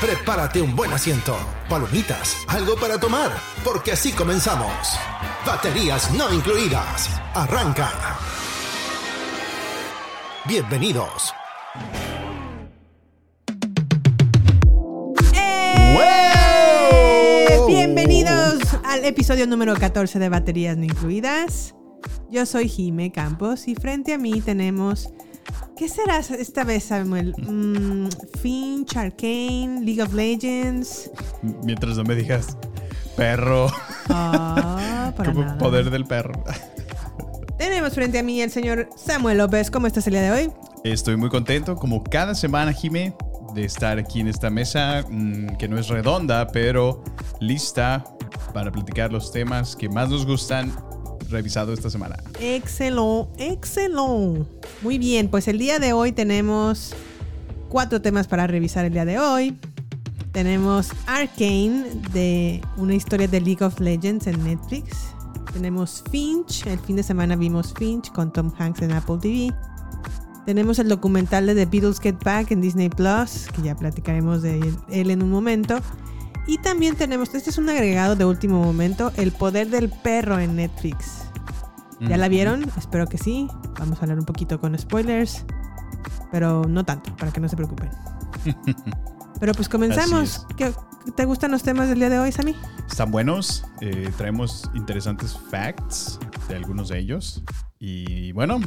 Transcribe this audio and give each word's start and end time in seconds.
Prepárate 0.00 0.62
un 0.62 0.76
buen 0.76 0.92
asiento, 0.92 1.36
palomitas, 1.68 2.36
algo 2.46 2.76
para 2.76 3.00
tomar, 3.00 3.32
porque 3.64 3.90
así 3.90 4.12
comenzamos. 4.12 4.96
Baterías 5.44 6.14
no 6.14 6.32
incluidas. 6.32 7.20
Arranca. 7.34 7.90
Bienvenidos. 10.46 11.34
¡Eh! 15.34 15.96
Bienvenidos 17.66 18.60
al 18.84 19.04
episodio 19.04 19.48
número 19.48 19.74
14 19.74 20.20
de 20.20 20.28
Baterías 20.28 20.76
No 20.76 20.84
Incluidas. 20.84 21.74
Yo 22.30 22.46
soy 22.46 22.68
Jime 22.68 23.10
Campos 23.10 23.66
y 23.66 23.74
frente 23.74 24.14
a 24.14 24.18
mí 24.18 24.40
tenemos... 24.42 25.12
¿Qué 25.76 25.88
será 25.88 26.18
esta 26.18 26.64
vez, 26.64 26.84
Samuel? 26.84 27.34
Mm, 27.38 28.08
Finch, 28.40 28.96
Arcane, 28.96 29.80
League 29.82 30.02
of 30.02 30.12
Legends. 30.12 31.10
Mientras 31.62 31.96
no 31.96 32.04
me 32.04 32.14
digas 32.16 32.56
perro, 33.16 33.70
Ah, 34.08 35.12
como 35.24 35.42
nada. 35.42 35.58
poder 35.58 35.90
del 35.90 36.04
perro. 36.04 36.32
Tenemos 37.58 37.92
frente 37.94 38.18
a 38.18 38.22
mí 38.22 38.40
el 38.40 38.50
señor 38.50 38.88
Samuel 38.96 39.38
López. 39.38 39.70
¿Cómo 39.70 39.86
estás 39.86 40.06
el 40.06 40.12
día 40.14 40.22
de 40.22 40.30
hoy? 40.30 40.52
Estoy 40.84 41.16
muy 41.16 41.28
contento, 41.28 41.74
como 41.76 42.02
cada 42.04 42.34
semana, 42.34 42.72
Jime, 42.72 43.14
de 43.54 43.64
estar 43.64 43.98
aquí 43.98 44.20
en 44.20 44.28
esta 44.28 44.48
mesa, 44.50 45.04
mm, 45.08 45.56
que 45.56 45.68
no 45.68 45.78
es 45.78 45.88
redonda, 45.88 46.46
pero 46.48 47.02
lista 47.40 48.04
para 48.54 48.70
platicar 48.70 49.12
los 49.12 49.32
temas 49.32 49.74
que 49.74 49.88
más 49.88 50.08
nos 50.08 50.24
gustan, 50.24 50.72
revisado 51.30 51.72
esta 51.72 51.90
semana. 51.90 52.16
Excelente, 52.40 53.28
excelente. 53.38 54.46
Muy 54.82 54.98
bien, 54.98 55.28
pues 55.28 55.48
el 55.48 55.58
día 55.58 55.78
de 55.78 55.92
hoy 55.92 56.12
tenemos 56.12 56.94
cuatro 57.68 58.00
temas 58.00 58.26
para 58.28 58.46
revisar 58.46 58.84
el 58.84 58.92
día 58.92 59.04
de 59.04 59.18
hoy. 59.18 59.56
Tenemos 60.32 60.90
Arcane, 61.06 61.84
de 62.12 62.60
una 62.76 62.94
historia 62.94 63.26
de 63.26 63.40
League 63.40 63.64
of 63.64 63.80
Legends 63.80 64.26
en 64.26 64.42
Netflix. 64.44 65.14
Tenemos 65.52 66.04
Finch, 66.10 66.66
el 66.66 66.78
fin 66.78 66.96
de 66.96 67.02
semana 67.02 67.34
vimos 67.34 67.74
Finch 67.76 68.12
con 68.12 68.32
Tom 68.32 68.52
Hanks 68.56 68.82
en 68.82 68.92
Apple 68.92 69.16
TV. 69.20 69.54
Tenemos 70.46 70.78
el 70.78 70.88
documental 70.88 71.46
de 71.46 71.54
The 71.54 71.66
Beatles 71.66 72.00
Get 72.00 72.22
Back 72.24 72.52
en 72.52 72.60
Disney 72.60 72.88
Plus, 72.88 73.48
que 73.54 73.62
ya 73.62 73.74
platicaremos 73.74 74.42
de 74.42 74.60
él 74.90 75.10
en 75.10 75.22
un 75.22 75.30
momento. 75.30 75.80
Y 76.48 76.56
también 76.56 76.96
tenemos, 76.96 77.34
este 77.34 77.50
es 77.50 77.58
un 77.58 77.68
agregado 77.68 78.16
de 78.16 78.24
último 78.24 78.64
momento, 78.64 79.12
El 79.16 79.32
Poder 79.32 79.68
del 79.68 79.90
Perro 79.90 80.38
en 80.38 80.56
Netflix. 80.56 81.24
¿Ya 82.00 82.16
la 82.16 82.28
vieron? 82.28 82.64
Espero 82.78 83.06
que 83.06 83.18
sí. 83.18 83.48
Vamos 83.78 83.98
a 83.98 84.02
hablar 84.02 84.18
un 84.18 84.24
poquito 84.24 84.58
con 84.58 84.76
spoilers, 84.78 85.44
pero 86.32 86.64
no 86.64 86.86
tanto, 86.86 87.14
para 87.16 87.32
que 87.32 87.40
no 87.40 87.48
se 87.50 87.56
preocupen. 87.56 87.90
Pero 89.40 89.52
pues 89.52 89.68
comenzamos. 89.68 90.46
¿Qué, 90.56 90.72
¿Te 91.14 91.24
gustan 91.24 91.52
los 91.52 91.62
temas 91.62 91.88
del 91.88 92.00
día 92.00 92.08
de 92.08 92.18
hoy, 92.18 92.32
Sammy? 92.32 92.56
Están 92.88 93.12
buenos, 93.12 93.64
eh, 93.80 94.10
traemos 94.16 94.68
interesantes 94.74 95.38
facts 95.50 96.18
de 96.48 96.56
algunos 96.56 96.88
de 96.88 96.98
ellos. 96.98 97.44
Y 97.78 98.32
bueno, 98.32 98.58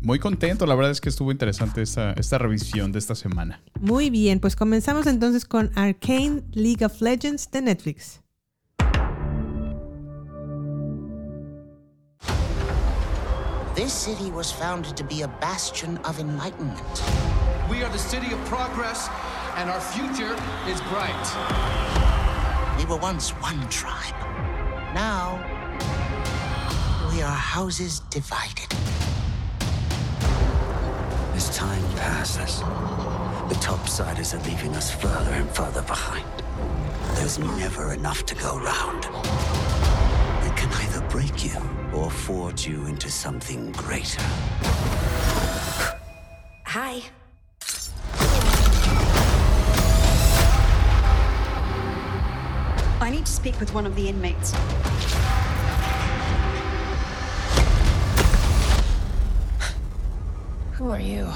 muy 0.00 0.18
contento, 0.18 0.66
la 0.66 0.74
verdad 0.74 0.92
es 0.92 1.00
que 1.00 1.08
estuvo 1.08 1.32
interesante 1.32 1.82
esta, 1.82 2.12
esta 2.12 2.38
revisión 2.38 2.92
de 2.92 2.98
esta 2.98 3.14
semana. 3.14 3.60
Muy 3.80 4.10
bien, 4.10 4.40
pues 4.40 4.56
comenzamos 4.56 5.06
entonces 5.06 5.44
con 5.44 5.70
Arcane 5.74 6.42
League 6.52 6.84
of 6.84 7.00
Legends 7.00 7.50
de 7.50 7.62
Netflix. 7.62 8.20
This 13.74 13.92
city 13.92 14.30
was 14.30 14.50
founded 14.50 14.96
to 14.96 15.04
be 15.04 15.22
a 15.22 15.28
bastion 15.40 15.98
of 16.04 16.18
enlightenment. 16.18 17.02
We 17.68 17.82
are 17.82 17.90
the 17.90 17.98
city 17.98 18.32
of 18.32 18.42
progress, 18.46 19.10
and 19.56 19.68
our 19.68 19.80
future 19.80 20.34
is 20.66 20.80
bright. 20.88 21.12
We 22.78 22.86
were 22.86 22.96
once 22.96 23.30
one 23.42 23.68
tribe. 23.68 24.14
Now, 24.94 25.38
we 27.12 27.20
are 27.20 27.36
houses 27.36 28.00
divided. 28.08 28.74
As 31.36 31.54
time 31.54 31.82
passes, 31.96 32.60
the 33.50 33.56
topsiders 33.60 34.32
are 34.32 34.42
leaving 34.48 34.74
us 34.74 34.90
further 34.90 35.32
and 35.32 35.50
further 35.50 35.82
behind. 35.82 36.24
There's 37.14 37.38
never 37.38 37.92
enough 37.92 38.24
to 38.24 38.34
go 38.34 38.58
round. 38.58 39.04
It 39.04 40.56
can 40.56 40.72
either 40.72 41.06
break 41.10 41.44
you 41.44 41.60
or 41.92 42.10
forge 42.10 42.66
you 42.66 42.86
into 42.86 43.10
something 43.10 43.70
greater. 43.72 44.22
Hi. 46.64 47.02
I 52.98 53.10
need 53.10 53.26
to 53.26 53.32
speak 53.32 53.60
with 53.60 53.74
one 53.74 53.84
of 53.84 53.94
the 53.94 54.08
inmates. 54.08 54.54
Who 60.78 60.90
are 60.90 61.00
you? 61.00 61.26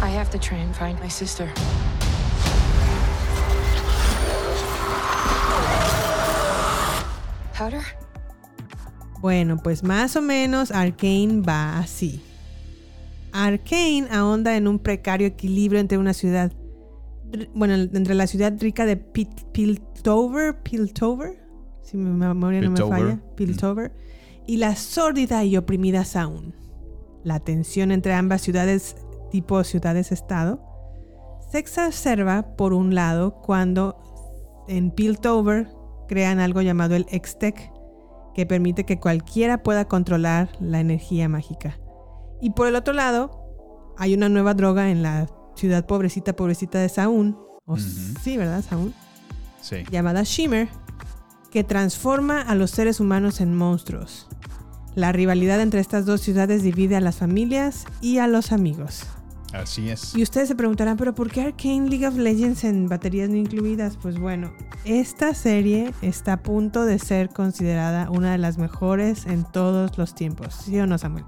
I 0.00 0.08
have 0.08 0.30
to 0.30 0.38
try 0.38 0.58
and 0.58 0.74
find 0.76 0.98
my 1.00 1.08
sister. 1.08 1.50
Powder? 7.56 7.82
Bueno, 9.20 9.56
pues 9.62 9.82
más 9.82 10.16
o 10.16 10.22
menos 10.22 10.70
Arcane 10.70 11.40
va 11.40 11.78
así. 11.78 12.20
Arcane 13.32 14.06
ahonda 14.10 14.56
en 14.56 14.68
un 14.68 14.78
precario 14.78 15.26
equilibrio 15.26 15.80
entre 15.80 15.98
una 15.98 16.12
ciudad, 16.12 16.52
bueno, 17.54 17.74
entre 17.74 18.14
la 18.14 18.26
ciudad 18.26 18.52
rica 18.60 18.84
de 18.86 18.96
Pil- 18.96 19.44
Piltover, 19.52 20.62
Piltover, 20.62 21.43
si 21.84 21.96
mi 21.96 22.10
memoria 22.10 22.60
no 22.62 22.70
me 22.70 22.80
falla, 22.80 23.20
Piltover, 23.36 23.92
y 24.46 24.56
la 24.56 24.74
sórdida 24.74 25.44
y 25.44 25.56
oprimida 25.56 26.04
Sound. 26.04 26.54
La 27.22 27.40
tensión 27.40 27.92
entre 27.92 28.14
ambas 28.14 28.42
ciudades, 28.42 28.96
tipo 29.30 29.62
ciudades-estado, 29.64 30.60
se 31.50 31.58
exacerba 31.58 32.56
por 32.56 32.72
un 32.72 32.94
lado 32.94 33.40
cuando 33.40 34.64
en 34.66 34.90
Piltover 34.90 35.68
crean 36.08 36.40
algo 36.40 36.62
llamado 36.62 36.96
el 36.96 37.06
Extec, 37.10 37.70
que 38.34 38.46
permite 38.46 38.84
que 38.84 38.98
cualquiera 38.98 39.62
pueda 39.62 39.86
controlar 39.86 40.50
la 40.60 40.80
energía 40.80 41.28
mágica. 41.28 41.78
Y 42.40 42.50
por 42.50 42.66
el 42.66 42.74
otro 42.74 42.92
lado, 42.92 43.94
hay 43.96 44.14
una 44.14 44.28
nueva 44.28 44.54
droga 44.54 44.90
en 44.90 45.02
la 45.02 45.28
ciudad 45.54 45.86
pobrecita, 45.86 46.34
pobrecita 46.34 46.78
de 46.80 46.88
Saún, 46.88 47.38
o 47.64 47.76
sí, 47.76 48.36
¿verdad? 48.36 48.62
Saún, 48.62 48.92
Sí. 49.60 49.76
llamada 49.90 50.24
Shimmer, 50.24 50.68
que 51.54 51.62
transforma 51.62 52.42
a 52.42 52.56
los 52.56 52.72
seres 52.72 52.98
humanos 52.98 53.40
en 53.40 53.54
monstruos. 53.54 54.26
La 54.96 55.12
rivalidad 55.12 55.60
entre 55.60 55.78
estas 55.78 56.04
dos 56.04 56.20
ciudades 56.20 56.64
divide 56.64 56.96
a 56.96 57.00
las 57.00 57.18
familias 57.18 57.86
y 58.00 58.18
a 58.18 58.26
los 58.26 58.50
amigos. 58.50 59.06
Así 59.52 59.88
es. 59.88 60.16
Y 60.16 60.24
ustedes 60.24 60.48
se 60.48 60.56
preguntarán, 60.56 60.96
pero 60.96 61.14
¿por 61.14 61.30
qué 61.30 61.42
Arcane 61.42 61.88
League 61.88 62.08
of 62.08 62.16
Legends 62.16 62.64
en 62.64 62.88
baterías 62.88 63.30
no 63.30 63.36
incluidas? 63.36 63.96
Pues 63.96 64.18
bueno, 64.18 64.52
esta 64.84 65.32
serie 65.32 65.94
está 66.02 66.32
a 66.32 66.42
punto 66.42 66.84
de 66.86 66.98
ser 66.98 67.28
considerada 67.28 68.10
una 68.10 68.32
de 68.32 68.38
las 68.38 68.58
mejores 68.58 69.24
en 69.26 69.44
todos 69.44 69.96
los 69.96 70.16
tiempos. 70.16 70.56
¿Sí 70.64 70.76
o 70.80 70.88
no, 70.88 70.98
Samuel? 70.98 71.24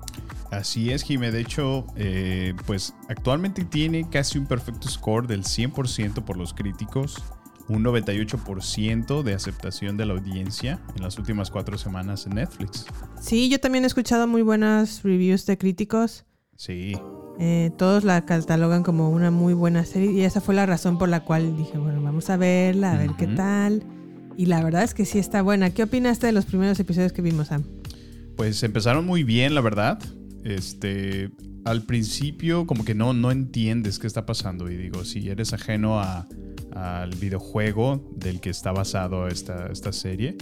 Así 0.50 0.90
es, 0.90 1.04
Jime. 1.04 1.30
De 1.30 1.40
hecho, 1.40 1.86
eh, 1.94 2.52
pues 2.66 2.94
actualmente 3.08 3.64
tiene 3.64 4.10
casi 4.10 4.38
un 4.38 4.46
perfecto 4.46 4.88
score 4.88 5.28
del 5.28 5.44
100% 5.44 6.24
por 6.24 6.36
los 6.36 6.52
críticos, 6.52 7.22
un 7.68 7.82
98% 7.84 9.22
de 9.22 9.34
aceptación 9.34 9.96
de 9.96 10.06
la 10.06 10.14
audiencia 10.14 10.80
en 10.96 11.02
las 11.02 11.18
últimas 11.18 11.50
cuatro 11.50 11.78
semanas 11.78 12.26
en 12.26 12.34
Netflix. 12.36 12.86
Sí, 13.20 13.48
yo 13.48 13.58
también 13.60 13.84
he 13.84 13.86
escuchado 13.86 14.26
muy 14.26 14.42
buenas 14.42 15.02
reviews 15.02 15.46
de 15.46 15.58
críticos. 15.58 16.24
Sí, 16.56 16.94
Eh, 17.38 17.70
todos 17.76 18.02
la 18.04 18.24
catalogan 18.24 18.82
como 18.82 19.10
una 19.10 19.30
muy 19.30 19.52
buena 19.52 19.84
serie 19.84 20.10
y 20.10 20.22
esa 20.22 20.40
fue 20.40 20.54
la 20.54 20.64
razón 20.64 20.96
por 20.96 21.10
la 21.10 21.20
cual 21.22 21.54
dije, 21.54 21.76
bueno, 21.76 22.00
vamos 22.02 22.30
a 22.30 22.38
verla, 22.38 22.92
a 22.92 22.96
ver 22.98 23.10
qué 23.18 23.26
tal. 23.26 23.84
Y 24.38 24.46
la 24.46 24.62
verdad 24.64 24.82
es 24.84 24.94
que 24.94 25.04
sí 25.04 25.18
está 25.18 25.42
buena. 25.42 25.68
¿Qué 25.70 25.82
opinaste 25.82 26.26
de 26.26 26.32
los 26.32 26.46
primeros 26.46 26.80
episodios 26.80 27.12
que 27.12 27.20
vimos, 27.22 27.48
Sam? 27.48 27.64
pues 28.36 28.62
empezaron 28.62 29.04
muy 29.06 29.22
bien, 29.22 29.54
la 29.54 29.60
verdad. 29.62 29.98
Este, 30.44 31.30
al 31.64 31.82
principio 31.82 32.66
como 32.66 32.84
que 32.84 32.94
no, 32.94 33.12
no 33.12 33.30
entiendes 33.30 33.98
qué 33.98 34.06
está 34.06 34.24
pasando 34.26 34.70
y 34.70 34.76
digo, 34.76 35.04
si 35.04 35.28
eres 35.28 35.52
ajeno 35.52 36.00
a- 36.00 36.26
al 36.76 37.10
videojuego 37.16 38.02
del 38.16 38.40
que 38.40 38.50
está 38.50 38.70
basado 38.70 39.28
esta, 39.28 39.68
esta 39.68 39.92
serie, 39.92 40.36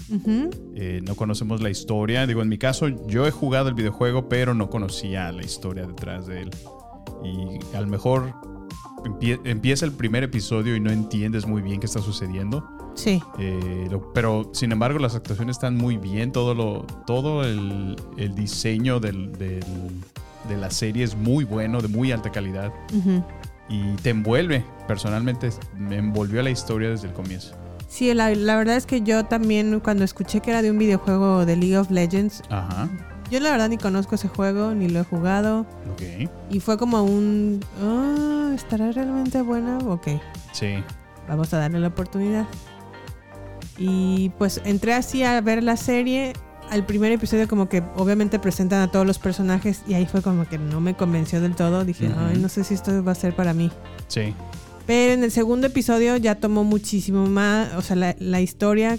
eh, 0.75 1.01
no 1.05 1.15
conocemos 1.15 1.61
la 1.63 1.71
historia. 1.71 2.27
Digo, 2.27 2.43
en 2.43 2.49
mi 2.49 2.59
caso, 2.59 2.89
yo 3.07 3.27
he 3.27 3.31
jugado 3.31 3.69
el 3.69 3.75
videojuego, 3.75 4.29
pero 4.29 4.53
no 4.53 4.69
conocía 4.69 5.31
la 5.31 5.45
historia 5.45 5.87
detrás 5.87 6.27
de 6.27 6.43
él. 6.43 6.51
Y 7.23 7.77
a 7.77 7.81
lo 7.81 7.87
mejor 7.87 8.35
empie- 9.05 9.41
empieza 9.45 9.85
el 9.87 9.93
primer 9.93 10.25
episodio 10.25 10.75
y 10.75 10.81
no 10.81 10.91
entiendes 10.91 11.47
muy 11.47 11.63
bien 11.63 11.79
qué 11.79 11.87
está 11.87 12.01
sucediendo. 12.01 12.69
Sí. 12.95 13.23
Eh, 13.39 13.87
lo- 13.91 14.13
pero 14.13 14.51
sin 14.53 14.73
embargo, 14.73 14.99
las 14.99 15.15
actuaciones 15.15 15.57
están 15.57 15.77
muy 15.77 15.99
bien. 15.99 16.33
Todo, 16.33 16.55
lo, 16.55 16.83
todo 17.07 17.45
el, 17.45 17.97
el 18.17 18.35
diseño 18.35 18.99
del- 18.99 19.33
del- 19.33 19.63
de 20.49 20.57
la 20.57 20.71
serie 20.71 21.05
es 21.05 21.17
muy 21.17 21.45
bueno, 21.45 21.81
de 21.81 21.89
muy 21.89 22.11
alta 22.13 22.31
calidad. 22.33 22.73
Ujú. 22.93 23.23
Y 23.69 23.95
te 23.97 24.11
envuelve. 24.11 24.65
Personalmente, 24.87 25.51
me 25.79 25.97
envolvió 25.97 26.43
la 26.43 26.51
historia 26.51 26.91
desde 26.91 27.09
el 27.09 27.15
comienzo. 27.15 27.55
Sí, 27.89 28.13
la, 28.13 28.31
la 28.35 28.57
verdad 28.57 28.77
es 28.77 28.87
que 28.87 29.03
yo 29.03 29.25
también 29.25 29.81
cuando 29.81 30.05
escuché 30.05 30.41
que 30.41 30.51
era 30.51 30.63
de 30.63 30.71
un 30.71 30.79
videojuego 30.79 31.47
de 31.47 31.57
League 31.57 31.79
of 31.79 31.91
Legends, 31.91 32.43
Ajá. 32.51 32.89
yo 33.31 33.39
la 33.41 33.51
verdad 33.53 33.69
ni 33.69 33.79
conozco 33.79 34.17
ese 34.17 34.27
juego, 34.29 34.75
ni 34.75 34.89
lo 34.89 35.01
he 35.01 35.05
jugado. 35.05 35.61
Ok. 35.93 36.29
Y 36.51 36.61
fue 36.61 36.77
como 36.77 37.05
un... 37.05 37.61
"Ah, 37.83 38.53
¿Estará 38.55 38.91
realmente 38.93 39.41
buena? 39.43 39.79
Ok, 39.79 40.09
Sí. 40.53 40.83
vamos 41.29 41.53
a 41.55 41.59
darle 41.59 41.79
la 41.81 41.89
oportunidad. 41.89 42.47
Y 43.79 44.31
pues 44.39 44.61
entré 44.65 44.95
así 44.95 45.25
a 45.25 45.41
ver 45.41 45.63
la 45.63 45.77
serie. 45.77 46.33
Al 46.71 46.85
primer 46.87 47.13
episodio 47.13 47.47
como 47.47 47.69
que 47.69 47.83
obviamente 47.97 48.39
presentan 48.39 48.81
a 48.83 48.91
todos 48.91 49.07
los 49.07 49.19
personajes 49.19 49.83
y 49.87 49.95
ahí 49.95 50.07
fue 50.07 50.23
como 50.23 50.49
que 50.49 50.59
no 50.59 50.81
me 50.81 50.95
convenció 50.97 51.41
del 51.41 51.55
todo. 51.55 51.85
Dije, 51.85 52.11
ay, 52.17 52.39
no 52.39 52.49
sé 52.49 52.65
si 52.65 52.75
esto 52.75 53.05
va 53.05 53.13
a 53.13 53.15
ser 53.15 53.37
para 53.37 53.55
mí. 53.55 53.71
Sí. 54.09 54.35
Pero 54.87 55.13
en 55.13 55.23
el 55.25 55.31
segundo 55.31 55.67
episodio 55.69 56.17
ya 56.17 56.35
tomó 56.35 56.65
muchísimo 56.65 57.27
más, 57.27 57.75
o 57.75 57.83
sea, 57.83 57.97
la, 57.97 58.17
la 58.19 58.41
historia 58.41 58.99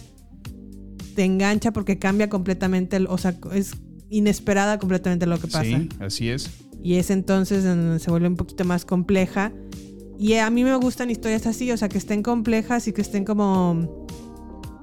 te 1.15 1.23
engancha 1.23 1.71
porque 1.73 1.99
cambia 1.99 2.29
completamente, 2.29 2.95
el- 2.97 3.07
o 3.07 3.17
sea, 3.17 3.35
es 3.53 3.73
inesperada 4.09 4.79
completamente 4.79 5.25
lo 5.25 5.37
que 5.39 5.47
pasa. 5.47 5.63
Sí, 5.63 5.89
así 5.99 6.29
es. 6.29 6.49
Y 6.81 6.95
es 6.95 7.09
entonces 7.09 7.65
en 7.65 7.77
donde 7.85 7.99
se 7.99 8.09
vuelve 8.11 8.27
un 8.27 8.35
poquito 8.35 8.63
más 8.63 8.85
compleja. 8.85 9.51
Y 10.17 10.33
a 10.35 10.49
mí 10.49 10.63
me 10.63 10.75
gustan 10.77 11.09
historias 11.09 11.45
así, 11.45 11.71
o 11.71 11.77
sea, 11.77 11.89
que 11.89 11.97
estén 11.97 12.23
complejas 12.23 12.87
y 12.87 12.93
que 12.93 13.01
estén 13.01 13.25
como, 13.25 14.05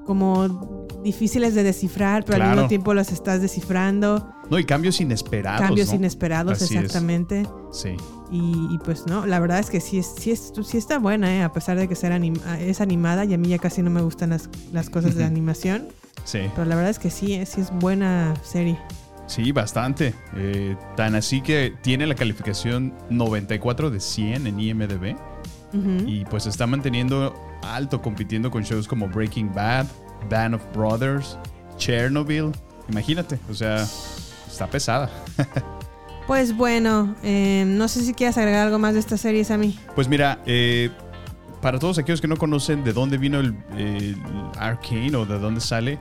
como 0.05 0.82
difíciles 1.03 1.55
de 1.55 1.63
descifrar, 1.63 2.25
pero 2.25 2.43
al 2.45 2.51
mismo 2.53 2.69
tiempo 2.69 2.95
las 2.95 3.13
estás 3.13 3.41
descifrando. 3.41 4.29
No, 4.51 4.59
y 4.59 4.65
cambios 4.65 5.01
inesperados. 5.01 5.61
cambios 5.61 5.89
¿no? 5.89 5.95
inesperados, 5.97 6.63
Así 6.63 6.75
es. 6.77 6.83
exactamente. 6.85 7.47
Sí. 7.73 7.97
Y, 8.31 8.69
y 8.75 8.79
pues 8.85 9.07
no, 9.07 9.27
la 9.27 9.39
verdad 9.41 9.59
es 9.59 9.69
que 9.71 9.81
sí, 9.81 9.99
es, 9.99 10.15
sí, 10.19 10.31
es, 10.31 10.53
sí 10.65 10.79
está 10.79 10.99
buena, 10.99 11.35
¿eh? 11.35 11.43
a 11.43 11.53
pesar 11.53 11.77
de 11.79 11.89
que 11.89 11.95
ser 11.95 12.13
anim- 12.13 12.41
es 12.61 12.81
animada 12.81 13.25
y 13.25 13.35
a 13.35 13.39
mí 13.39 13.49
ya 13.49 13.59
casi 13.59 13.83
no 13.83 13.91
me 13.91 14.01
gustan 14.03 14.31
las, 14.31 14.49
las 14.73 14.89
cosas 14.91 15.15
de 15.15 15.25
animación. 15.25 15.89
Sí. 16.25 16.41
Pero 16.55 16.65
la 16.67 16.77
verdad 16.77 16.91
es 16.91 16.99
que 16.99 17.11
sí, 17.11 17.35
eh, 17.35 17.47
sí 17.47 17.61
es 17.61 17.71
buena 17.73 18.35
serie. 18.43 18.79
Sí, 19.27 19.51
bastante. 19.53 20.15
Eh, 20.37 20.77
tan 20.97 21.15
así 21.15 21.41
que 21.41 21.73
tiene 21.83 22.07
la 22.07 22.15
calificación 22.15 22.93
94 23.11 23.91
de 23.91 24.01
100 24.01 24.47
en 24.47 24.61
IMDB. 24.61 25.17
Y 26.07 26.27
pues 26.27 26.45
está 26.47 26.67
manteniendo 26.67 27.35
alto 27.63 28.03
compitiendo 28.03 28.51
con 28.51 28.63
shows 28.63 28.87
como 28.87 29.09
Breaking 29.09 29.55
Bad, 29.55 29.87
Band 30.29 30.55
of 30.55 30.63
Brothers, 30.75 31.39
Chernobyl. 31.77 32.53
Imagínate, 32.89 33.39
o 33.51 33.55
sea, 33.55 33.87
está 34.47 34.67
pesada. 34.67 35.11
Pues 36.27 36.57
bueno, 36.57 37.17
eh, 37.25 37.65
no 37.67 37.89
sé 37.89 38.03
si 38.03 38.15
quieres 38.15 38.39
agregar 38.39 38.67
algo 38.67 38.79
más 38.79 38.95
de 38.95 39.01
esta 39.01 39.17
serie, 39.17 39.45
Sammy. 39.45 39.77
Pues 39.97 40.07
mira, 40.07 40.39
eh, 40.47 40.89
para 41.61 41.81
todos 41.81 41.99
aquellos 41.99 42.21
que 42.21 42.29
no 42.29 42.37
conocen 42.37 42.85
de 42.85 42.93
dónde 42.93 43.19
vino 43.19 43.41
el, 43.41 43.57
el 43.77 44.17
Arcane 44.57 45.15
o 45.17 45.27
de 45.27 45.39
dónde 45.41 45.61
sale, 45.61 45.99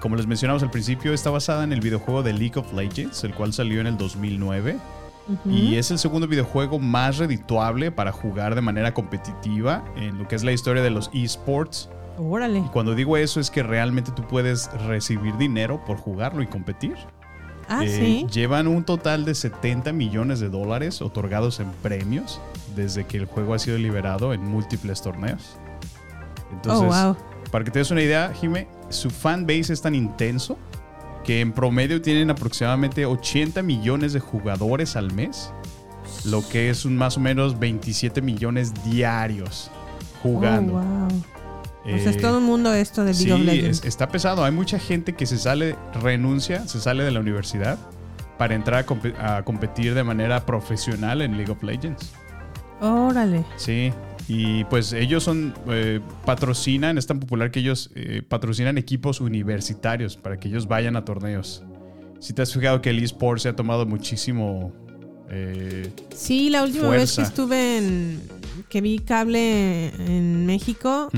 como 0.00 0.16
les 0.16 0.26
mencionamos 0.26 0.62
al 0.62 0.70
principio, 0.70 1.12
está 1.12 1.30
basada 1.30 1.64
en 1.64 1.72
el 1.72 1.80
videojuego 1.80 2.22
de 2.22 2.32
League 2.32 2.58
of 2.58 2.72
Legends, 2.72 3.24
el 3.24 3.34
cual 3.34 3.52
salió 3.52 3.80
en 3.80 3.88
el 3.88 3.98
2009. 3.98 4.78
Ujú. 5.28 5.50
Y 5.50 5.76
es 5.76 5.90
el 5.90 5.98
segundo 5.98 6.26
videojuego 6.26 6.78
más 6.78 7.18
redituable 7.18 7.90
para 7.90 8.12
jugar 8.12 8.54
de 8.54 8.62
manera 8.62 8.94
competitiva 8.94 9.84
en 9.96 10.18
lo 10.18 10.26
que 10.26 10.36
es 10.36 10.44
la 10.44 10.52
historia 10.52 10.82
de 10.82 10.90
los 10.90 11.10
esports. 11.12 11.90
Órale. 12.18 12.58
Y 12.58 12.68
cuando 12.68 12.94
digo 12.94 13.16
eso 13.16 13.40
es 13.40 13.50
que 13.50 13.62
realmente 13.62 14.12
tú 14.12 14.26
puedes 14.26 14.70
recibir 14.86 15.36
dinero 15.36 15.84
por 15.84 15.96
jugarlo 15.98 16.42
y 16.42 16.46
competir. 16.46 16.96
Ah, 17.68 17.84
Eh, 17.84 17.88
sí. 17.88 18.26
Llevan 18.32 18.66
un 18.66 18.84
total 18.84 19.24
de 19.24 19.34
70 19.34 19.92
millones 19.92 20.40
de 20.40 20.48
dólares 20.48 21.02
otorgados 21.02 21.60
en 21.60 21.70
premios 21.82 22.40
desde 22.74 23.04
que 23.04 23.18
el 23.18 23.26
juego 23.26 23.54
ha 23.54 23.58
sido 23.58 23.76
liberado 23.76 24.32
en 24.32 24.42
múltiples 24.42 25.02
torneos. 25.02 25.58
Entonces, 26.50 26.88
oh, 26.90 27.06
wow. 27.14 27.16
para 27.50 27.64
que 27.64 27.70
te 27.70 27.78
des 27.78 27.90
una 27.90 28.02
idea, 28.02 28.32
Jime, 28.32 28.68
su 28.88 29.10
fanbase 29.10 29.72
es 29.72 29.82
tan 29.82 29.94
intenso 29.94 30.58
que 31.24 31.42
en 31.42 31.52
promedio 31.52 32.00
tienen 32.00 32.30
aproximadamente 32.30 33.04
80 33.04 33.62
millones 33.62 34.14
de 34.14 34.20
jugadores 34.20 34.96
al 34.96 35.12
mes, 35.12 35.52
lo 36.24 36.46
que 36.48 36.70
es 36.70 36.86
un 36.86 36.96
más 36.96 37.18
o 37.18 37.20
menos 37.20 37.58
27 37.58 38.22
millones 38.22 38.72
diarios 38.82 39.70
jugando. 40.22 40.76
Oh, 40.76 40.80
wow. 40.80 41.08
Sea, 41.98 42.10
es 42.10 42.16
Eh, 42.16 42.20
todo 42.20 42.38
un 42.38 42.44
mundo 42.44 42.74
esto 42.74 43.04
de 43.04 43.14
League 43.14 43.32
of 43.32 43.40
Legends. 43.40 43.78
es- 43.80 43.84
está 43.86 44.08
pesado. 44.08 44.44
Hay 44.44 44.52
mucha 44.52 44.78
gente 44.78 45.14
que 45.14 45.24
se 45.26 45.38
sale, 45.38 45.76
renuncia, 46.02 46.66
se 46.68 46.80
sale 46.80 47.04
de 47.04 47.10
la 47.10 47.20
universidad 47.20 47.78
para 48.36 48.54
entrar 48.54 48.80
a, 48.80 48.86
compe- 48.86 49.14
a 49.18 49.42
competir 49.44 49.94
de 49.94 50.04
manera 50.04 50.44
profesional 50.44 51.22
en 51.22 51.36
League 51.36 51.50
of 51.50 51.62
Legends. 51.62 52.12
Órale. 52.80 53.44
Sí, 53.56 53.92
y 54.28 54.64
pues 54.64 54.92
ellos 54.92 55.24
son, 55.24 55.54
eh, 55.68 56.00
patrocinan, 56.24 56.98
es 56.98 57.06
tan 57.06 57.18
popular 57.18 57.50
que 57.50 57.60
ellos 57.60 57.90
eh, 57.94 58.22
patrocinan 58.28 58.78
equipos 58.78 59.20
universitarios 59.20 60.16
para 60.16 60.38
que 60.38 60.48
ellos 60.48 60.68
vayan 60.68 60.94
a 60.96 61.04
torneos. 61.04 61.64
Si 62.20 62.32
te 62.32 62.42
has 62.42 62.52
fijado 62.52 62.80
que 62.82 62.90
el 62.90 63.02
eSport 63.02 63.40
se 63.40 63.48
ha 63.48 63.56
tomado 63.56 63.86
muchísimo... 63.86 64.72
Sí, 66.14 66.48
la 66.50 66.62
última 66.64 66.88
vez 66.88 67.14
que 67.16 67.22
estuve 67.22 67.78
en. 67.78 68.20
Que 68.68 68.80
vi 68.80 68.98
cable 68.98 69.88
en 69.88 70.46
México, 70.46 71.08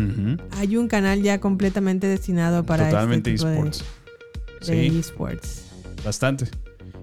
hay 0.53 0.77
un 0.77 0.89
canal 0.89 1.23
ya 1.23 1.41
completamente 1.41 2.07
destinado 2.07 2.65
para 2.65 2.89
totalmente 2.89 3.33
este 3.35 3.45
tipo 3.45 3.49
de- 3.63 3.69
eSports. 3.71 3.85
de, 4.67 4.91
Sí. 4.91 4.99
esports. 4.99 5.65
Bastante. 6.05 6.47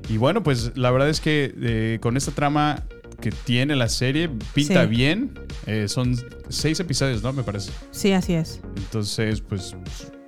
Y 0.09 0.17
bueno, 0.17 0.43
pues 0.43 0.71
la 0.77 0.91
verdad 0.91 1.09
es 1.09 1.19
que 1.19 1.53
eh, 1.59 1.99
con 2.01 2.17
esta 2.17 2.31
trama 2.31 2.83
que 3.21 3.31
tiene 3.31 3.75
la 3.75 3.89
serie, 3.89 4.29
pinta 4.53 4.83
Sí. 4.83 4.89
bien. 4.89 5.31
Eh, 5.65 5.87
son 5.87 6.15
seis 6.49 6.79
episodios, 6.79 7.23
¿no? 7.23 7.33
Me 7.33 7.43
parece. 7.43 7.71
Sí, 7.91 8.11
así 8.11 8.33
es. 8.33 8.61
Entonces, 8.77 9.41
pues, 9.41 9.75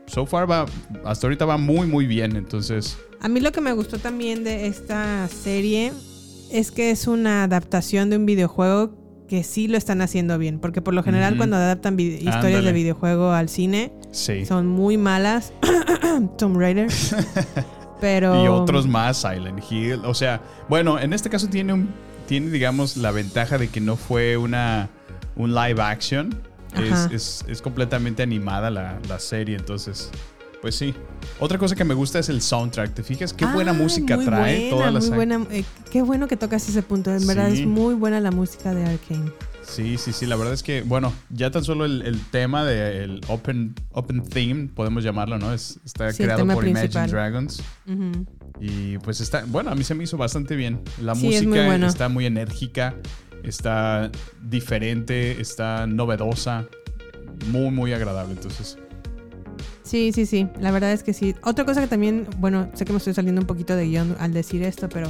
so 0.07 0.25
far 0.25 0.49
va, 0.49 0.65
hasta 1.05 1.27
ahorita 1.27 1.45
va 1.45 1.57
muy, 1.57 1.87
muy 1.87 2.07
bien. 2.07 2.35
Entonces, 2.35 2.97
A 3.21 3.27
mí 3.27 3.39
lo 3.41 3.51
que 3.51 3.61
me 3.61 3.73
gustó 3.73 3.99
también 3.99 4.43
de 4.43 4.67
esta 4.67 5.27
serie 5.27 5.91
es 6.51 6.71
que 6.71 6.89
es 6.91 7.05
una 7.05 7.43
adaptación 7.43 8.09
de 8.09 8.15
un 8.17 8.25
videojuego 8.25 8.97
que 9.29 9.43
sí 9.43 9.67
lo 9.69 9.77
están 9.77 10.01
haciendo 10.01 10.37
bien. 10.37 10.59
Porque 10.59 10.81
por 10.81 10.93
lo 10.93 11.03
general 11.03 11.37
cuando 11.37 11.55
adaptan 11.55 11.97
historias 11.99 12.35
Ándale. 12.35 12.61
de 12.63 12.73
videojuego 12.73 13.31
al 13.31 13.47
cine 13.47 13.93
sí. 14.11 14.45
son 14.45 14.67
muy 14.67 14.97
malas. 14.97 15.53
Tomb 16.37 16.57
Raider. 16.57 16.89
Pero... 18.01 18.43
Y 18.43 18.47
otros 18.47 18.87
más, 18.87 19.17
Silent 19.21 19.61
Hill. 19.69 20.01
O 20.05 20.13
sea, 20.13 20.41
bueno, 20.67 20.99
en 20.99 21.13
este 21.13 21.29
caso 21.29 21.47
tiene 21.47 21.73
un, 21.73 21.89
tiene, 22.27 22.49
digamos, 22.49 22.97
la 22.97 23.11
ventaja 23.11 23.57
de 23.57 23.67
que 23.67 23.79
no 23.81 23.95
fue 23.95 24.35
una 24.37 24.89
un 25.35 25.53
live 25.53 25.81
action. 25.81 26.35
Es, 26.75 27.09
es- 27.11 27.45
es 27.47 27.61
completamente 27.61 28.21
animada 28.23 28.69
la, 28.69 28.99
la 29.09 29.19
serie, 29.19 29.55
entonces, 29.57 30.11
pues 30.61 30.75
sí. 30.75 30.93
Otra 31.39 31.57
cosa 31.57 31.75
que 31.75 31.83
me 31.83 31.93
gusta 31.93 32.19
es 32.19 32.29
el 32.29 32.41
soundtrack. 32.41 32.93
¿Te 32.93 33.03
fijas 33.03 33.33
qué 33.33 33.45
buena 33.45 33.71
Ah, 33.71 33.73
música 33.73 34.15
muy 34.17 34.25
trae 34.25 34.55
buena, 34.55 34.69
toda 34.69 34.85
la 34.87 34.91
muy 34.99 35.01
saga? 35.01 35.15
buena. 35.15 35.45
eh, 35.51 35.63
qué 35.91 36.01
bueno 36.01 36.27
que 36.27 36.35
tocas 36.37 36.67
ese 36.67 36.81
punto. 36.83 37.13
En 37.15 37.25
verdad 37.27 37.49
es 37.49 37.65
muy 37.65 37.93
buena 37.95 38.19
la 38.19 38.31
música 38.31 38.73
de 38.73 38.85
Arkane. 38.85 39.31
Sí, 39.63 39.97
sí, 39.97 40.11
sí. 40.13 40.25
La 40.25 40.35
verdad 40.35 40.53
es 40.53 40.63
que, 40.63 40.81
bueno, 40.81 41.13
ya 41.29 41.51
tan 41.51 41.63
solo 41.63 41.85
el, 41.85 42.01
el 42.01 42.19
tema 42.31 42.65
del 42.65 43.21
open, 43.27 43.75
open 43.91 44.23
theme, 44.27 44.67
podemos 44.73 45.03
llamarlo, 45.03 45.37
¿no? 45.37 45.53
Es, 45.53 45.79
está 45.85 46.11
Sí, 46.11 46.23
creado 46.23 46.45
por 46.47 46.59
principal. 46.59 46.89
Imagine 46.91 47.07
Dragons. 47.07 47.63
Y 48.59 48.97
pues 48.99 49.21
está, 49.21 49.45
bueno, 49.47 49.69
a 49.71 49.75
mí 49.75 49.83
se 49.83 49.93
me 49.95 50.03
hizo 50.03 50.17
bastante 50.17 50.55
bien. 50.55 50.81
La 51.01 51.13
Sí, 51.15 51.27
es 51.35 51.43
muy 51.43 51.49
música 51.51 51.65
bueno. 51.67 51.87
está 51.87 52.09
muy 52.09 52.25
enérgica, 52.25 52.95
está 53.43 54.11
diferente, 54.43 55.39
está 55.39 55.85
novedosa, 55.87 56.65
muy, 57.51 57.69
muy 57.71 57.93
agradable. 57.93 58.33
Entonces, 58.33 58.77
Sí, 59.89 60.11
sí, 60.13 60.25
sí. 60.27 60.47
La 60.59 60.69
verdad 60.71 60.91
es 60.91 61.01
que 61.01 61.13
sí. 61.13 61.33
Otra 61.43 61.65
cosa 61.65 61.81
que 61.81 61.87
también, 61.87 62.27
bueno, 62.37 62.69
sé 62.75 62.85
que 62.85 62.91
me 62.93 62.97
estoy 62.99 63.13
saliendo 63.15 63.41
un 63.41 63.47
poquito 63.47 63.75
de 63.75 63.85
guion 63.87 64.15
al 64.19 64.33
decir 64.33 64.61
esto, 64.61 64.87
pero 64.87 65.09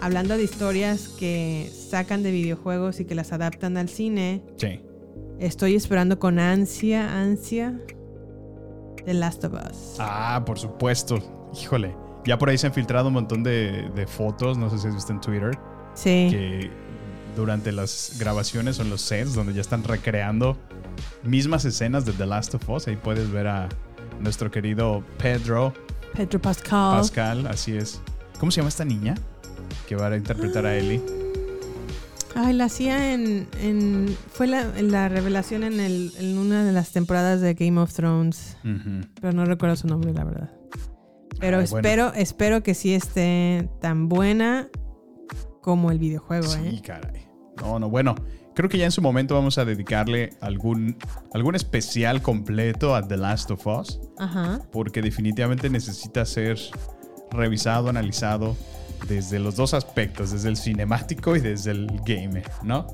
hablando 0.00 0.36
de 0.38 0.42
historias 0.44 1.08
que 1.18 1.70
sacan 1.90 2.22
de 2.22 2.30
videojuegos 2.30 2.98
y 3.00 3.04
que 3.04 3.14
las 3.14 3.32
adaptan 3.32 3.76
al 3.76 3.90
cine, 3.90 4.42
sí. 4.56 4.80
estoy 5.38 5.74
esperando 5.74 6.18
con 6.18 6.38
ansia, 6.38 7.20
ansia, 7.20 7.78
The 9.04 9.12
Last 9.14 9.44
of 9.44 9.52
Us. 9.52 9.96
Ah, 9.98 10.42
por 10.46 10.58
supuesto. 10.58 11.18
Híjole. 11.60 11.94
Ya 12.24 12.38
por 12.38 12.48
ahí 12.48 12.56
se 12.58 12.66
han 12.68 12.72
filtrado 12.72 13.08
un 13.08 13.14
montón 13.14 13.42
de, 13.42 13.90
de 13.94 14.06
fotos, 14.06 14.56
no 14.56 14.70
sé 14.70 14.78
si 14.78 14.88
has 14.88 14.94
visto 14.94 15.12
en 15.12 15.20
Twitter, 15.20 15.58
Sí. 15.94 16.28
que 16.30 16.70
durante 17.36 17.70
las 17.72 18.16
grabaciones 18.18 18.78
o 18.78 18.82
en 18.82 18.90
los 18.90 19.00
sets 19.02 19.34
donde 19.34 19.52
ya 19.54 19.60
están 19.60 19.84
recreando 19.84 20.56
mismas 21.22 21.64
escenas 21.64 22.04
de 22.04 22.12
The 22.12 22.26
Last 22.26 22.54
of 22.54 22.68
Us, 22.68 22.88
ahí 22.88 22.96
puedes 22.96 23.30
ver 23.30 23.46
a 23.46 23.68
nuestro 24.20 24.50
querido 24.50 25.02
Pedro 25.18 25.72
Pedro 26.14 26.40
Pascal. 26.40 26.98
Pascal, 26.98 27.46
así 27.46 27.76
es. 27.76 28.00
¿Cómo 28.38 28.50
se 28.50 28.56
llama 28.60 28.68
esta 28.68 28.84
niña? 28.84 29.14
Que 29.88 29.96
va 29.96 30.08
a 30.08 30.16
interpretar 30.16 30.66
a 30.66 30.76
Ellie. 30.76 31.00
Ay, 32.34 32.52
la 32.54 32.64
hacía 32.66 33.12
en. 33.12 33.48
en- 33.60 34.16
fue 34.32 34.46
la, 34.46 34.64
la 34.82 35.08
revelación 35.08 35.62
en, 35.64 35.80
el, 35.80 36.12
en 36.18 36.38
una 36.38 36.64
de 36.64 36.72
las 36.72 36.92
temporadas 36.92 37.40
de 37.40 37.54
Game 37.54 37.78
of 37.80 37.92
Thrones. 37.92 38.56
Pero 39.20 39.32
no 39.32 39.44
recuerdo 39.44 39.76
su 39.76 39.86
nombre, 39.88 40.12
la 40.12 40.24
verdad. 40.24 40.50
Pero 41.40 41.58
Ay, 41.58 41.66
bueno. 41.70 41.88
espero, 41.88 42.12
espero 42.14 42.62
que 42.62 42.74
sí 42.74 42.94
esté 42.94 43.68
tan 43.80 44.08
buena 44.08 44.68
como 45.60 45.90
el 45.90 45.98
videojuego, 45.98 46.46
Sí, 46.46 46.60
¿eh? 46.64 46.82
caray. 46.84 47.26
No, 47.60 47.78
no, 47.78 47.88
bueno. 47.90 48.14
Creo 48.54 48.68
que 48.68 48.78
ya 48.78 48.84
en 48.84 48.90
su 48.90 49.00
momento 49.00 49.34
vamos 49.34 49.58
a 49.58 49.64
dedicarle 49.64 50.30
algún, 50.40 50.96
algún 51.32 51.54
especial 51.54 52.20
completo 52.20 52.94
a 52.94 53.06
The 53.06 53.16
Last 53.16 53.50
of 53.50 53.66
Us. 53.66 54.00
Ajá. 54.18 54.60
Porque 54.72 55.00
definitivamente 55.02 55.70
necesita 55.70 56.24
ser 56.24 56.58
revisado, 57.30 57.88
analizado 57.88 58.56
desde 59.08 59.38
los 59.38 59.56
dos 59.56 59.72
aspectos, 59.72 60.32
desde 60.32 60.48
el 60.48 60.56
cinemático 60.56 61.36
y 61.36 61.40
desde 61.40 61.70
el 61.70 61.86
gamer, 62.04 62.48
¿no? 62.62 62.86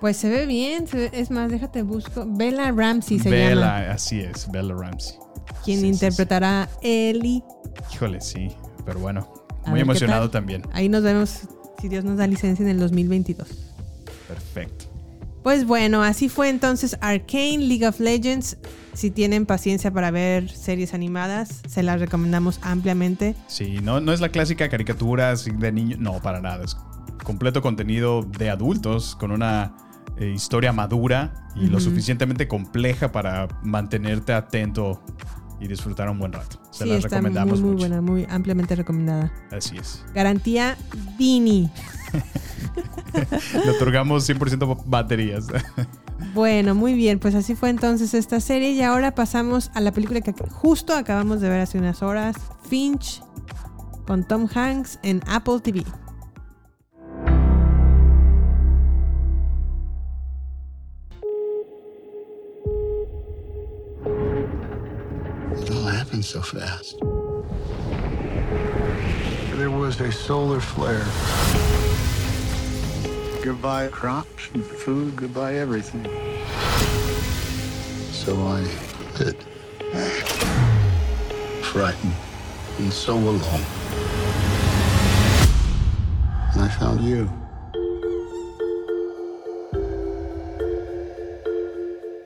Pues 0.00 0.16
se 0.18 0.28
ve 0.28 0.46
bien. 0.46 0.86
se 0.86 0.96
ve- 0.96 1.10
es 1.12 1.30
más, 1.30 1.50
déjate 1.50 1.82
busco. 1.82 2.24
Bella 2.28 2.70
Ramsey 2.70 3.18
se 3.18 3.30
Bella, 3.30 3.54
llama. 3.80 3.90
así 3.92 4.20
es, 4.20 4.48
Bella 4.50 4.74
Ramsey. 4.74 5.16
Quien 5.64 5.78
Sí, 5.80 5.86
sí, 5.86 5.88
interpretará 5.88 6.64
a 6.64 6.68
Ellie. 6.82 7.42
sí. 7.88 7.94
Híjole, 7.94 8.20
sí, 8.20 8.48
pero 8.84 9.00
bueno, 9.00 9.28
A 9.64 9.70
muy 9.70 9.80
emocionado 9.80 10.30
también. 10.30 10.62
Ahí 10.72 10.88
nos 10.88 11.02
vemos, 11.02 11.40
si 11.80 11.88
Dios 11.88 12.04
nos 12.04 12.16
da 12.18 12.26
licencia, 12.26 12.62
en 12.62 12.68
el 12.68 12.78
2022. 12.78 13.67
Perfecto. 14.28 14.84
Pues 15.42 15.66
bueno, 15.66 16.02
así 16.02 16.28
fue 16.28 16.50
entonces 16.50 16.98
Arcane 17.00 17.58
League 17.58 17.86
of 17.86 18.00
Legends. 18.00 18.58
Si 18.92 19.10
tienen 19.10 19.46
paciencia 19.46 19.90
para 19.92 20.10
ver 20.10 20.50
series 20.50 20.92
animadas, 20.92 21.62
se 21.66 21.82
las 21.82 22.00
recomendamos 22.00 22.58
ampliamente. 22.62 23.34
Sí, 23.46 23.78
no, 23.82 24.00
no 24.00 24.12
es 24.12 24.20
la 24.20 24.28
clásica 24.28 24.68
caricatura 24.68 25.34
de 25.34 25.72
niño, 25.72 25.96
no, 25.98 26.20
para 26.20 26.40
nada. 26.40 26.64
Es 26.64 26.76
completo 27.24 27.62
contenido 27.62 28.22
de 28.22 28.50
adultos 28.50 29.14
con 29.14 29.30
una 29.30 29.76
eh, 30.18 30.32
historia 30.34 30.72
madura 30.72 31.48
y 31.54 31.66
lo 31.68 31.80
suficientemente 31.80 32.48
compleja 32.48 33.12
para 33.12 33.48
mantenerte 33.62 34.32
atento 34.32 35.00
y 35.60 35.68
disfrutar 35.68 36.10
un 36.10 36.18
buen 36.18 36.32
rato. 36.32 36.60
Se 36.72 36.84
sí, 36.84 36.90
está 36.90 37.20
muy, 37.20 37.28
recomendamos 37.28 37.60
muy 37.60 37.70
mucho. 37.70 37.80
buena, 37.80 38.00
muy 38.00 38.26
ampliamente 38.28 38.74
recomendada. 38.74 39.32
Así 39.50 39.76
es. 39.76 40.04
Garantía 40.14 40.76
Dini. 41.16 41.70
Le 43.64 43.70
otorgamos 43.70 44.28
100% 44.28 44.84
baterías. 44.86 45.46
Bueno, 46.34 46.74
muy 46.74 46.94
bien, 46.94 47.18
pues 47.18 47.34
así 47.34 47.54
fue 47.54 47.70
entonces 47.70 48.14
esta 48.14 48.40
serie 48.40 48.70
y 48.72 48.82
ahora 48.82 49.14
pasamos 49.14 49.70
a 49.74 49.80
la 49.80 49.92
película 49.92 50.20
que 50.20 50.32
justo 50.50 50.94
acabamos 50.94 51.40
de 51.40 51.48
ver 51.48 51.60
hace 51.60 51.78
unas 51.78 52.02
horas, 52.02 52.36
Finch, 52.68 53.22
con 54.06 54.26
Tom 54.26 54.48
Hanks 54.52 54.98
en 55.02 55.22
Apple 55.26 55.60
TV. 55.60 55.84
It 65.60 65.70
all 65.70 65.86
happened 65.86 66.24
so 66.24 66.40
fast. 66.40 66.98
There 69.56 69.70
was 69.70 70.00
a 70.00 70.12
solar 70.12 70.60
flare. 70.60 71.04
Goodbye 73.42 73.88
crops 73.88 74.50
and 74.52 74.64
food, 74.64 75.14
goodbye 75.14 75.54
everything. 75.54 76.04
So 78.12 78.36
I 78.46 78.62
did. 79.16 79.36
Frightened 81.62 82.14
and 82.78 82.92
so 82.92 83.14
alone. 83.14 83.64
And 86.52 86.62
I 86.62 86.68
found 86.80 87.00
you. 87.00 87.26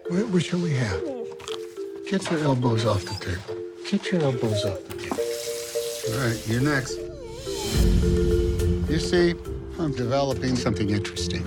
What, 0.09 0.29
what 0.29 0.43
shall 0.43 0.61
we 0.61 0.75
have? 0.75 1.01
Get 2.09 2.31
your 2.31 2.41
elbows 2.41 2.87
off 2.87 3.05
the 3.05 3.15
table. 3.25 3.63
Get 3.91 4.11
your 4.11 4.23
elbows 4.23 4.65
off 4.65 4.83
the 4.89 4.95
table. 4.97 5.19
All 6.09 6.27
right, 6.27 6.43
you're 6.49 6.63
next. 6.63 6.99
You 8.91 8.99
see, 8.99 9.35
I'm 9.83 9.93
developing 9.93 10.55
something 10.55 10.91
interesting. 10.91 11.43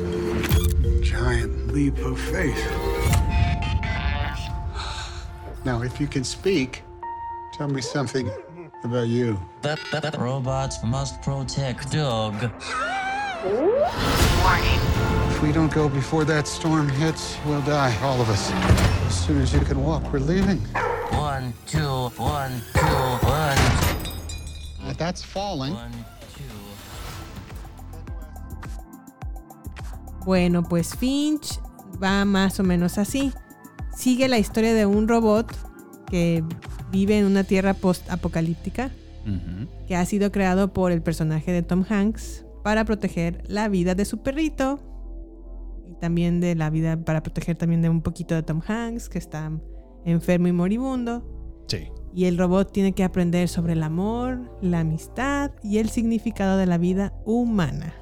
Giant 1.02 1.68
leap 1.74 1.98
of 2.00 2.20
faith. 2.20 2.70
Now, 5.64 5.82
if 5.84 6.02
you 6.02 6.08
can 6.08 6.26
speak, 6.26 6.84
tell 7.54 7.70
me 7.70 7.80
something 7.80 8.30
about 8.84 9.08
you. 9.08 9.40
Robots 10.18 10.84
must 10.84 11.22
protect 11.22 11.94
dog. 11.94 12.52
If 15.32 15.42
we 15.42 15.54
don't 15.54 15.72
go 15.74 15.88
before 15.88 16.26
that 16.26 16.46
storm 16.46 16.90
hits, 16.90 17.38
we'll 17.46 17.62
die, 17.62 17.98
all 18.02 18.20
of 18.20 18.30
us. 18.30 18.52
As 18.52 19.26
soon 19.26 19.42
as 19.42 19.54
you 19.54 19.62
can 19.62 19.82
walk, 19.82 20.12
we're 20.12 20.20
leaving. 20.20 20.60
One, 21.12 21.54
two, 21.66 22.10
one, 22.18 22.62
two, 22.74 22.82
one, 23.26 23.58
Uh, 24.84 24.94
That's 24.98 25.24
falling. 25.24 25.74
one, 25.74 26.06
Bueno, 30.26 30.64
pues 30.64 30.96
Finch 30.96 31.60
va 32.04 32.26
más 32.26 32.60
o 32.60 32.64
menos 32.64 32.98
así. 32.98 33.32
Sigue 33.96 34.28
la 34.28 34.38
historia 34.40 34.74
de 34.74 34.86
un 34.86 35.08
robot 35.08 35.52
que 36.08 36.44
vive 36.92 37.18
en 37.20 37.26
una 37.26 37.44
tierra 37.44 37.74
post-apocalíptica 37.74 38.92
que 39.88 39.96
ha 39.96 40.06
sido 40.06 40.32
creado 40.32 40.72
por 40.72 40.92
el 40.92 41.02
personaje 41.02 41.52
de 41.52 41.64
Tom 41.64 41.84
Hanks 41.90 42.46
para 42.64 42.86
proteger 42.86 43.44
la 43.48 43.68
vida 43.70 43.96
de 43.96 44.06
su 44.06 44.22
perrito 44.22 44.80
y 45.88 45.96
también 45.96 46.40
de 46.42 46.54
la 46.54 46.70
vida 46.70 46.96
para 47.04 47.24
proteger 47.24 47.56
también 47.58 47.82
de 47.82 47.90
un 47.90 48.02
poquito 48.02 48.36
de 48.36 48.44
Tom 48.44 48.62
Hanks 48.68 49.10
que 49.10 49.18
está 49.18 49.52
enfermo 50.06 50.48
y 50.48 50.52
moribundo 50.52 51.24
Sí. 51.68 51.88
y 52.14 52.26
el 52.26 52.38
robot 52.38 52.72
tiene 52.72 52.92
que 52.92 53.04
aprender 53.04 53.50
sobre 53.50 53.74
el 53.74 53.82
amor, 53.82 54.56
la 54.62 54.82
amistad 54.82 55.52
y 55.64 55.80
el 55.80 55.90
significado 55.90 56.58
de 56.58 56.68
la 56.68 56.78
vida 56.78 57.12
humana. 57.26 57.96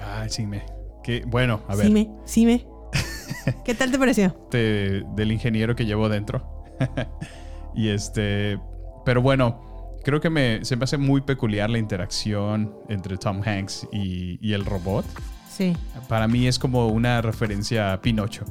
Ay, 0.00 0.28
sí, 0.30 0.46
me. 0.46 0.62
Que, 1.06 1.22
bueno, 1.24 1.60
a 1.68 1.76
ver. 1.76 1.86
Sí 1.86 1.92
me, 1.92 2.10
sí 2.24 2.44
me. 2.46 2.66
¿Qué 3.64 3.74
tal 3.76 3.92
te 3.92 3.98
pareció? 3.98 4.36
de- 4.50 5.04
del 5.14 5.30
ingeniero 5.30 5.76
que 5.76 5.86
llevo 5.86 6.08
dentro. 6.08 6.64
y 7.76 7.88
este. 7.90 8.58
Pero 9.04 9.22
bueno, 9.22 9.62
creo 10.02 10.20
que 10.20 10.30
me, 10.30 10.64
se 10.64 10.74
me 10.74 10.82
hace 10.82 10.98
muy 10.98 11.20
peculiar 11.20 11.70
la 11.70 11.78
interacción 11.78 12.74
entre 12.88 13.16
Tom 13.18 13.40
Hanks 13.46 13.86
y, 13.92 14.38
y 14.46 14.52
el 14.52 14.64
robot. 14.64 15.04
Sí. 15.48 15.76
Para 16.08 16.26
mí 16.26 16.48
es 16.48 16.58
como 16.58 16.88
una 16.88 17.22
referencia 17.22 17.92
a 17.92 18.00
Pinocho, 18.02 18.44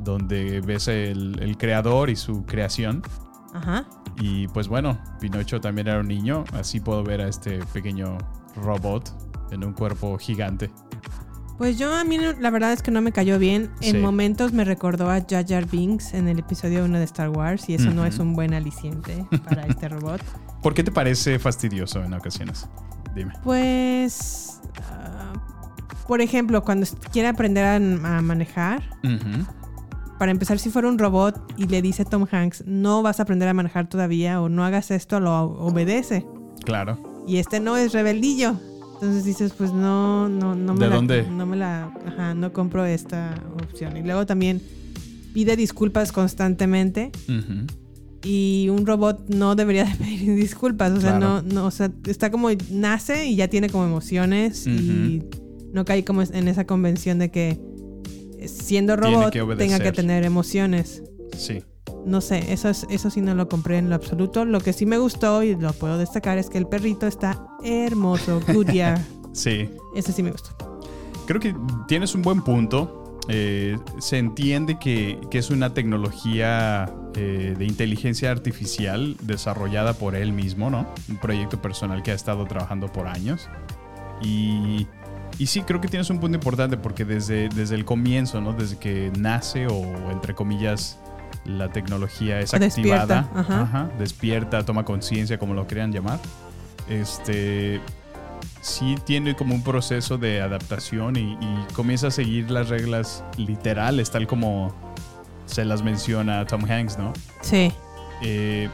donde 0.00 0.62
ves 0.62 0.88
el, 0.88 1.38
el 1.42 1.58
creador 1.58 2.08
y 2.08 2.16
su 2.16 2.46
creación. 2.46 3.02
Ajá. 3.52 3.86
Y 4.18 4.48
pues 4.48 4.66
bueno, 4.66 4.98
Pinocho 5.20 5.60
también 5.60 5.88
era 5.88 6.00
un 6.00 6.08
niño, 6.08 6.44
así 6.54 6.80
puedo 6.80 7.04
ver 7.04 7.20
a 7.20 7.28
este 7.28 7.58
pequeño 7.74 8.16
robot 8.56 9.12
en 9.52 9.62
un 9.62 9.74
cuerpo 9.74 10.16
gigante. 10.18 10.70
Pues 11.58 11.76
yo 11.76 11.92
a 11.92 12.04
mí 12.04 12.18
la 12.18 12.50
verdad 12.50 12.72
es 12.72 12.82
que 12.82 12.90
no 12.92 13.00
me 13.00 13.10
cayó 13.12 13.38
bien. 13.38 13.70
En 13.80 13.96
Sí. 13.96 13.98
momentos 13.98 14.52
me 14.52 14.64
recordó 14.64 15.10
a 15.10 15.20
Jar 15.28 15.44
Jar 15.46 15.66
Binks 15.66 16.14
en 16.14 16.28
el 16.28 16.38
episodio 16.38 16.84
1 16.84 16.98
de 16.98 17.04
Star 17.04 17.30
Wars 17.30 17.68
y 17.68 17.74
eso 17.74 17.90
no 17.90 18.06
es 18.06 18.18
un 18.20 18.34
buen 18.34 18.54
aliciente 18.54 19.26
para 19.44 19.66
este 19.66 19.88
robot. 19.88 20.20
¿Por 20.62 20.74
qué 20.74 20.84
te 20.84 20.92
parece 20.92 21.38
fastidioso 21.38 22.02
en 22.04 22.14
ocasiones? 22.14 22.68
Dime. 23.14 23.32
Pues, 23.42 24.60
ah, 24.92 25.32
por 26.06 26.20
ejemplo, 26.20 26.62
cuando 26.62 26.86
quiere 27.12 27.26
aprender 27.28 27.64
a, 27.64 27.74
a 27.76 28.22
manejar, 28.22 28.82
para 30.18 30.30
empezar, 30.30 30.58
si 30.60 30.70
fuera 30.70 30.88
un 30.88 30.98
robot 30.98 31.54
y 31.56 31.66
le 31.66 31.82
dice 31.82 32.04
Tom 32.04 32.26
Hanks, 32.30 32.64
no 32.66 33.02
vas 33.02 33.18
a 33.18 33.24
aprender 33.24 33.48
a 33.48 33.54
manejar 33.54 33.88
todavía 33.88 34.40
o 34.40 34.48
no 34.48 34.64
hagas 34.64 34.90
esto, 34.92 35.18
lo 35.20 35.42
obedece. 35.42 36.24
Claro. 36.64 37.24
Y 37.26 37.38
este 37.38 37.60
no 37.60 37.76
es 37.76 37.92
rebeldillo. 37.92 38.54
Entonces 39.00 39.24
dices, 39.24 39.52
pues 39.56 39.72
no, 39.72 40.28
no, 40.28 40.54
no 40.56 40.74
me 40.74 40.80
¿De 40.80 40.90
la, 40.90 40.96
dónde? 40.96 41.22
no 41.30 41.46
me 41.46 41.56
la, 41.56 41.92
ajá, 42.06 42.34
no 42.34 42.52
compro 42.52 42.84
esta 42.84 43.34
opción. 43.62 43.96
Y 43.96 44.02
luego 44.02 44.26
también 44.26 44.60
pide 45.32 45.56
disculpas 45.56 46.10
constantemente 46.10 47.12
y 48.24 48.68
un 48.70 48.84
robot 48.86 49.28
no 49.28 49.54
debería 49.54 49.84
de 49.84 49.94
pedir 49.94 50.34
disculpas. 50.36 50.92
O 50.92 51.00
sea, 51.00 51.18
Claro. 51.18 51.42
no, 51.42 51.54
no, 51.54 51.66
o 51.66 51.70
sea, 51.70 51.90
está 52.06 52.30
como 52.32 52.48
nace 52.70 53.26
y 53.26 53.36
ya 53.36 53.46
tiene 53.48 53.68
como 53.70 53.84
emociones 53.84 54.66
y 54.66 55.22
no 55.72 55.84
cae 55.84 56.04
como 56.04 56.22
en 56.22 56.48
esa 56.48 56.66
convención 56.66 57.18
de 57.20 57.30
que 57.30 57.58
siendo 58.46 58.96
robot 58.96 59.30
que 59.30 59.44
tenga 59.56 59.78
que 59.78 59.92
tener 59.92 60.24
emociones. 60.24 61.02
Sí. 61.36 61.62
No 62.04 62.20
sé, 62.20 62.52
eso, 62.52 62.68
es, 62.68 62.86
eso 62.88 63.10
sí 63.10 63.20
no 63.20 63.34
lo 63.34 63.48
compré 63.48 63.78
en 63.78 63.88
lo 63.90 63.94
absoluto. 63.94 64.44
Lo 64.44 64.60
que 64.60 64.72
sí 64.72 64.86
me 64.86 64.98
gustó 64.98 65.42
y 65.42 65.54
lo 65.56 65.72
puedo 65.72 65.98
destacar 65.98 66.38
es 66.38 66.48
que 66.48 66.58
el 66.58 66.66
perrito 66.66 67.06
está 67.06 67.46
hermoso. 67.62 68.40
Goodyear. 68.52 69.00
Sí. 69.34 69.70
Ese 69.94 70.10
sí 70.12 70.22
me 70.22 70.32
gustó. 70.32 70.80
Creo 71.26 71.40
que 71.40 71.54
tienes 71.86 72.14
un 72.16 72.22
buen 72.22 72.42
punto. 72.42 73.18
Eh, 73.28 73.78
se 73.98 74.18
entiende 74.18 74.78
que, 74.80 75.20
que 75.30 75.38
es 75.38 75.50
una 75.50 75.74
tecnología 75.74 76.92
eh, 77.14 77.54
de 77.56 77.64
inteligencia 77.66 78.30
artificial 78.30 79.16
desarrollada 79.22 79.92
por 79.92 80.14
él 80.16 80.32
mismo, 80.32 80.70
¿no? 80.70 80.86
Un 81.08 81.18
proyecto 81.18 81.60
personal 81.60 82.02
que 82.02 82.10
ha 82.10 82.14
estado 82.14 82.46
trabajando 82.46 82.90
por 82.90 83.06
años. 83.06 83.48
Y, 84.22 84.86
y 85.38 85.46
sí, 85.46 85.62
creo 85.62 85.80
que 85.80 85.88
tienes 85.88 86.10
un 86.10 86.20
punto 86.20 86.36
importante 86.36 86.76
porque 86.76 87.04
desde, 87.04 87.48
desde 87.48 87.74
el 87.74 87.84
comienzo, 87.84 88.40
¿no? 88.40 88.54
Desde 88.54 88.78
que 88.78 89.12
nace 89.16 89.66
o 89.66 90.10
entre 90.10 90.34
comillas 90.34 90.98
la 91.48 91.72
tecnología 91.72 92.40
es 92.40 92.50
despierta, 92.52 93.20
activada, 93.20 93.30
ajá. 93.34 93.62
ajá, 93.62 93.90
despierta, 93.98 94.64
toma 94.64 94.84
conciencia, 94.84 95.38
como 95.38 95.54
lo 95.54 95.66
quieran 95.66 95.92
llamar. 95.92 96.20
Este, 96.88 97.80
sí 98.60 98.96
tiene 99.04 99.34
como 99.34 99.54
un 99.54 99.62
proceso 99.62 100.18
de 100.18 100.40
adaptación 100.40 101.16
y, 101.16 101.32
y 101.40 101.66
comienza 101.72 102.08
a 102.08 102.10
seguir 102.10 102.50
las 102.50 102.68
reglas 102.68 103.24
literales, 103.36 104.10
tal 104.10 104.26
como 104.26 104.74
se 105.46 105.64
las 105.64 105.82
menciona 105.82 106.44
Tom 106.46 106.64
Hanks, 106.70 106.98
¿no? 106.98 107.12
Sí. 107.40 107.72
Eh, 108.22 108.68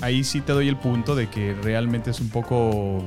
ahí 0.00 0.24
sí 0.24 0.40
te 0.40 0.52
doy 0.52 0.68
el 0.68 0.76
punto 0.76 1.14
de 1.14 1.28
que 1.28 1.54
realmente 1.54 2.10
es 2.10 2.20
un 2.20 2.28
poco 2.28 3.02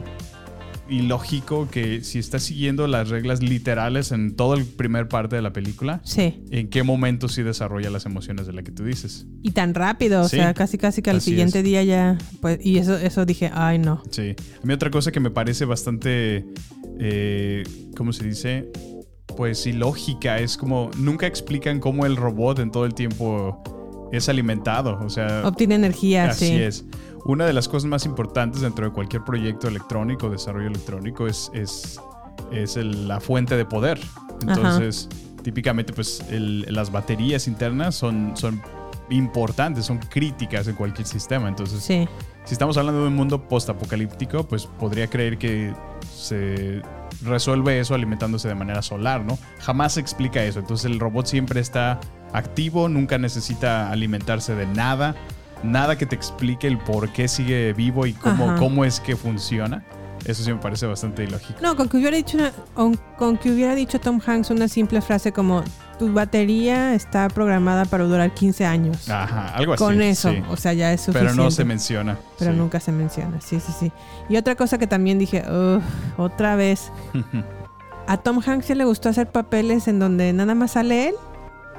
ilógico 0.90 1.68
que 1.70 2.04
si 2.04 2.20
estás 2.20 2.44
siguiendo 2.44 2.88
las 2.88 3.10
reglas 3.10 3.42
literales 3.42 4.12
en 4.12 4.36
toda 4.36 4.58
la 4.58 4.64
primer 4.78 5.08
parte 5.08 5.36
de 5.36 5.42
la 5.42 5.52
película, 5.54 6.02
Sí. 6.04 6.44
¿en 6.52 6.70
qué 6.70 6.84
momento 6.84 7.28
sí 7.28 7.44
desarrolla 7.44 7.90
las 7.90 8.06
emociones 8.06 8.48
de 8.48 8.54
la 8.54 8.64
que 8.64 8.72
tú 8.72 8.84
dices? 8.86 9.26
Y 9.44 9.52
tan 9.52 9.74
rápido, 9.74 10.22
o 10.22 10.30
Sí. 10.30 10.38
sea, 10.38 10.54
casi 10.54 10.78
casi 10.78 11.02
que 11.02 11.10
al 11.10 11.18
Así 11.18 11.32
siguiente 11.32 11.60
es. 11.60 11.64
día 11.66 11.84
ya, 11.84 12.18
pues, 12.42 12.60
y 12.66 12.78
eso, 12.78 12.98
eso 12.98 13.26
dije, 13.26 13.50
ay 13.54 13.80
no. 13.80 14.02
Sí. 14.12 14.36
A 14.62 14.66
mí 14.66 14.74
otra 14.74 14.90
cosa 14.92 15.12
que 15.12 15.20
me 15.20 15.32
parece 15.32 15.66
bastante, 15.66 16.46
eh, 17.00 17.64
¿cómo 17.96 18.14
se 18.14 18.24
dice? 18.26 18.72
Pues 19.36 19.68
ilógica, 19.68 20.40
es 20.40 20.58
como 20.58 20.90
nunca 20.98 21.28
explican 21.28 21.80
cómo 21.80 22.06
el 22.06 22.16
robot 22.16 22.60
en 22.60 22.72
todo 22.72 22.86
el 22.86 22.94
tiempo 22.94 23.62
es 24.12 24.30
alimentado, 24.30 24.98
o 25.04 25.10
sea... 25.10 25.42
Obtiene 25.46 25.76
energía, 25.76 26.30
Así 26.30 26.48
sí. 26.48 26.54
es. 26.54 26.86
Una 27.26 27.46
de 27.46 27.54
las 27.54 27.68
cosas 27.68 27.90
más 27.90 28.06
importantes 28.06 28.62
dentro 28.62 28.86
de 28.86 28.92
cualquier 28.92 29.24
proyecto 29.24 29.68
electrónico, 29.68 30.30
desarrollo 30.30 30.68
electrónico, 30.68 31.28
es, 31.28 31.52
es, 31.54 32.00
es 32.52 32.78
el- 32.78 33.08
la 33.08 33.20
fuente 33.20 33.58
de 33.58 33.66
poder. 33.66 34.00
Entonces, 34.42 35.10
típicamente, 35.44 35.94
pues 35.94 36.24
el- 36.30 36.62
las 36.74 36.92
baterías 36.92 37.48
internas 37.48 37.96
son, 37.96 38.38
son 38.38 38.62
importantes, 39.10 39.86
son 39.86 39.98
críticas 40.00 40.68
en 40.68 40.76
cualquier 40.76 41.08
sistema. 41.08 41.48
Entonces, 41.48 41.82
Sí. 41.84 42.08
si 42.46 42.54
estamos 42.54 42.78
hablando 42.78 43.02
de 43.02 43.08
un 43.08 43.16
mundo 43.16 43.48
post-apocalíptico, 43.48 44.48
pues 44.48 44.66
podría 44.66 45.08
creer 45.10 45.38
que 45.38 45.74
se 46.14 46.82
resuelve 47.24 47.80
eso 47.80 47.96
alimentándose 47.96 48.48
de 48.48 48.56
manera 48.56 48.82
solar, 48.82 49.24
¿no? 49.26 49.38
Jamás 49.60 49.94
se 49.94 50.02
explica 50.02 50.44
eso. 50.44 50.60
Entonces 50.60 50.86
el 50.86 51.00
robot 51.00 51.26
siempre 51.26 51.60
está 51.62 52.00
activo, 52.34 52.90
nunca 52.90 53.18
necesita 53.18 53.90
alimentarse 53.92 54.54
de 54.56 54.66
nada, 54.68 55.16
nada 55.64 55.98
que 55.98 56.06
te 56.06 56.16
explique 56.16 56.68
el 56.68 56.78
por 56.78 57.10
qué 57.12 57.28
sigue 57.28 57.74
vivo 57.74 58.06
y 58.06 58.14
cómo, 58.14 58.50
Ajá. 58.52 58.56
cómo 58.60 58.86
es 58.86 59.00
que 59.00 59.16
funciona. 59.16 59.84
Eso 60.26 60.44
sí 60.44 60.52
me 60.52 60.60
parece 60.60 60.86
bastante 60.88 61.24
ilógico. 61.24 61.60
No, 61.62 61.76
con 61.78 61.88
que 61.88 61.98
hubiera 61.98 62.18
dicho 62.18 62.38
una- 62.38 62.52
con, 63.18 63.38
que 63.38 63.50
hubiera 63.52 63.76
dicho 63.76 64.00
Tom 64.00 64.20
Hanks 64.26 64.50
una 64.50 64.68
simple 64.68 65.00
frase 65.02 65.32
como 65.32 65.64
tu 66.00 66.12
batería 66.12 66.94
está 66.96 67.28
programada 67.30 67.86
para 67.86 68.04
durar 68.04 68.34
15 68.34 68.66
años. 68.66 69.10
Ajá, 69.10 69.50
algo 69.56 69.74
así. 69.74 69.84
con 69.84 70.02
eso, 70.02 70.32
sí. 70.32 70.44
o 70.50 70.58
sea, 70.58 70.74
ya 70.74 70.92
es 70.92 71.02
suficiente. 71.02 71.34
Pero 71.34 71.44
no 71.44 71.50
se 71.50 71.64
menciona. 71.64 72.18
Pero 72.40 72.52
sí. 72.52 72.58
nunca 72.58 72.80
se 72.80 72.92
menciona, 72.92 73.40
sí, 73.40 73.60
sí, 73.60 73.72
sí. 73.80 73.92
Y 74.28 74.36
otra 74.38 74.56
cosa 74.56 74.78
que 74.78 74.86
también 74.88 75.18
dije, 75.18 75.44
"Ugh, 75.50 75.82
otra 76.18 76.56
vez. 76.56 76.92
A 78.08 78.18
Tom 78.18 78.40
Hanks 78.46 78.70
le 78.70 78.86
gustó 78.86 79.10
hacer 79.10 79.30
papeles 79.32 79.88
en 79.88 80.00
donde 80.00 80.32
nada 80.34 80.56
más 80.56 80.72
sale 80.72 81.10
él. 81.10 81.16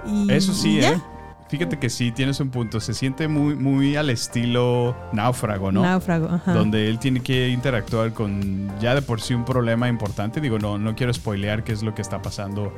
Y 0.07 0.31
Eso 0.33 0.53
sí, 0.55 0.81
ya. 0.81 0.91
¿eh? 0.93 1.03
Fíjate 1.49 1.79
que 1.79 1.89
sí, 1.89 2.13
tienes 2.13 2.41
un 2.41 2.51
punto. 2.51 2.79
Se 2.79 2.93
siente 2.93 3.27
muy, 3.27 3.55
muy 3.55 3.97
al 3.97 4.11
estilo 4.11 4.95
náufrago, 5.13 5.73
¿no? 5.73 5.81
Náufrago, 5.83 6.29
ajá. 6.29 6.53
Donde 6.53 6.89
él 6.89 6.99
tiene 6.99 7.21
que 7.21 7.49
interactuar 7.49 8.13
con 8.13 8.71
ya 8.81 8.95
de 8.95 9.01
por 9.01 9.21
sí 9.23 9.33
un 9.33 9.45
problema 9.47 9.89
importante. 9.89 10.41
Digo, 10.43 10.59
no, 10.59 10.79
no 10.79 10.95
quiero 10.95 11.13
spoilear 11.13 11.65
qué 11.65 11.73
es 11.73 11.83
lo 11.83 11.95
que 11.95 12.03
está 12.03 12.21
pasando 12.21 12.75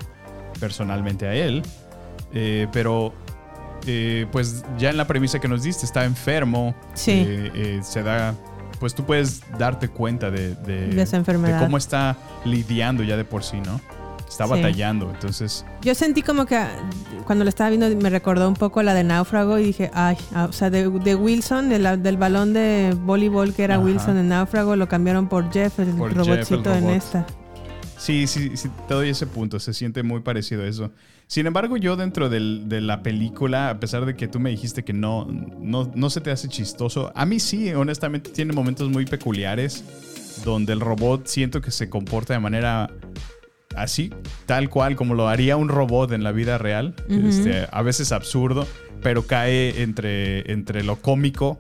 personalmente 0.61 1.27
a 1.27 1.35
él. 1.35 1.63
Eh, 2.33 2.69
pero, 2.73 3.13
eh, 3.87 4.27
pues 4.31 4.65
ya 4.79 4.91
en 4.91 4.97
la 4.99 5.07
premisa 5.09 5.41
que 5.41 5.49
nos 5.49 5.65
diste, 5.65 5.85
está 5.85 6.05
enfermo. 6.05 6.75
Sí. 6.95 7.25
Eh, 7.27 7.51
eh, 7.55 7.81
se 7.83 8.05
da. 8.05 8.35
Pues 8.79 8.95
tú 8.95 9.05
puedes 9.05 9.43
darte 9.59 9.89
cuenta 9.89 10.31
de, 10.31 10.55
de, 10.55 10.87
De 10.89 11.03
esa 11.03 11.17
enfermedad. 11.17 11.59
de 11.59 11.65
cómo 11.65 11.77
está 11.77 12.17
lidiando 12.45 13.03
ya 13.03 13.17
de 13.17 13.25
por 13.25 13.43
sí, 13.43 13.61
¿no? 13.61 13.81
Está 14.43 14.55
Sí. 14.55 14.63
batallando. 14.63 15.11
Entonces, 15.11 15.67
Yo 15.83 15.95
sentí 15.95 16.23
como 16.23 16.47
que 16.47 16.59
cuando 17.27 17.45
lo 17.45 17.51
estaba 17.51 17.69
viendo 17.71 17.95
me 18.01 18.09
recordó 18.11 18.49
un 18.49 18.55
poco 18.55 18.83
la 18.83 18.95
de 18.95 19.05
Náufrago 19.05 19.59
y 19.59 19.65
dije, 19.65 19.91
ay, 19.93 20.17
ah, 20.35 20.47
o 20.49 20.53
sea, 20.53 20.71
de, 20.71 20.89
de 20.89 21.15
Wilson, 21.15 21.69
de 21.69 21.79
la- 21.79 21.97
del 21.99 22.17
balón 22.17 22.53
de 22.55 22.97
voleibol 23.03 23.53
que 23.53 23.65
era 23.65 23.75
Ajá. 23.75 23.85
Wilson 23.85 24.17
en 24.17 24.29
Náufrago, 24.31 24.77
lo 24.77 24.89
cambiaron 24.89 25.29
por 25.29 25.53
Jeff, 25.53 25.79
el 25.81 25.89
Por 25.91 26.11
Jeff, 26.15 26.19
el 26.21 26.27
robotcito 26.27 26.73
en 26.75 26.81
robot. 26.85 26.97
esta. 26.97 27.27
Sí, 27.99 28.27
sí, 28.27 28.57
sí, 28.57 28.71
te 28.89 28.95
doy 28.95 29.11
ese 29.11 29.27
punto. 29.27 29.61
Se 29.61 29.75
siente 29.75 30.03
muy 30.03 30.21
parecido 30.21 30.63
a 30.63 30.67
eso. 30.67 30.91
Sin 31.27 31.47
embargo, 31.47 31.77
yo 31.77 31.97
dentro 31.97 32.31
del- 32.31 32.67
de 32.67 32.81
la 32.81 33.03
película, 33.03 33.69
a 33.69 33.79
pesar 33.79 34.07
de 34.07 34.17
que 34.17 34.27
tú 34.27 34.41
me 34.41 34.49
dijiste 34.51 34.85
que 34.85 34.95
no, 34.95 35.27
no, 35.27 35.91
no 35.95 36.09
se 36.11 36.23
te 36.23 36.31
hace 36.31 36.49
chistoso, 36.49 37.13
a 37.15 37.27
mí 37.27 37.39
sí, 37.41 37.73
honestamente, 37.75 38.31
tiene 38.31 38.55
momentos 38.55 38.89
muy 38.89 39.05
peculiares 39.05 39.85
donde 40.47 40.73
el 40.73 40.81
robot 40.81 41.27
siento 41.27 41.61
que 41.61 41.71
se 41.71 41.91
comporta 41.91 42.33
de 42.33 42.41
manera 42.41 42.91
así, 43.77 44.13
tal 44.47 44.69
cual 44.69 44.97
como 44.97 45.15
lo 45.15 45.29
haría 45.29 45.57
un 45.57 45.69
robot 45.69 46.13
en 46.13 46.25
la 46.25 46.33
vida 46.33 46.59
real. 46.59 46.95
Este, 47.09 47.67
a 47.71 47.83
veces 47.83 48.13
absurdo, 48.13 48.67
pero 49.03 49.27
cae 49.27 49.83
entre, 49.83 50.51
entre 50.53 50.83
lo 50.85 50.97
cómico. 50.97 51.59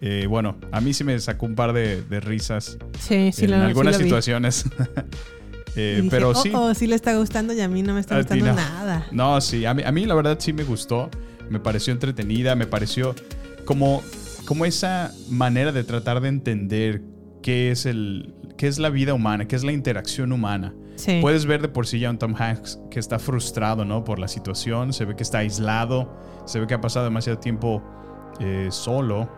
Eh, 0.00 0.26
bueno, 0.28 0.56
a 0.70 0.80
mí 0.80 0.94
sí 0.94 1.02
me 1.02 1.18
sacó 1.18 1.46
un 1.46 1.56
par 1.56 1.72
de, 1.72 2.02
de 2.02 2.20
risas 2.20 2.78
Sí, 3.00 3.32
sí, 3.32 3.46
en 3.46 3.50
lo, 3.52 3.56
algunas 3.58 3.96
situaciones. 3.96 4.64
Eh, 5.76 5.98
dije, 5.98 6.10
pero 6.10 6.30
oh, 6.30 6.34
sí. 6.34 6.50
oh, 6.54 6.74
sí 6.74 6.88
le 6.88 6.96
está 6.96 7.14
gustando 7.16 7.52
y 7.52 7.60
a 7.60 7.68
mí 7.68 7.82
no 7.82 7.94
me 7.94 8.00
está 8.00 8.16
A 8.16 8.18
gustando 8.18 8.46
no. 8.46 8.54
nada. 8.54 9.06
No, 9.12 9.40
sí, 9.40 9.64
a 9.64 9.74
mí, 9.74 9.82
a 9.84 9.92
mí 9.92 10.06
la 10.06 10.14
verdad 10.14 10.38
sí 10.40 10.52
me 10.52 10.64
gustó. 10.64 11.08
Me 11.50 11.60
pareció 11.60 11.92
entretenida, 11.92 12.56
me 12.56 12.66
pareció 12.66 13.14
como, 13.64 14.02
como 14.44 14.64
esa 14.64 15.12
manera 15.28 15.70
de 15.70 15.84
tratar 15.84 16.20
de 16.20 16.28
entender 16.30 17.02
qué 17.42 17.70
es, 17.70 17.86
el, 17.86 18.34
qué 18.56 18.66
es 18.66 18.78
la 18.80 18.90
vida 18.90 19.14
humana, 19.14 19.46
qué 19.46 19.54
es 19.54 19.62
la 19.62 19.70
interacción 19.70 20.32
humana. 20.32 20.74
Sí. 20.98 21.18
Puedes 21.20 21.46
ver 21.46 21.62
de 21.62 21.68
por 21.68 21.86
sí 21.86 22.00
ya 22.00 22.10
un 22.10 22.18
Tom 22.18 22.34
Hanks 22.36 22.80
que 22.90 22.98
está 22.98 23.18
frustrado 23.20 23.84
¿no? 23.84 24.02
por 24.04 24.18
la 24.18 24.26
situación, 24.28 24.92
se 24.92 25.04
ve 25.04 25.14
que 25.14 25.22
está 25.22 25.38
aislado, 25.38 26.12
se 26.44 26.58
ve 26.58 26.66
que 26.66 26.74
ha 26.74 26.80
pasado 26.80 27.04
demasiado 27.04 27.38
tiempo 27.38 27.82
eh, 28.40 28.68
solo. 28.70 29.28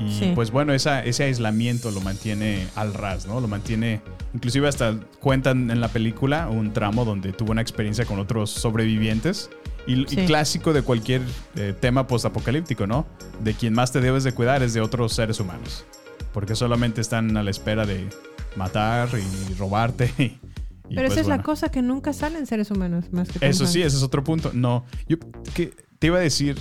Y 0.00 0.10
Sí. 0.18 0.32
pues 0.34 0.50
bueno, 0.50 0.72
esa, 0.72 1.04
ese 1.04 1.22
aislamiento 1.22 1.92
lo 1.92 2.00
mantiene 2.00 2.66
al 2.74 2.94
ras, 2.94 3.26
¿no? 3.28 3.40
Lo 3.40 3.46
mantiene, 3.46 4.00
inclusive 4.34 4.66
hasta 4.66 4.98
cuentan 5.20 5.70
en 5.70 5.80
la 5.80 5.86
película 5.86 6.48
un 6.48 6.72
tramo 6.72 7.04
donde 7.04 7.32
tuvo 7.32 7.52
una 7.52 7.60
experiencia 7.60 8.04
con 8.04 8.18
otros 8.18 8.50
sobrevivientes. 8.50 9.50
Y, 9.86 10.04
clásico 10.26 10.72
de 10.72 10.82
cualquier 10.82 11.20
eh, 11.56 11.74
tema 11.78 12.06
postapocalíptico, 12.08 12.86
¿no? 12.88 13.06
De 13.44 13.54
quien 13.54 13.72
más 13.74 13.92
te 13.92 14.00
debes 14.00 14.24
de 14.24 14.32
cuidar 14.32 14.62
es 14.64 14.74
de 14.74 14.80
otros 14.80 15.12
seres 15.12 15.38
humanos. 15.38 15.84
Porque 16.32 16.56
solamente 16.56 17.00
están 17.00 17.36
a 17.36 17.42
la 17.44 17.50
espera 17.50 17.86
de 17.86 18.08
matar 18.56 19.08
y 19.12 19.54
robarte. 19.54 20.10
y- 20.18 20.40
y 20.88 20.94
Pero 20.96 21.08
pues 21.08 21.12
esa 21.12 21.20
es 21.22 21.26
la 21.28 21.42
cosa 21.42 21.70
que 21.70 21.80
nunca 21.82 22.12
salen 22.12 22.46
seres 22.46 22.70
humanos 22.70 23.06
más 23.12 23.28
que 23.28 23.46
Eso 23.48 23.66
sí, 23.66 23.82
ese 23.82 23.96
es 23.96 24.02
otro 24.02 24.22
punto. 24.22 24.50
No, 24.52 24.84
yo 25.08 25.16
que 25.54 25.72
te 25.98 26.08
iba 26.08 26.18
a 26.18 26.20
decir, 26.20 26.56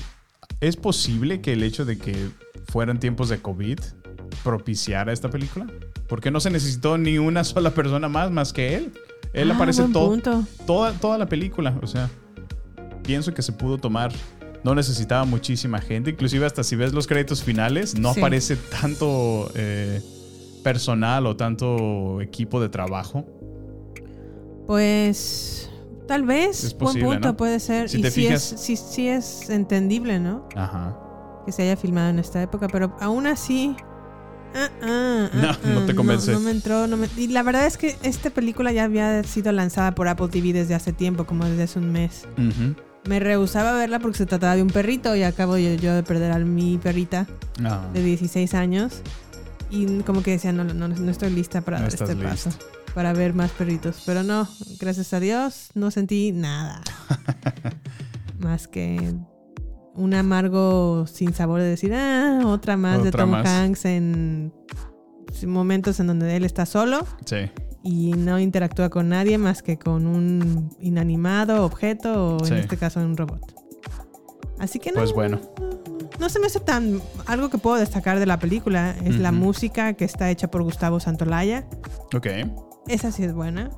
¿es 0.61 0.75
posible 0.77 1.41
que 1.41 1.53
el 1.53 1.63
hecho 1.63 1.83
de 1.85 1.97
que 1.97 2.29
fueran 2.69 2.99
tiempos 2.99 3.29
de 3.29 3.39
COVID 3.39 3.79
propiciara 4.43 5.11
esta 5.13 5.29
película? 5.29 5.67
Porque 6.07 6.31
no 6.31 6.39
se 6.39 6.49
necesitó 6.49 6.97
ni 6.97 7.17
una 7.17 7.43
sola 7.43 7.71
persona 7.71 8.07
más 8.09 8.31
más 8.31 8.53
que 8.53 8.75
él. 8.75 8.93
Él 9.33 9.51
Ah, 9.51 9.55
aparece 9.55 9.83
todo, 9.91 10.17
toda, 10.65 10.93
toda 10.93 11.17
la 11.17 11.25
película. 11.27 11.77
O 11.81 11.87
sea, 11.87 12.09
pienso 13.03 13.33
que 13.33 13.41
se 13.41 13.51
pudo 13.51 13.77
tomar. 13.77 14.11
No 14.63 14.75
necesitaba 14.75 15.25
muchísima 15.25 15.81
gente. 15.81 16.11
Inclusive 16.11 16.45
hasta 16.45 16.63
si 16.63 16.75
ves 16.77 16.93
los 16.93 17.07
créditos 17.07 17.43
finales, 17.43 17.97
no 17.99 18.13
Sí. 18.13 18.19
aparece 18.19 18.55
tanto... 18.55 19.51
eh, 19.55 20.01
personal 20.63 21.25
o 21.27 21.35
tanto 21.35 22.21
equipo 22.21 22.61
de 22.61 22.69
trabajo. 22.69 23.25
Pues 24.67 25.69
tal 26.07 26.23
vez, 26.23 26.63
Es 26.63 26.77
buen 26.77 26.99
punto 26.99 27.29
¿no? 27.29 27.37
puede 27.37 27.59
ser. 27.59 27.89
Si 27.89 27.99
y 27.99 28.01
te 28.01 28.11
sí, 28.11 28.21
fijas- 28.27 28.53
es, 28.53 28.59
sí, 28.61 28.75
sí 28.75 29.07
es 29.07 29.49
entendible, 29.49 30.19
¿no? 30.19 30.47
Ajá. 30.55 30.97
Que 31.45 31.51
se 31.51 31.63
haya 31.63 31.75
filmado 31.77 32.09
en 32.09 32.19
esta 32.19 32.41
época, 32.41 32.67
pero 32.69 32.95
aún 33.01 33.27
así... 33.27 33.75
ah, 34.55 34.69
ah, 34.81 35.29
No, 35.33 35.49
ah, 35.49 35.57
no 35.73 35.85
te 35.85 35.91
ah, 35.91 35.95
convence. 35.95 36.31
No, 36.31 36.39
me 36.39 36.51
entró, 36.51 36.87
no 36.87 36.97
me- 36.97 37.09
y 37.17 37.27
la 37.27 37.43
verdad 37.43 37.65
es 37.65 37.77
que 37.77 37.95
esta 38.03 38.29
película 38.29 38.71
ya 38.71 38.85
había 38.85 39.23
sido 39.23 39.51
lanzada 39.51 39.93
por 39.95 40.07
Apple 40.07 40.29
TV 40.29 40.53
desde 40.53 40.75
hace 40.75 40.93
tiempo, 40.93 41.25
como 41.25 41.45
desde 41.45 41.63
hace 41.63 41.79
un 41.79 41.91
mes. 41.91 42.25
Me 43.05 43.19
rehusaba 43.19 43.71
a 43.71 43.77
verla 43.77 43.99
porque 43.99 44.17
se 44.19 44.25
trataba 44.25 44.55
de 44.55 44.61
un 44.61 44.69
perrito 44.69 45.13
y 45.17 45.23
acabo 45.23 45.57
yo, 45.57 45.73
yo 45.73 45.93
de 45.93 46.03
perder 46.03 46.31
a 46.31 46.39
mi 46.39 46.77
perrita 46.77 47.27
de 47.93 48.01
16 48.01 48.53
años. 48.53 49.01
Y 49.69 50.01
como 50.03 50.21
que 50.23 50.31
decía, 50.31 50.53
no, 50.53 50.63
no, 50.63 50.73
no, 50.73 50.87
no 50.87 51.11
estoy 51.11 51.31
lista 51.31 51.61
para 51.61 51.79
No 51.79 51.83
dar 51.87 51.93
este 51.93 52.15
paso. 52.15 52.51
Para 52.93 53.13
ver 53.13 53.33
más 53.33 53.51
perritos. 53.51 54.03
Pero 54.05 54.23
no, 54.23 54.47
gracias 54.79 55.13
a 55.13 55.19
Dios, 55.19 55.69
no 55.73 55.89
sentí 55.91 56.31
nada. 56.31 56.81
más 58.39 58.67
que 58.67 59.13
un 59.95 60.13
amargo 60.13 61.05
sin 61.07 61.33
sabor 61.33 61.61
de 61.61 61.67
decir, 61.67 61.93
ah, 61.93 62.41
otra 62.45 62.77
más 62.77 63.03
de 63.03 63.11
Tom 63.11 63.29
más. 63.31 63.47
Hanks 63.47 63.85
en 63.85 64.53
momentos 65.47 65.99
en 65.99 66.07
donde 66.07 66.35
él 66.35 66.45
está 66.45 66.65
solo 66.65 67.05
sí. 67.25 67.49
y 67.83 68.11
no 68.13 68.39
interactúa 68.39 68.89
con 68.89 69.09
nadie 69.09 69.37
más 69.37 69.61
que 69.63 69.77
con 69.77 70.05
un 70.07 70.69
inanimado 70.79 71.65
objeto 71.65 72.37
o 72.37 72.45
Sí. 72.45 72.53
en 72.53 72.59
este 72.59 72.77
caso 72.77 72.99
un 73.01 73.17
robot. 73.17 73.41
Así 74.59 74.79
que 74.79 74.91
no, 74.91 74.99
Pues 74.99 75.11
bueno. 75.13 75.41
no 76.19 76.29
se 76.29 76.39
me 76.39 76.45
hace 76.47 76.59
tan 76.59 77.01
algo 77.25 77.49
que 77.49 77.57
puedo 77.57 77.75
destacar 77.77 78.19
de 78.19 78.25
la 78.25 78.39
película 78.39 78.95
es 79.03 79.19
la 79.19 79.31
música 79.31 79.93
que 79.93 80.05
está 80.05 80.29
hecha 80.29 80.49
por 80.49 80.63
Gustavo 80.63 80.99
Santolaya. 80.99 81.65
Ok. 82.15 82.27
Esa 82.87 83.11
sí 83.11 83.23
es 83.23 83.33
buena. 83.33 83.71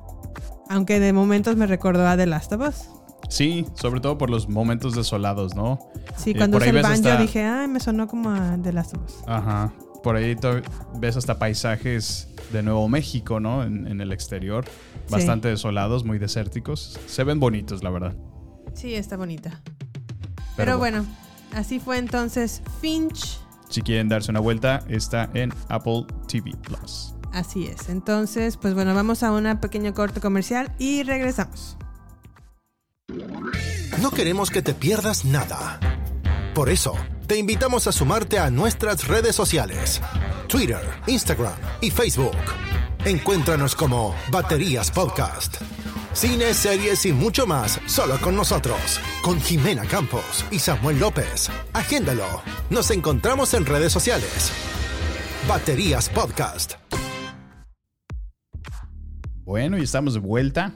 Aunque 0.68 0.98
de 1.00 1.12
momentos 1.12 1.56
me 1.56 1.66
recordó 1.66 2.06
a 2.06 2.16
The 2.16 2.26
Last 2.26 2.52
of 2.52 2.68
Us. 2.68 2.88
Sí, 3.28 3.66
sobre 3.74 4.00
todo 4.00 4.18
por 4.18 4.30
los 4.30 4.48
momentos 4.48 4.94
desolados, 4.94 5.54
¿no? 5.54 5.78
Sí, 6.16 6.30
Eh, 6.30 6.36
cuando 6.36 6.58
usé 6.58 6.68
el 6.70 6.76
banjo 6.76 6.88
hasta- 6.92 7.16
dije, 7.16 7.44
ay, 7.44 7.68
me 7.68 7.80
sonó 7.80 8.06
como 8.06 8.30
a 8.30 8.56
The 8.62 8.72
Last 8.72 8.96
of 8.96 9.04
Us. 9.04 9.14
Ajá. 9.26 9.72
Por 10.02 10.14
ahí 10.16 10.36
ves 11.00 11.16
hasta 11.16 11.38
paisajes 11.38 12.28
de 12.52 12.62
Nuevo 12.62 12.88
México, 12.88 13.40
¿no? 13.40 13.64
En, 13.64 13.88
en 13.88 14.00
el 14.00 14.12
exterior. 14.12 14.64
Sí. 14.66 15.12
Bastante 15.12 15.48
desolados, 15.48 16.04
muy 16.04 16.18
desérticos. 16.18 16.98
Se 17.06 17.24
ven 17.24 17.40
bonitos, 17.40 17.82
la 17.82 17.90
verdad. 17.90 18.14
Sí, 18.74 18.94
está 18.94 19.16
bonita. 19.16 19.60
Pero, 20.56 20.78
bueno, 20.78 21.04
así 21.54 21.80
fue 21.80 21.98
entonces 21.98 22.62
Finch. 22.80 23.40
Si 23.68 23.82
quieren 23.82 24.08
darse 24.08 24.30
una 24.30 24.40
vuelta, 24.40 24.84
está 24.88 25.28
en 25.34 25.52
Apple 25.68 26.06
TV 26.28 26.52
Plus. 26.62 27.15
Así 27.32 27.66
es. 27.66 27.88
Entonces, 27.88 28.56
pues 28.56 28.74
bueno, 28.74 28.94
vamos 28.94 29.22
a 29.22 29.32
una 29.32 29.60
pequeña 29.60 29.92
corte 29.92 30.20
comercial 30.20 30.72
y 30.78 31.02
regresamos. 31.02 31.76
No 34.00 34.10
queremos 34.10 34.50
que 34.50 34.62
te 34.62 34.74
pierdas 34.74 35.24
nada. 35.24 35.78
Por 36.54 36.68
eso, 36.68 36.94
te 37.26 37.36
invitamos 37.36 37.86
a 37.86 37.92
sumarte 37.92 38.38
a 38.38 38.50
nuestras 38.50 39.06
redes 39.06 39.34
sociales. 39.34 40.00
Twitter, 40.48 40.80
Instagram 41.06 41.54
y 41.80 41.90
Facebook. 41.90 42.36
Encuéntranos 43.04 43.74
como 43.74 44.14
Baterías 44.30 44.90
Podcast. 44.90 45.56
Cine, 46.12 46.54
series 46.54 47.04
y 47.04 47.12
mucho 47.12 47.46
más 47.46 47.78
solo 47.86 48.18
con 48.20 48.34
nosotros. 48.34 49.00
Con 49.22 49.40
Jimena 49.40 49.84
Campos 49.84 50.44
y 50.50 50.58
Samuel 50.58 50.98
López. 50.98 51.50
Agéndalo. 51.72 52.42
Nos 52.70 52.90
encontramos 52.90 53.52
en 53.54 53.66
redes 53.66 53.92
sociales. 53.92 54.50
Baterías 55.46 56.08
Podcast. 56.08 56.74
Bueno, 59.46 59.78
y 59.78 59.82
estamos 59.82 60.14
de 60.14 60.18
vuelta. 60.18 60.74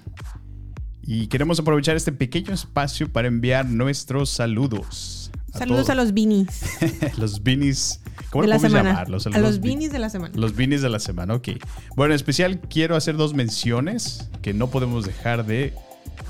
Y 1.03 1.27
queremos 1.27 1.59
aprovechar 1.59 1.97
este 1.97 2.13
pequeño 2.13 2.55
espacio 2.55 3.13
para 3.13 3.27
enviar 3.27 3.67
nuestros 3.67 4.31
saludos. 4.31 5.33
Saludos 5.53 5.87
todos. 5.87 5.91
a 5.91 5.95
los 5.97 6.15
beanies 6.15 6.63
los 7.19 7.43
beanies. 7.43 8.01
¿Cómo 8.31 8.43
de 8.43 8.49
lo 8.49 8.55
la 8.55 8.57
podemos 8.59 8.71
semana. 8.71 8.91
llamarlos? 8.91 9.27
a 9.27 9.39
los 9.41 9.61
beanies 9.61 9.91
de 9.91 9.99
la 9.99 10.09
semana. 10.09 10.33
Los 10.37 10.55
beanies 10.55 10.83
de 10.83 10.89
la 10.89 11.01
semana, 11.01 11.35
ok. 11.35 11.49
Bueno, 11.97 12.13
en 12.13 12.17
especial 12.17 12.61
quiero 12.61 12.95
hacer 12.95 13.17
dos 13.17 13.35
menciones 13.35 14.31
que 14.41 14.55
no 14.55 14.71
podemos 14.71 15.05
dejar 15.05 15.45
de, 15.45 15.75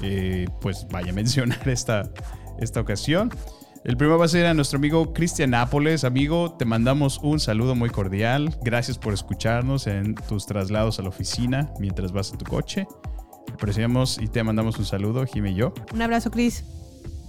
eh, 0.00 0.48
pues 0.62 0.86
vaya, 0.90 1.12
mencionar 1.12 1.68
esta, 1.68 2.10
esta 2.58 2.80
ocasión. 2.80 3.30
El 3.82 3.96
primero 3.96 4.18
va 4.18 4.26
a 4.26 4.28
ser 4.28 4.44
a 4.44 4.52
nuestro 4.52 4.76
amigo 4.76 5.14
Cristian 5.14 5.50
Nápoles. 5.50 6.04
Amigo, 6.04 6.54
te 6.58 6.66
mandamos 6.66 7.18
un 7.22 7.40
saludo 7.40 7.74
muy 7.74 7.88
cordial. 7.88 8.54
Gracias 8.62 8.98
por 8.98 9.14
escucharnos 9.14 9.86
en 9.86 10.14
tus 10.14 10.44
traslados 10.44 10.98
a 10.98 11.02
la 11.02 11.08
oficina 11.08 11.70
mientras 11.78 12.12
vas 12.12 12.30
en 12.30 12.36
tu 12.36 12.44
coche. 12.44 12.86
Apreciamos 13.54 14.18
y 14.20 14.28
te 14.28 14.44
mandamos 14.44 14.78
un 14.78 14.84
saludo, 14.84 15.24
Jimmy 15.24 15.52
y 15.52 15.54
yo. 15.54 15.72
Un 15.94 16.02
abrazo, 16.02 16.30
Chris. 16.30 16.62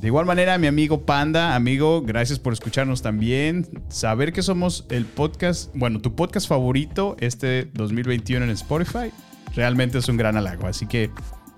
De 0.02 0.08
igual 0.08 0.26
manera, 0.26 0.58
mi 0.58 0.68
amigo 0.68 1.06
Panda, 1.06 1.56
amigo, 1.56 2.02
gracias 2.02 2.38
por 2.38 2.52
escucharnos 2.52 3.02
también. 3.02 3.70
Saber 3.88 4.34
que 4.34 4.42
somos 4.42 4.86
el 4.90 5.06
podcast, 5.06 5.74
bueno, 5.74 6.02
tu 6.02 6.16
podcast 6.16 6.50
favorito 6.50 7.16
este 7.22 7.70
2021 7.76 8.44
en 8.44 8.52
Spotify, 8.52 9.14
realmente 9.56 10.00
es 10.00 10.10
un 10.10 10.18
gran 10.18 10.36
halago. 10.36 10.68
Así 10.68 10.86
que 10.86 11.12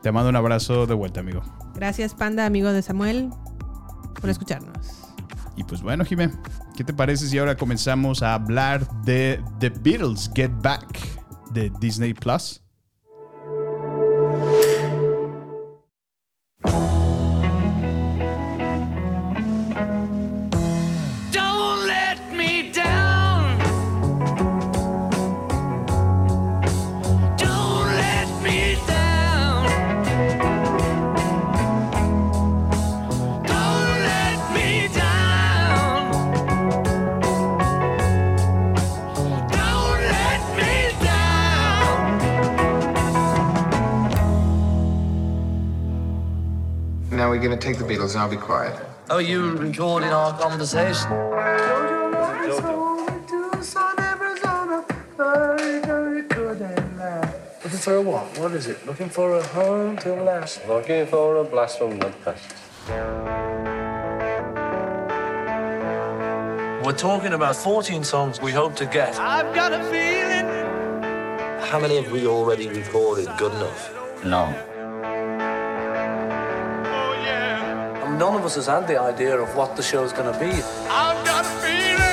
te 0.04 0.12
mando 0.12 0.30
un 0.30 0.36
abrazo 0.36 0.86
de 0.86 0.94
vuelta, 0.94 1.22
amigo. 1.22 1.42
Gracias, 1.74 2.14
Panda, 2.14 2.46
amigo 2.46 2.72
de 2.72 2.82
Samuel, 2.82 3.30
por 4.24 4.30
escucharnos. 4.30 4.78
Y 5.58 5.66
pues 5.66 5.82
bueno, 5.82 6.06
Jimé, 6.06 6.32
¿qué 6.78 6.86
te 6.86 6.94
parece 6.94 7.28
si 7.28 7.38
ahora 7.38 7.58
comenzamos 7.58 8.24
a 8.24 8.36
hablar 8.36 8.88
de 9.02 9.44
The 9.60 9.70
Beatles 9.70 10.32
Get 10.34 10.50
Back 10.62 10.98
de 11.52 11.70
Disney 11.82 12.14
Plus? 12.14 12.63
I'll 48.24 48.30
be 48.30 48.38
quiet. 48.38 48.80
Oh, 49.10 49.18
you 49.18 49.52
recording 49.58 50.12
our 50.12 50.32
conversation? 50.40 51.10
Looking 57.64 57.80
for 57.82 57.96
a 57.96 58.02
what? 58.02 58.40
What 58.40 58.54
is 58.54 58.68
it? 58.68 58.86
Looking 58.86 59.10
for 59.10 59.38
a 59.38 59.44
home 59.48 59.98
to 59.98 60.14
last. 60.24 60.66
Looking 60.70 61.06
for 61.06 61.36
a 61.36 61.44
blast 61.44 61.80
from 61.80 62.00
the 62.00 62.14
past. 62.24 62.56
We're 66.86 66.94
talking 66.94 67.34
about 67.34 67.58
14 67.58 68.06
songs 68.06 68.40
we 68.40 68.54
hope 68.54 68.74
to 68.78 68.86
get. 68.86 69.20
I've 69.20 69.54
got 69.54 69.74
a 69.74 69.84
feeling. 69.92 70.48
How 71.68 71.78
many 71.78 72.02
have 72.02 72.10
we 72.10 72.26
already 72.26 72.70
recorded 72.70 73.28
good 73.38 73.52
enough? 73.52 74.24
None. 74.24 74.73
None 78.20 78.36
of 78.36 78.46
us 78.46 78.56
has 78.56 78.68
had 78.68 78.88
the 78.88 79.00
idea 79.00 79.38
of 79.38 79.56
what 79.56 79.76
the 79.76 79.84
show's 79.84 80.14
going 80.14 80.32
to 80.32 80.40
be. 80.40 80.52
I've 80.90 81.26
got 81.26 81.46
a 81.46 81.50
feeling. 81.62 82.04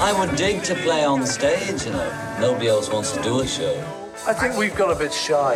I 0.00 0.12
would 0.18 0.36
dig 0.36 0.62
to 0.64 0.74
play 0.76 1.04
on 1.04 1.26
stage, 1.26 1.84
you 1.84 1.92
know. 1.92 2.36
Nobody 2.40 2.68
else 2.68 2.90
wants 2.90 3.12
to 3.12 3.22
do 3.22 3.40
a 3.40 3.46
show. 3.46 3.74
I 4.26 4.32
think 4.32 4.56
we've 4.56 4.74
got 4.74 4.90
a 4.90 4.98
bit 4.98 5.12
shy. 5.12 5.54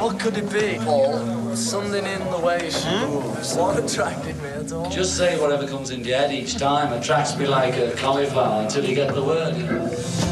What 0.00 0.18
could 0.18 0.38
it 0.38 0.50
be, 0.50 0.82
Paul? 0.84 1.54
Something 1.54 2.06
in 2.06 2.30
the 2.30 2.38
way 2.38 2.70
she 2.70 2.88
hmm? 2.88 3.12
moves. 3.12 3.54
What 3.54 3.78
attracted 3.78 4.40
me 4.42 4.48
at 4.48 4.72
all? 4.72 4.88
Just 4.90 5.16
say 5.16 5.38
whatever 5.38 5.66
comes 5.66 5.90
in 5.90 6.04
your 6.04 6.16
head 6.16 6.32
each 6.32 6.56
time. 6.56 6.92
Attracts 6.92 7.36
me 7.36 7.46
like 7.46 7.74
a 7.74 7.94
cauliflower 7.96 8.62
until 8.62 8.84
you 8.84 8.94
get 8.94 9.14
the 9.14 9.22
word, 9.22 9.56
you 9.56 9.64
know. 9.64 10.29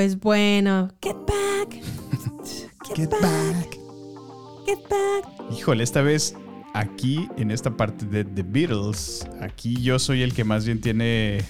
Pues 0.00 0.18
bueno, 0.18 0.88
get 1.02 1.14
back. 1.26 1.74
Get, 2.96 3.10
back. 3.10 3.78
Get 4.64 4.78
back. 4.88 5.52
Híjole, 5.52 5.84
esta 5.84 6.00
vez 6.00 6.34
aquí 6.72 7.28
en 7.36 7.50
esta 7.50 7.76
parte 7.76 8.06
de 8.06 8.24
The 8.24 8.42
Beatles, 8.42 9.28
aquí 9.42 9.76
yo 9.82 9.98
soy 9.98 10.22
el 10.22 10.32
que 10.32 10.42
más 10.42 10.64
bien 10.64 10.80
tiene 10.80 11.44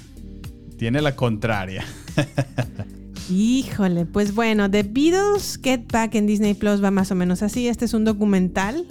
tiene 0.77 1.01
la 1.01 1.15
contraria. 1.15 1.85
Híjole, 3.31 4.05
pues 4.05 4.35
bueno, 4.35 4.69
The 4.69 4.83
Beatles 4.83 5.61
Get 5.63 5.83
Back 5.93 6.17
en 6.17 6.27
Disney 6.27 6.55
Plus 6.55 6.83
va 6.83 6.91
más 6.91 7.13
o 7.13 7.15
menos 7.15 7.45
así. 7.45 7.69
Este 7.69 7.85
es 7.85 7.95
un 7.95 8.05
documental 8.05 8.85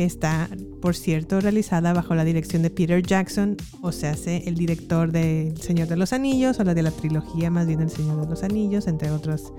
que 0.00 0.06
está, 0.06 0.48
por 0.80 0.96
cierto, 0.96 1.42
realizada 1.42 1.92
bajo 1.92 2.14
la 2.14 2.24
dirección 2.24 2.62
de 2.62 2.70
Peter 2.70 3.02
Jackson, 3.02 3.58
o 3.82 3.92
sea, 3.92 4.14
el 4.24 4.54
director 4.54 5.12
de 5.12 5.48
El 5.48 5.60
Señor 5.60 5.88
de 5.88 5.96
los 5.98 6.14
Anillos, 6.14 6.58
o 6.58 6.64
la 6.64 6.72
de 6.72 6.80
la 6.80 6.90
trilogía 6.90 7.50
más 7.50 7.66
bien 7.66 7.82
El 7.82 7.90
Señor 7.90 8.18
de 8.22 8.26
los 8.26 8.42
Anillos, 8.42 8.86
entre 8.86 9.10
otras, 9.10 9.52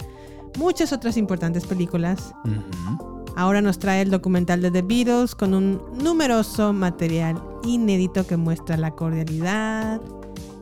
muchas 0.58 0.93
otras 0.93 1.15
importantes 1.15 1.67
películas. 1.67 2.34
Ahora 3.36 3.62
nos 3.62 3.77
trae 3.77 4.01
el 4.01 4.10
documental 4.10 4.63
de 4.63 4.71
The 4.71 4.82
Beatles 4.82 5.36
con 5.36 5.54
un 5.54 5.80
numeroso 6.01 6.73
material 6.73 7.39
inédito 7.63 8.25
que 8.25 8.36
muestra 8.36 8.77
la 8.77 8.89
cordialidad, 8.95 10.01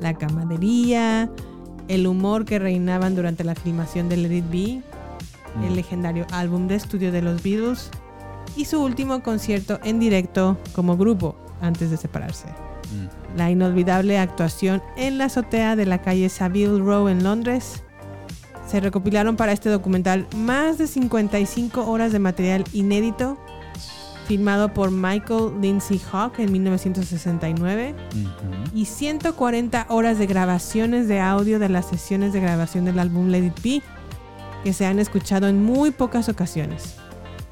la 0.02 0.13
camaradería, 0.18 1.32
el 1.88 2.06
humor 2.06 2.44
que 2.44 2.60
reinaban 2.60 3.15
durante 3.15 3.46
la 3.46 3.56
filmación 3.56 4.10
de 4.10 4.18
Let 4.18 4.39
It 4.39 4.52
Be, 4.52 4.82
el 5.65 5.78
legendario 5.78 6.28
álbum 6.34 6.68
de 6.68 6.76
estudio 6.76 7.13
de 7.13 7.22
los 7.22 7.42
Beatles 7.42 7.89
y 8.60 8.65
su 8.65 8.84
último 8.84 9.24
concierto 9.24 9.80
en 9.86 10.02
directo 10.02 10.58
como 10.74 10.98
grupo 10.98 11.38
antes 11.62 11.91
de 11.91 11.95
separarse. 11.98 12.48
La 13.38 13.50
inolvidable 13.50 14.17
actuación 14.17 14.84
en 14.98 15.17
la 15.17 15.26
azotea 15.26 15.78
de 15.78 15.86
la 15.86 16.02
calle 16.02 16.28
Savile 16.28 16.80
Row 16.80 17.08
en 17.08 17.24
Londres. 17.24 17.84
Se 18.67 18.82
recopilaron 18.82 19.38
para 19.38 19.54
este 19.54 19.69
documental 19.69 20.28
más 20.36 20.78
de 20.78 20.88
55 20.88 21.89
horas 21.89 22.12
de 22.12 22.19
material 22.19 22.65
inédito 22.74 23.38
filmado 24.28 24.74
por 24.74 24.91
Michael 24.91 25.54
Lindsay 25.62 26.02
Hawk 26.12 26.39
en 26.39 26.52
1969 26.52 27.95
y 28.76 28.86
140 28.86 29.86
horas 29.88 30.19
de 30.19 30.28
grabaciones 30.28 31.08
de 31.08 31.22
audio 31.22 31.60
de 31.60 31.69
las 31.69 31.88
sesiones 31.88 32.34
de 32.34 32.41
grabación 32.41 32.84
del 32.84 33.00
álbum 33.00 33.34
It 33.34 33.60
Be 33.63 33.82
que 34.65 34.74
se 34.74 34.86
han 34.86 35.00
escuchado 35.00 35.48
en 35.48 35.63
muy 35.63 35.91
pocas 35.91 36.28
ocasiones. 36.28 36.98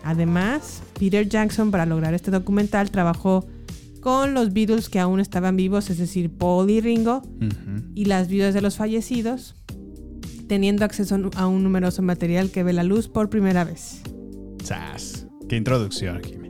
Además, 0.04 0.82
Peter 1.00 1.28
Jackson 1.28 1.72
para 1.72 1.86
lograr 1.86 2.14
este 2.14 2.32
documental 2.32 2.92
trabajó 2.92 3.48
con 4.02 4.34
los 4.34 4.54
Beatles 4.54 4.90
que 4.90 5.00
aún 5.00 5.20
estaban 5.20 5.56
vivos, 5.56 5.90
es 5.90 5.98
decir, 5.98 6.30
Paul 6.30 6.70
y 6.70 6.82
Ringo, 6.82 7.22
y 7.94 8.06
las 8.06 8.28
viudas 8.28 8.54
de 8.54 8.62
los 8.62 8.78
fallecidos, 8.78 9.56
teniendo 10.48 10.86
acceso 10.86 11.18
a 11.36 11.48
un 11.48 11.64
numeroso 11.64 12.02
material 12.02 12.52
que 12.52 12.64
ve 12.64 12.74
la 12.74 12.84
luz 12.84 13.08
por 13.08 13.30
primera 13.30 13.64
vez. 13.64 14.02
Sas. 14.64 15.28
Qué 15.50 15.56
introducción, 15.56 16.22
Jimmy. 16.24 16.50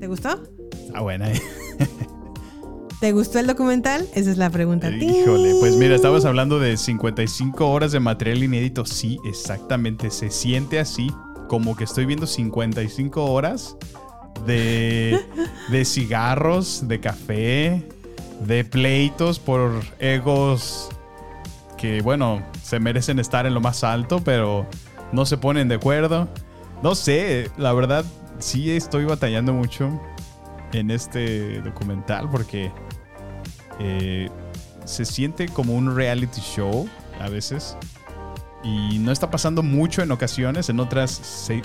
¿Te 0.00 0.06
gustó? 0.06 0.42
Está 0.86 1.00
buena, 1.00 1.32
¿eh? 1.32 1.40
¿Te 3.00 3.12
gustó 3.12 3.40
el 3.40 3.46
documental? 3.46 4.06
Esa 4.14 4.30
es 4.30 4.38
la 4.38 4.48
pregunta. 4.48 4.88
Híjole, 4.90 5.54
pues 5.58 5.76
mira, 5.76 5.96
estabas 5.96 6.24
hablando 6.24 6.60
de 6.60 6.76
55 6.76 7.68
horas 7.68 7.90
de 7.92 8.00
material 8.00 8.44
inédito. 8.44 8.84
Sí, 8.84 9.18
exactamente. 9.24 10.10
Se 10.10 10.30
siente 10.30 10.78
así, 10.78 11.10
como 11.52 11.76
que 11.76 11.84
estoy 11.84 12.06
viendo 12.06 12.26
55 12.26 13.30
horas 13.30 13.76
de, 14.46 15.20
de 15.70 15.84
cigarros, 15.84 16.88
de 16.88 16.98
café, 16.98 17.86
de 18.46 18.64
pleitos 18.64 19.38
por 19.38 19.82
egos 19.98 20.88
que, 21.76 22.00
bueno, 22.00 22.42
se 22.62 22.80
merecen 22.80 23.18
estar 23.18 23.44
en 23.44 23.52
lo 23.52 23.60
más 23.60 23.84
alto, 23.84 24.22
pero 24.24 24.66
no 25.12 25.26
se 25.26 25.36
ponen 25.36 25.68
de 25.68 25.74
acuerdo. 25.74 26.26
No 26.82 26.94
sé, 26.94 27.50
la 27.58 27.74
verdad, 27.74 28.06
sí 28.38 28.70
estoy 28.70 29.04
batallando 29.04 29.52
mucho 29.52 30.00
en 30.72 30.90
este 30.90 31.60
documental 31.60 32.30
porque 32.30 32.72
eh, 33.78 34.30
se 34.86 35.04
siente 35.04 35.48
como 35.48 35.74
un 35.74 35.94
reality 35.94 36.40
show 36.40 36.88
a 37.20 37.28
veces. 37.28 37.76
Y 38.64 38.98
no 39.00 39.10
está 39.10 39.30
pasando 39.30 39.62
mucho 39.62 40.02
en 40.02 40.12
ocasiones, 40.12 40.68
en 40.68 40.78
otras 40.78 41.10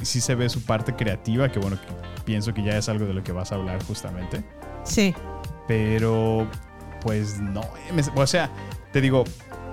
sí 0.01 0.21
se 0.21 0.35
ve 0.35 0.49
su 0.49 0.63
parte 0.63 0.95
creativa, 0.95 1.51
que 1.51 1.59
bueno, 1.59 1.77
que 1.79 1.87
pienso 2.23 2.53
que 2.53 2.63
ya 2.63 2.77
es 2.77 2.89
algo 2.89 3.05
de 3.05 3.13
lo 3.13 3.23
que 3.23 3.31
vas 3.31 3.51
a 3.51 3.55
hablar 3.55 3.83
justamente. 3.83 4.43
Sí. 4.83 5.13
Pero, 5.67 6.47
pues 7.01 7.39
no. 7.39 7.61
eh, 7.61 8.01
o 8.15 8.25
sea, 8.25 8.49
te 8.91 9.01
digo, 9.01 9.25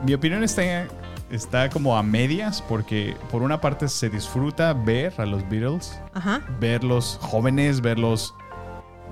mi 0.04 0.12
opinión 0.12 0.44
está, 0.44 0.86
está 1.30 1.70
como 1.70 1.96
a 1.96 2.02
medias, 2.02 2.62
porque 2.68 3.16
por 3.30 3.42
una 3.42 3.60
parte 3.60 3.88
se 3.88 4.10
disfruta 4.10 4.72
ver 4.74 5.14
a 5.18 5.24
los 5.24 5.48
Beatles, 5.48 5.98
Ajá. 6.12 6.42
verlos 6.60 7.18
jóvenes, 7.22 7.80
verlos 7.80 8.34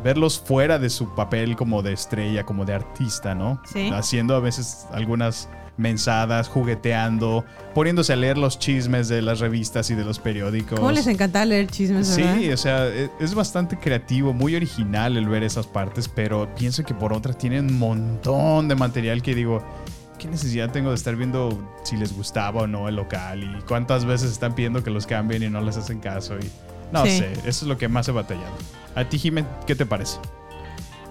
verlos 0.03 0.41
fuera 0.45 0.79
de 0.81 0.91
su 0.91 1.15
papel 1.15 1.55
como 1.55 1.81
de 1.83 1.93
estrella, 1.93 2.45
como 2.45 2.65
de 2.65 2.75
artista, 2.75 3.35
¿no? 3.37 3.63
Sí. 3.65 3.89
Haciendo 3.95 4.35
a 4.35 4.41
veces 4.41 4.87
algunas 4.91 5.49
mensadas, 5.77 6.49
jugueteando, 6.49 7.45
poniéndose 7.75 8.13
a 8.13 8.17
leer 8.17 8.39
los 8.39 8.59
chismes 8.59 9.09
de 9.09 9.23
las 9.23 9.41
revistas 9.41 9.91
y 9.91 9.95
de 9.95 10.05
los 10.05 10.19
periódicos. 10.19 10.79
¿Cómo 10.79 10.93
les 10.93 11.07
encanta 11.07 11.45
leer 11.45 11.67
chismes, 11.69 12.07
Sí, 12.09 12.51
o 12.53 12.57
sea, 12.57 12.87
e- 12.89 13.11
es 13.21 13.35
bastante 13.35 13.79
creativo, 13.79 14.33
muy 14.33 14.55
original 14.55 15.17
el 15.17 15.29
ver 15.29 15.43
esas 15.43 15.67
partes, 15.67 16.09
pero 16.09 16.49
pienso 16.55 16.85
que 16.85 16.95
por 16.95 17.13
otra 17.13 17.33
tienen 17.33 17.67
un 17.71 17.79
montón 17.79 18.69
de 18.69 18.75
material 18.75 19.23
que 19.23 19.35
digo, 19.35 19.63
¿qué 20.19 20.29
necesidad 20.29 20.71
tengo 20.71 20.91
de 20.91 20.97
estar 20.97 21.17
viendo 21.17 21.59
si 21.85 21.97
les 21.97 22.15
gustaba 22.15 22.63
o 22.63 22.67
no 22.67 22.89
el 22.89 22.97
local 22.97 23.43
y 23.43 23.63
cuántas 23.63 24.05
veces 24.05 24.31
están 24.31 24.55
pidiendo 24.55 24.83
que 24.85 24.91
los 24.91 25.07
cambien 25.07 25.43
y 25.43 25.49
no 25.51 25.61
les 25.61 25.77
hacen 25.77 26.01
caso? 26.01 26.37
Y 26.39 26.49
no 26.93 27.05
Sí. 27.07 27.19
sé, 27.19 27.33
eso 27.33 27.47
es 27.47 27.63
lo 27.65 27.79
que 27.79 27.89
más 27.89 28.07
he 28.09 28.13
batallado. 28.13 28.53
A 28.95 29.05
ti, 29.09 29.19
Jiménez, 29.19 29.51
¿qué 29.67 29.75
te 29.75 29.87
parece? 29.87 30.19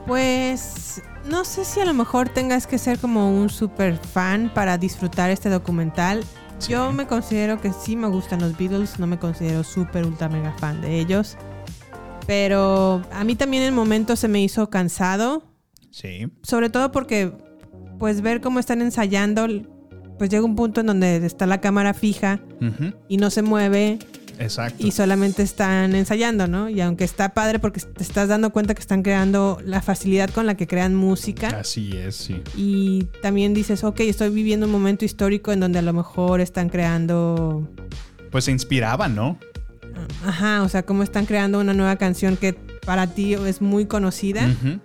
Pues 0.07 1.01
no 1.29 1.45
sé 1.45 1.63
si 1.65 1.79
a 1.79 1.85
lo 1.85 1.93
mejor 1.93 2.29
tengas 2.29 2.67
que 2.67 2.77
ser 2.77 2.99
como 2.99 3.29
un 3.37 3.49
super 3.49 3.97
fan 3.97 4.51
para 4.53 4.77
disfrutar 4.77 5.29
este 5.29 5.49
documental. 5.49 6.23
Yo 6.67 6.91
me 6.91 7.07
considero 7.07 7.59
que 7.61 7.71
sí 7.73 7.95
me 7.95 8.07
gustan 8.07 8.39
los 8.41 8.57
Beatles, 8.57 8.99
no 8.99 9.07
me 9.07 9.17
considero 9.17 9.63
súper 9.63 10.05
ultra 10.05 10.29
mega 10.29 10.53
fan 10.57 10.81
de 10.81 10.99
ellos. 10.99 11.37
Pero 12.27 13.01
a 13.11 13.23
mí 13.23 13.35
también 13.35 13.63
en 13.63 13.73
momentos 13.73 14.19
se 14.19 14.27
me 14.27 14.41
hizo 14.41 14.69
cansado, 14.69 15.43
Sí. 15.91 16.27
sobre 16.43 16.69
todo 16.69 16.91
porque 16.91 17.33
pues 17.99 18.21
ver 18.21 18.41
cómo 18.41 18.59
están 18.59 18.81
ensayando, 18.81 19.47
pues 20.17 20.29
llega 20.29 20.45
un 20.45 20.55
punto 20.55 20.81
en 20.81 20.87
donde 20.87 21.17
está 21.25 21.45
la 21.45 21.61
cámara 21.61 21.93
fija 21.93 22.39
y 23.07 23.17
no 23.17 23.29
se 23.31 23.41
mueve 23.41 23.99
Exacto. 24.41 24.85
y 24.85 24.91
solamente 24.91 25.43
están 25.43 25.95
ensayando, 25.95 26.47
¿no? 26.47 26.69
Y 26.69 26.81
aunque 26.81 27.03
está 27.03 27.33
padre 27.33 27.59
porque 27.59 27.79
te 27.79 28.03
estás 28.03 28.27
dando 28.27 28.51
cuenta 28.51 28.73
que 28.73 28.81
están 28.81 29.03
creando 29.03 29.59
la 29.63 29.81
facilidad 29.81 30.29
con 30.31 30.45
la 30.47 30.55
que 30.55 30.67
crean 30.67 30.95
música. 30.95 31.47
Así 31.59 31.95
es, 31.95 32.15
sí. 32.15 32.41
Y 32.55 33.03
también 33.21 33.53
dices, 33.53 33.83
ok, 33.83 33.99
estoy 34.01 34.29
viviendo 34.29 34.65
un 34.65 34.71
momento 34.71 35.05
histórico 35.05 35.51
en 35.51 35.59
donde 35.59 35.79
a 35.79 35.81
lo 35.83 35.93
mejor 35.93 36.41
están 36.41 36.69
creando, 36.69 37.67
Pues 38.31 38.45
se 38.45 38.51
inspiraban, 38.51 39.15
¿no? 39.15 39.37
ajá, 40.25 40.63
o 40.63 40.69
sea, 40.69 40.83
cómo 40.83 41.03
están 41.03 41.25
creando 41.25 41.59
una 41.59 41.73
nueva 41.73 41.95
canción 41.97 42.37
que 42.37 42.53
para 42.85 43.07
ti 43.07 43.33
es 43.33 43.61
muy 43.61 43.85
conocida. 43.85 44.47
Ujú. 44.47 44.79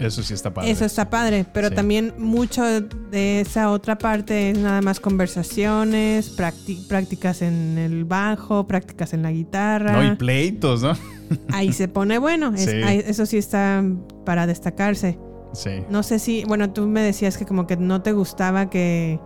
Eso 0.00 0.22
sí 0.22 0.34
está 0.34 0.52
padre. 0.52 0.70
Eso 0.70 0.84
está 0.84 1.08
padre, 1.10 1.46
pero 1.52 1.68
Sí. 1.68 1.74
también 1.74 2.14
mucho 2.18 2.64
de 2.64 3.40
esa 3.40 3.70
otra 3.70 3.96
parte 3.96 4.50
es 4.50 4.58
nada 4.58 4.80
más 4.82 4.98
conversaciones, 5.00 6.36
prácti- 6.36 6.86
prácticas 6.88 7.42
en 7.42 7.78
el 7.78 8.04
bajo, 8.04 8.66
prácticas 8.66 9.12
en 9.14 9.22
la 9.22 9.30
guitarra. 9.32 9.92
No, 9.92 10.12
y 10.12 10.16
pleitos, 10.16 10.82
¿no? 10.82 10.92
Ahí 11.52 11.72
se 11.72 11.88
pone 11.88 12.18
bueno, 12.18 12.52
es- 12.54 12.64
Sí. 12.64 12.82
ahí- 12.82 13.02
eso 13.06 13.24
sí 13.26 13.38
está 13.38 13.82
para 14.26 14.46
destacarse. 14.46 15.18
Sí. 15.52 15.70
No 15.88 16.02
sé 16.02 16.18
si, 16.18 16.44
bueno, 16.44 16.70
tú 16.72 16.86
me 16.86 17.00
decías 17.00 17.38
que 17.38 17.46
como 17.46 17.66
que 17.66 17.76
no 17.76 18.02
te 18.02 18.12
gustaba 18.12 18.68
que 18.70 19.20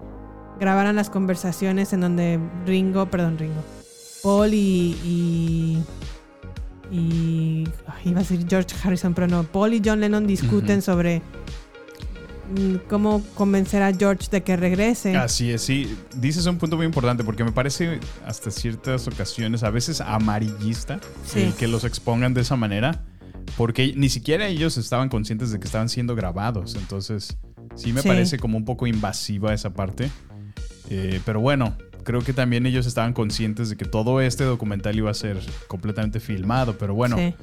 grabaran 0.61 0.97
las 0.97 1.09
conversaciones 1.11 1.93
en 1.93 2.01
donde 2.03 2.39
Ringo, 2.67 3.07
perdón, 3.11 3.39
Ringo, 3.39 3.63
Paul 4.23 4.53
y... 4.53 4.97
y 5.05 5.79
y 6.91 7.65
ay, 7.87 8.11
iba 8.11 8.21
a 8.21 8.23
decir 8.23 8.47
George 8.49 8.75
Harrison, 8.83 9.15
pero 9.15 9.27
no, 9.27 9.43
Paul 9.45 9.75
y 9.75 9.83
John 9.85 10.01
Lennon 10.01 10.27
discuten 10.27 10.81
sobre 10.83 11.21
mm, 12.57 12.77
cómo 12.89 13.23
convencer 13.35 13.83
a 13.83 13.93
George 13.93 14.29
de 14.31 14.43
que 14.43 14.57
regrese. 14.57 15.17
Así 15.17 15.51
es, 15.51 15.63
sí. 15.63 15.95
Dices 16.17 16.47
un 16.47 16.57
punto 16.59 16.77
muy 16.77 16.87
importante 16.87 17.25
porque 17.25 17.45
me 17.45 17.53
parece 17.53 18.01
hasta 18.27 18.51
ciertas 18.51 19.07
ocasiones 19.07 19.63
a 19.63 19.71
veces 19.71 20.01
amarillista 20.01 21.01
Sí. 21.25 21.43
el 21.43 21.55
que 21.55 21.69
los 21.69 21.85
expongan 21.85 22.35
de 22.35 22.41
esa 22.41 22.57
manera 22.57 23.05
porque 23.57 23.93
ni 23.97 24.09
siquiera 24.09 24.47
ellos 24.47 24.77
estaban 24.77 25.09
conscientes 25.09 25.51
de 25.51 25.59
que 25.59 25.67
estaban 25.67 25.89
siendo 25.89 26.15
grabados. 26.15 26.75
Entonces, 26.75 27.37
sí 27.75 27.93
me 27.93 28.03
Sí. 28.03 28.09
parece 28.09 28.39
como 28.39 28.57
un 28.57 28.65
poco 28.65 28.87
invasiva 28.87 29.53
esa 29.55 29.71
parte. 29.75 30.11
Eh, 30.91 31.21
pero 31.25 31.41
bueno, 31.41 31.77
creo 32.09 32.23
que 32.23 32.33
también 32.33 32.65
ellos 32.65 32.87
estaban 32.87 33.13
conscientes 33.13 33.69
de 33.69 33.77
que 33.77 33.85
todo 33.85 34.23
este 34.23 34.43
documental 34.43 34.97
iba 34.97 35.11
a 35.11 35.15
ser 35.15 35.37
completamente 35.67 36.21
filmado. 36.21 36.79
Pero 36.79 36.95
bueno, 36.95 37.19
Sí. 37.19 37.35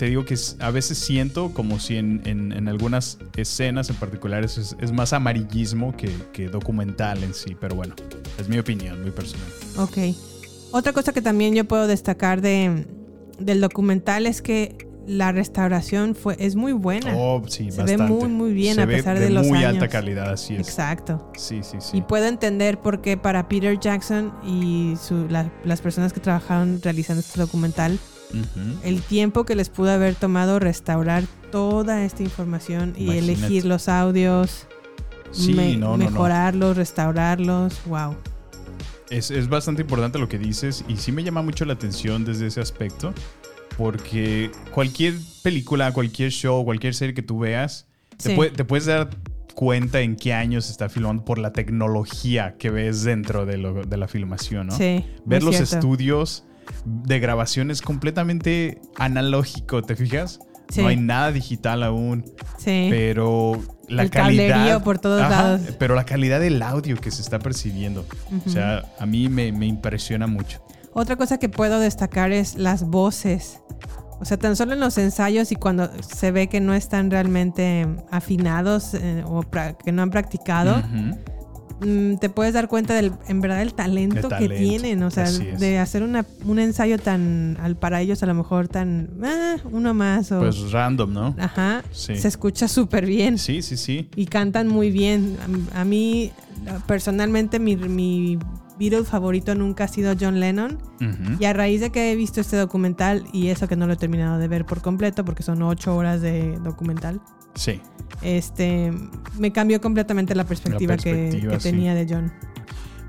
te 0.00 0.06
digo 0.06 0.24
que 0.24 0.34
a 0.58 0.70
veces 0.72 0.98
siento 0.98 1.52
como 1.54 1.78
si 1.78 1.96
en, 1.96 2.20
en- 2.24 2.50
en 2.50 2.66
algunas 2.66 3.18
escenas 3.36 3.88
en 3.90 3.94
particulares 3.96 4.58
es, 4.58 4.74
es 4.80 4.90
más 4.90 5.12
amarillismo 5.12 5.96
que, 5.96 6.10
que 6.32 6.48
documental 6.48 7.22
en 7.22 7.34
sí, 7.34 7.56
pero 7.60 7.76
bueno, 7.76 7.94
es 8.36 8.48
mi 8.48 8.58
opinión 8.58 9.00
muy 9.00 9.12
personal. 9.12 9.46
Ok. 9.78 9.96
Otra 10.72 10.92
cosa 10.92 11.12
que 11.12 11.22
también 11.22 11.54
yo 11.54 11.64
puedo 11.64 11.86
destacar 11.86 12.40
de, 12.40 12.84
del 13.38 13.60
documental 13.60 14.26
es 14.26 14.42
que 14.42 14.83
la 15.06 15.32
restauración 15.32 16.14
fue, 16.14 16.36
es 16.38 16.56
muy 16.56 16.72
buena. 16.72 17.14
Oh, 17.16 17.42
sí, 17.46 17.70
Se 17.70 17.78
bastante. 17.82 17.96
ve 17.96 18.08
muy, 18.08 18.28
muy 18.28 18.52
bien 18.52 18.76
Se 18.76 18.82
a 18.82 18.86
pesar 18.86 19.18
de, 19.18 19.30
los 19.30 19.46
muy 19.46 19.58
años. 19.58 19.74
alta 19.74 19.88
calidad, 19.88 20.30
así 20.30 20.54
es. 20.54 20.60
Exacto. 20.68 21.30
Sí, 21.36 21.60
sí, 21.62 21.76
sí. 21.80 21.98
Y 21.98 22.02
puedo 22.02 22.26
entender 22.26 22.78
por 22.80 23.00
qué 23.00 23.16
para 23.16 23.48
Peter 23.48 23.78
Jackson 23.78 24.32
y 24.46 24.94
su- 25.00 25.26
la- 25.28 25.50
las 25.64 25.80
personas 25.80 26.12
que 26.12 26.20
trabajaron 26.20 26.80
realizando 26.82 27.20
este 27.20 27.40
documental 27.40 27.98
el 28.82 29.00
tiempo 29.02 29.44
que 29.44 29.54
les 29.54 29.68
pudo 29.68 29.92
haber 29.92 30.16
tomado 30.16 30.58
restaurar 30.58 31.22
toda 31.52 32.04
esta 32.04 32.24
información 32.24 32.92
y 32.96 33.04
Imagínate. 33.04 33.32
elegir 33.32 33.64
los 33.64 33.88
audios, 33.88 34.66
Sí, 35.30 35.52
me- 35.54 35.76
no, 35.76 35.90
no, 35.90 35.98
no. 35.98 36.10
mejorarlos, 36.10 36.76
restaurarlos. 36.76 37.80
Wow. 37.86 38.16
Es, 39.10 39.30
es 39.30 39.48
bastante 39.48 39.82
importante 39.82 40.18
lo 40.18 40.28
que 40.28 40.38
dices 40.38 40.84
y 40.88 40.96
sí 40.96 41.12
me 41.12 41.22
llama 41.22 41.42
mucho 41.42 41.64
la 41.64 41.74
atención 41.74 42.24
desde 42.24 42.48
ese 42.48 42.60
aspecto 42.60 43.12
porque 43.76 44.50
cualquier 44.72 45.14
película, 45.42 45.92
cualquier 45.92 46.30
show, 46.30 46.64
cualquier 46.64 46.94
serie 46.94 47.14
que 47.14 47.22
tú 47.22 47.38
veas, 47.40 47.86
te, 48.16 48.30
Sí. 48.30 48.34
puede- 48.36 48.50
te 48.50 48.64
puedes 48.64 48.86
dar 48.86 49.10
cuenta 49.54 50.00
en 50.00 50.16
qué 50.16 50.32
año 50.34 50.60
se 50.60 50.72
está 50.72 50.88
filmando 50.88 51.24
por 51.24 51.38
la 51.38 51.52
tecnología 51.52 52.56
que 52.58 52.70
ves 52.70 53.04
dentro 53.04 53.46
de, 53.46 53.56
lo- 53.58 53.84
de 53.84 53.96
la 53.96 54.08
filmación, 54.08 54.68
¿no? 54.68 54.76
Sí, 54.76 55.04
Ver 55.24 55.42
los 55.42 55.56
cierto. 55.56 55.74
estudios 55.76 56.44
de 56.84 57.20
grabación 57.20 57.70
es 57.70 57.82
completamente 57.82 58.80
analógico, 58.96 59.82
¿te 59.82 59.96
fijas? 59.96 60.40
Sí. 60.70 60.80
No 60.80 60.88
hay 60.88 60.96
nada 60.96 61.30
digital 61.30 61.82
aún. 61.82 62.24
Sí. 62.58 62.86
Pero 62.90 63.62
la 63.88 64.04
El 64.04 64.10
calidad. 64.10 64.82
por 64.82 64.98
todos 64.98 65.20
lados. 65.20 65.60
Pero 65.78 65.94
la 65.94 66.04
calidad 66.06 66.40
del 66.40 66.60
audio 66.62 66.96
que 66.96 67.10
se 67.10 67.20
está 67.20 67.38
percibiendo. 67.38 68.06
O 68.46 68.48
sea, 68.48 68.82
a 68.98 69.04
mí 69.06 69.28
me, 69.28 69.52
me 69.52 69.66
impresiona 69.66 70.26
mucho. 70.26 70.62
Otra 70.94 71.16
cosa 71.16 71.38
que 71.38 71.48
puedo 71.48 71.80
destacar 71.80 72.32
es 72.32 72.54
las 72.56 72.84
voces. 72.84 73.60
O 74.20 74.24
sea, 74.24 74.36
tan 74.38 74.54
solo 74.56 74.72
en 74.74 74.80
los 74.80 74.96
ensayos 74.96 75.50
y 75.52 75.56
cuando 75.56 75.90
se 76.02 76.30
ve 76.30 76.46
que 76.48 76.60
no 76.60 76.72
están 76.72 77.10
realmente 77.10 77.86
afinados 78.10 78.94
eh, 78.94 79.24
o 79.26 79.42
que 79.84 79.90
no 79.92 80.02
han 80.02 80.10
practicado, 80.10 80.78
Ujú. 80.78 81.86
mm, 81.86 82.18
te 82.18 82.30
puedes 82.30 82.54
dar 82.54 82.68
cuenta 82.68 82.94
del, 82.94 83.12
en 83.26 83.40
verdad, 83.40 83.60
el 83.60 83.74
talento, 83.74 84.16
El 84.18 84.22
que 84.22 84.28
talento, 84.28 84.54
tienen. 84.54 85.02
O 85.02 85.10
sea, 85.10 85.28
de 85.30 85.78
hacer 85.80 86.04
una, 86.04 86.24
un 86.46 86.60
ensayo 86.60 86.96
tan, 86.98 87.58
al, 87.60 87.76
para 87.76 88.00
ellos 88.00 88.22
a 88.22 88.26
lo 88.26 88.34
mejor 88.34 88.68
tan, 88.68 89.10
ah, 89.24 89.56
uno 89.72 89.92
más. 89.94 90.30
O, 90.30 90.38
Pues 90.38 90.70
random, 90.70 91.12
¿no? 91.12 91.34
Ajá. 91.38 91.82
Sí. 91.90 92.16
Se 92.16 92.28
escucha 92.28 92.68
súper 92.68 93.04
bien. 93.06 93.36
Sí, 93.36 93.62
sí, 93.62 93.76
sí. 93.76 94.08
Y 94.14 94.26
cantan 94.26 94.68
muy 94.68 94.90
bien. 94.92 95.36
A, 95.74 95.80
a 95.80 95.84
mí, 95.84 96.30
personalmente, 96.86 97.58
mi, 97.58 97.76
mi 97.76 98.38
Beatle 98.78 99.04
favorito 99.04 99.54
nunca 99.54 99.84
ha 99.84 99.88
sido 99.88 100.14
John 100.20 100.40
Lennon. 100.40 100.78
Y 101.38 101.44
a 101.44 101.52
raíz 101.52 101.80
de 101.80 101.90
que 101.90 102.10
he 102.12 102.16
visto 102.16 102.40
este 102.40 102.56
documental, 102.56 103.24
y 103.32 103.48
eso 103.48 103.68
que 103.68 103.76
no 103.76 103.86
lo 103.86 103.92
he 103.92 103.96
terminado 103.96 104.38
de 104.38 104.48
ver 104.48 104.64
por 104.66 104.80
completo, 104.82 105.24
porque 105.24 105.42
son 105.42 105.62
ocho 105.62 105.94
horas 105.96 106.20
de 106.20 106.58
documental, 106.58 107.20
Sí. 107.54 107.80
este 108.22 108.90
me 109.38 109.52
cambió 109.52 109.80
completamente 109.80 110.34
la 110.34 110.44
perspectiva, 110.44 110.96
que- 110.96 111.10
perspectiva, 111.12 111.52
que, 111.54 111.60
sí. 111.60 111.70
tenía 111.70 111.94
de 111.94 112.06
John. 112.08 112.32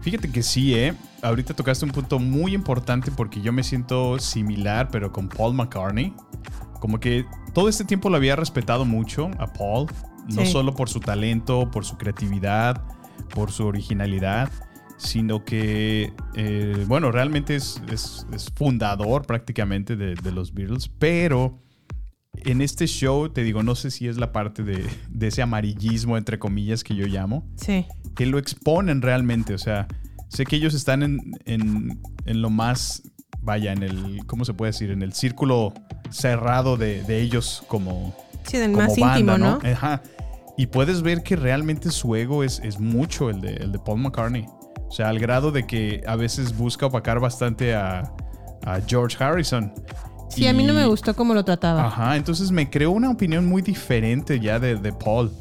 Fíjate 0.01 0.29
que 0.31 0.43
sí, 0.43 0.75
¿eh? 0.75 0.93
Ahorita 1.23 1.55
tocaste 1.55 1.83
un 1.85 1.91
punto 1.91 2.19
muy 2.19 2.53
importante 2.53 3.09
porque 3.11 3.41
yo 3.41 3.51
me 3.51 3.63
siento 3.63 4.19
similar, 4.19 4.89
pero 4.91 5.11
con 5.11 5.27
Paul 5.29 5.55
McCartney. 5.55 6.13
Como 6.79 6.99
que 6.99 7.25
todo 7.53 7.69
este 7.69 7.85
tiempo 7.85 8.11
lo 8.11 8.17
había 8.17 8.35
respetado 8.35 8.85
mucho 8.85 9.31
a 9.39 9.47
Paul, 9.51 9.87
no 10.31 10.45
Sí. 10.45 10.51
solo 10.51 10.75
por 10.75 10.89
su 10.89 10.99
talento, 10.99 11.71
por 11.71 11.85
su 11.85 11.97
creatividad, 11.97 12.83
por 13.33 13.51
su 13.51 13.65
originalidad, 13.65 14.51
sino 14.97 15.43
que, 15.43 16.13
eh, 16.35 16.85
bueno, 16.87 17.11
realmente 17.11 17.55
es, 17.55 17.81
es- 17.91 18.25
es 18.33 18.51
fundador 18.55 19.25
prácticamente 19.25 19.95
de, 19.95 20.15
de 20.15 20.31
los 20.31 20.53
Beatles, 20.53 20.89
pero 20.99 21.59
en 22.43 22.61
este 22.61 22.85
show, 22.87 23.29
te 23.29 23.43
digo, 23.43 23.63
no 23.63 23.75
sé 23.75 23.91
si 23.91 24.07
es 24.07 24.17
la 24.17 24.31
parte 24.31 24.63
de, 24.63 24.85
de 25.09 25.27
ese 25.27 25.41
amarillismo, 25.41 26.17
entre 26.17 26.37
comillas, 26.39 26.83
que 26.83 26.95
yo 26.95 27.05
llamo, 27.07 27.47
Sí. 27.55 27.85
que 28.15 28.25
lo 28.25 28.37
exponen 28.37 29.01
realmente. 29.01 29.53
O 29.53 29.57
sea, 29.57 29.87
sé 30.29 30.45
que 30.45 30.55
ellos 30.57 30.73
están 30.73 31.01
en, 31.03 31.19
en- 31.45 32.01
en 32.25 32.41
lo 32.41 32.49
más, 32.49 33.03
vaya, 33.41 33.71
en 33.73 33.83
el, 33.83 34.25
¿cómo 34.27 34.43
se 34.45 34.53
puede 34.53 34.71
decir? 34.73 34.91
En 34.91 35.01
el 35.01 35.13
círculo 35.13 35.73
cerrado 36.09 36.77
de, 36.77 37.03
de 37.03 37.21
ellos 37.21 37.63
como, 37.67 38.15
Sí, 38.45 38.57
del 38.57 38.71
como 38.73 38.85
más 38.87 38.97
banda, 38.99 39.19
íntimo, 39.19 39.37
¿no? 39.37 39.59
Ajá. 39.69 40.01
Y 40.57 40.67
puedes 40.67 41.01
ver 41.01 41.21
que 41.23 41.35
realmente 41.35 41.89
su 41.89 42.15
ego 42.15 42.43
es, 42.43 42.59
es 42.63 42.79
mucho 42.79 43.29
el 43.29 43.41
de, 43.41 43.55
el 43.55 43.71
de 43.73 43.79
Paul 43.79 43.99
McCartney. 44.01 44.45
O 44.95 44.97
sea, 44.97 45.09
al 45.09 45.19
grado 45.19 45.51
de 45.51 45.67
que 45.67 46.01
a 46.07 46.15
veces 46.15 46.55
busca 46.55 46.85
opacar 46.85 47.19
bastante 47.19 47.75
a, 47.75 48.13
a 48.65 48.79
George 48.87 49.21
Harrison. 49.21 49.73
Sí, 50.29 50.47
a 50.47 50.53
mí 50.53 50.63
no 50.63 50.73
me 50.73 50.85
gustó 50.85 51.13
cómo 51.13 51.33
lo 51.33 51.43
trataba. 51.43 51.85
Ajá, 51.85 52.15
entonces 52.15 52.49
me 52.49 52.69
creó 52.69 52.91
una 52.91 53.09
opinión 53.09 53.45
muy 53.45 53.61
diferente 53.61 54.39
ya 54.39 54.57
de, 54.57 54.77
de 54.77 54.93
Paul. 54.93 55.33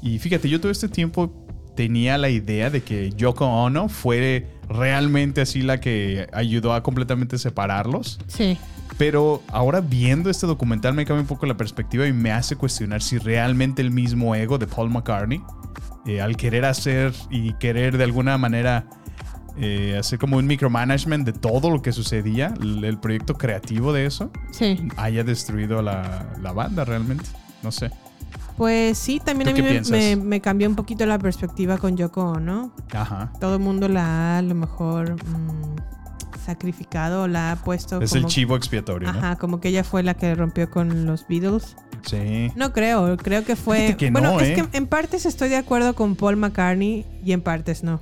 Y 0.00 0.20
fíjate, 0.20 0.48
yo 0.48 0.60
todo 0.60 0.70
este 0.70 0.88
tiempo 0.88 1.44
tenía 1.74 2.18
la 2.18 2.30
idea 2.30 2.70
de 2.70 2.84
que 2.84 3.10
Yoko 3.10 3.46
Ono 3.46 3.88
fue 3.88 4.46
realmente 4.68 5.40
así 5.40 5.62
la 5.62 5.80
que 5.80 6.28
ayudó 6.32 6.72
a 6.72 6.84
completamente 6.84 7.36
separarlos. 7.36 8.20
Sí. 8.28 8.58
Pero 8.96 9.42
ahora 9.48 9.80
viendo 9.80 10.30
este 10.30 10.46
documental 10.46 10.94
me 10.94 11.04
cambia 11.04 11.22
un 11.22 11.26
poco 11.26 11.46
la 11.46 11.56
perspectiva 11.56 12.06
y 12.06 12.12
me 12.12 12.30
hace 12.30 12.54
cuestionar 12.54 13.02
si 13.02 13.18
realmente 13.18 13.82
el 13.82 13.90
mismo 13.90 14.36
ego 14.36 14.56
de 14.56 14.68
Paul 14.68 14.88
McCartney, 14.88 15.42
eh, 16.06 16.20
al 16.20 16.36
querer 16.36 16.64
hacer 16.64 17.12
y 17.28 17.54
querer 17.54 17.98
de 17.98 18.04
alguna 18.04 18.38
manera 18.38 18.86
eh, 19.60 19.96
hacer 19.98 20.18
como 20.18 20.36
un 20.38 20.46
micromanagement 20.46 21.24
de 21.26 21.32
todo 21.32 21.70
lo 21.70 21.82
que 21.82 21.92
sucedía, 21.92 22.54
el, 22.60 22.82
el 22.84 22.98
proyecto 22.98 23.34
creativo 23.34 23.92
de 23.92 24.06
eso, 24.06 24.30
Sí. 24.52 24.88
haya 24.96 25.22
destruido 25.22 25.82
la, 25.82 26.26
la 26.40 26.52
banda 26.52 26.84
realmente. 26.84 27.24
No 27.62 27.70
sé. 27.70 27.90
Pues 28.56 28.98
sí, 28.98 29.20
también 29.24 29.48
¿Tú 29.48 29.54
a 29.54 29.56
mí 29.56 29.62
me, 29.62 29.70
piensas? 29.70 29.92
me- 29.92 30.16
me 30.16 30.40
cambió 30.40 30.68
un 30.68 30.76
poquito 30.76 31.06
la 31.06 31.18
perspectiva 31.18 31.78
con 31.78 31.96
Yoko 31.96 32.22
Ono. 32.32 32.72
Ajá. 32.92 33.32
Todo 33.40 33.54
el 33.54 33.60
mundo 33.60 33.88
la 33.88 34.04
ha 34.04 34.38
a 34.38 34.42
lo 34.42 34.54
mejor 34.54 35.14
mm, 35.14 35.76
sacrificado, 36.44 37.28
la 37.28 37.52
ha 37.52 37.56
puesto 37.56 38.00
Es 38.00 38.10
como... 38.10 38.22
el 38.26 38.26
chivo 38.32 38.56
expiatorio, 38.56 39.12
¿no? 39.12 39.18
Ajá, 39.18 39.36
como 39.36 39.60
que 39.60 39.68
ella 39.68 39.84
fue 39.84 40.02
la 40.02 40.14
que 40.14 40.34
rompió 40.34 40.70
con 40.70 41.06
los 41.06 41.26
Beatles. 41.28 41.76
Sí. 42.02 42.50
No 42.56 42.72
creo, 42.72 43.16
creo 43.18 43.44
que 43.44 43.56
fue... 43.56 43.94
Que 43.98 44.10
bueno, 44.10 44.32
no, 44.34 44.40
es 44.40 44.50
¿eh? 44.58 44.66
que 44.70 44.76
en 44.76 44.86
partes 44.86 45.26
estoy 45.26 45.48
de 45.48 45.56
acuerdo 45.56 45.94
con 45.94 46.16
Paul 46.16 46.36
McCartney 46.36 47.04
y 47.24 47.32
en 47.32 47.42
partes 47.42 47.82
no. 47.84 48.00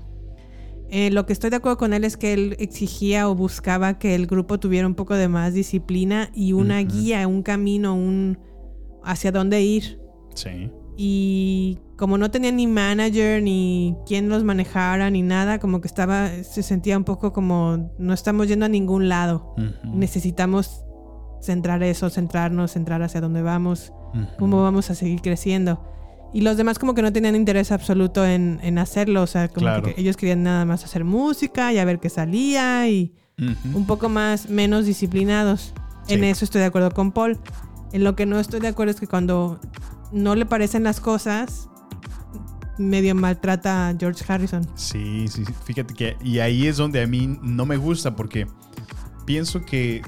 Eh, 0.91 1.11
lo 1.11 1.27
que 1.27 1.33
estoy 1.33 1.51
de 1.51 1.57
acuerdo 1.57 1.77
con 1.77 1.93
él 1.93 2.05
es 2.05 2.17
que 2.17 2.33
él 2.33 2.57
exigía 2.59 3.29
o 3.29 3.35
buscaba 3.35 3.99
que 3.99 4.15
el 4.15 4.27
grupo 4.27 4.59
tuviera 4.59 4.87
un 4.87 4.95
poco 4.95 5.15
de 5.15 5.29
más 5.29 5.53
disciplina 5.53 6.31
y 6.35 6.55
una 6.55 6.79
guía, 6.81 7.27
un 7.29 7.43
camino, 7.43 7.95
un 7.95 8.39
hacia 9.05 9.31
dónde 9.33 9.63
ir. 9.63 10.01
Sí. 10.35 10.71
Y 10.97 11.79
como 11.97 12.17
no 12.17 12.31
tenía 12.31 12.53
ni 12.53 12.67
manager, 12.67 13.43
ni 13.43 13.97
quien 14.07 14.29
los 14.29 14.45
manejara, 14.45 15.11
ni 15.11 15.23
nada, 15.23 15.59
como 15.59 15.81
que 15.81 15.89
estaba, 15.89 16.29
se 16.43 16.63
sentía 16.63 16.97
un 16.97 17.05
poco 17.05 17.33
como 17.33 17.93
no 17.99 18.15
estamos 18.15 18.49
yendo 18.49 18.67
a 18.67 18.69
ningún 18.69 19.09
lado. 19.09 19.55
Necesitamos 19.85 20.85
centrar 21.41 21.83
eso, 21.83 22.11
centrarnos, 22.11 22.73
centrar 22.73 23.03
hacia 23.03 23.21
dónde 23.21 23.43
vamos, 23.43 23.93
cómo 24.39 24.63
vamos 24.63 24.91
a 24.91 24.95
seguir 24.95 25.21
creciendo. 25.21 25.85
Y 26.35 26.43
los 26.43 26.57
demás 26.57 26.79
como 26.79 26.95
que 26.95 27.01
no 27.03 27.13
tenían 27.13 27.35
interés 27.37 27.73
absoluto 27.73 28.27
en, 28.27 28.61
en 28.63 28.79
hacerlo, 28.79 29.23
o 29.23 29.27
sea, 29.27 29.49
como 29.49 29.61
Claro. 29.65 29.83
que 29.85 29.95
ellos 29.97 30.17
querían 30.17 30.43
nada 30.43 30.65
más 30.67 30.85
hacer 30.85 31.05
música 31.05 31.73
y 31.73 31.79
a 31.79 31.85
ver 31.85 32.01
qué 32.01 32.11
salía 32.11 32.87
y 32.89 33.15
un 33.73 33.87
poco 33.87 34.09
más, 34.09 34.49
menos 34.51 34.85
disciplinados. 34.85 35.73
En 36.09 36.25
eso 36.25 36.45
estoy 36.45 36.61
de 36.61 36.67
acuerdo 36.67 36.91
con 36.91 37.13
Paul. 37.13 37.39
En 37.93 38.03
lo 38.05 38.15
que 38.17 38.27
no 38.27 38.39
estoy 38.41 38.61
de 38.61 38.69
acuerdo 38.69 38.91
es 38.93 39.01
que 39.01 39.07
cuando 39.07 39.61
no 40.13 40.35
le 40.35 40.45
parecen 40.45 40.83
las 40.85 41.01
cosas, 41.01 41.69
medio 42.79 43.15
maltrata 43.15 43.89
a 43.89 43.95
George 43.99 44.25
Harrison. 44.27 44.67
Sí, 44.75 45.27
sí, 45.29 45.45
sí. 45.45 45.53
Fíjate 45.65 45.95
que. 45.95 46.17
Y 46.23 46.41
ahí 46.41 46.67
es 46.67 46.77
donde 46.77 47.03
a 47.03 47.07
mí 47.07 47.39
no 47.43 47.65
me 47.65 47.77
gusta 47.77 48.15
porque 48.17 48.47
pienso 49.25 49.65
que 49.65 50.03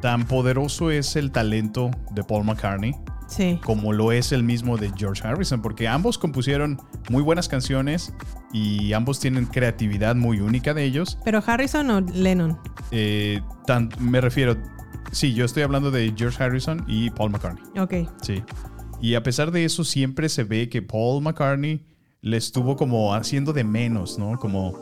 tan 0.00 0.26
poderoso 0.26 0.90
es 0.90 1.16
el 1.16 1.30
talento 1.30 1.90
de 2.12 2.24
Paul 2.24 2.44
McCartney 2.44 2.94
Sí. 3.30 3.58
como 3.64 3.92
lo 3.92 4.12
es 4.12 4.32
el 4.32 4.42
mismo 4.42 4.76
de 4.76 4.90
George 4.96 5.26
Harrison, 5.26 5.62
porque 5.62 5.86
ambos 5.88 6.18
compusieron 6.18 6.78
muy 7.08 7.22
buenas 7.22 7.48
canciones 7.48 8.12
y 8.52 8.92
ambos 8.92 9.20
tienen 9.20 9.46
creatividad 9.46 10.16
muy 10.16 10.40
única 10.40 10.74
de 10.74 10.84
ellos. 10.84 11.16
Pero 11.24 11.42
Harrison 11.46 11.88
o 11.90 12.00
Lennon. 12.00 12.58
Eh, 12.90 13.40
tan- 13.66 13.88
me 14.00 14.20
refiero, 14.20 14.56
sí, 15.12 15.32
yo 15.32 15.44
estoy 15.44 15.62
hablando 15.62 15.90
de 15.90 16.12
George 16.16 16.42
Harrison 16.42 16.84
y 16.88 17.10
Paul 17.10 17.30
McCartney. 17.30 17.62
Ok. 17.80 17.94
Sí. 18.22 18.42
Y 19.00 19.14
a 19.14 19.22
pesar 19.22 19.50
de 19.50 19.64
eso, 19.64 19.84
siempre 19.84 20.28
se 20.28 20.44
ve 20.44 20.68
que 20.68 20.82
Paul 20.82 21.22
McCartney 21.22 21.86
le 22.22 22.36
estuvo 22.36 22.76
como 22.76 23.14
haciendo 23.14 23.52
de 23.54 23.64
menos, 23.64 24.18
¿no? 24.18 24.38
Como, 24.38 24.72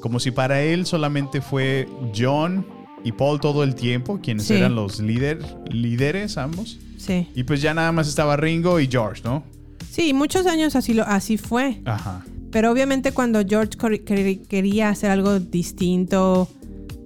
como 0.00 0.18
si 0.18 0.30
para 0.32 0.60
él 0.62 0.86
solamente 0.86 1.40
fue 1.40 1.88
John 2.16 2.66
y 3.04 3.12
Paul 3.12 3.40
todo 3.40 3.62
el 3.64 3.74
tiempo, 3.74 4.20
quienes 4.22 4.46
Sí. 4.46 4.54
eran 4.54 4.74
los 4.74 5.00
líder, 5.00 5.38
líderes 5.70 6.36
ambos. 6.38 6.78
Sí. 6.98 7.28
Y 7.34 7.44
pues 7.44 7.62
ya 7.62 7.72
nada 7.74 7.92
más 7.92 8.08
estaba 8.08 8.36
Ringo 8.36 8.78
y 8.80 8.86
George, 8.86 9.22
¿no? 9.24 9.42
Sí, 9.90 10.12
muchos 10.12 10.46
años 10.46 10.76
así, 10.76 10.94
lo, 10.94 11.04
así 11.04 11.36
fue. 11.38 11.80
Ajá. 11.84 12.24
Pero 12.50 12.70
obviamente 12.70 13.12
cuando 13.12 13.40
George 13.46 13.76
quería 14.48 14.88
hacer 14.90 15.10
algo 15.10 15.38
distinto, 15.40 16.48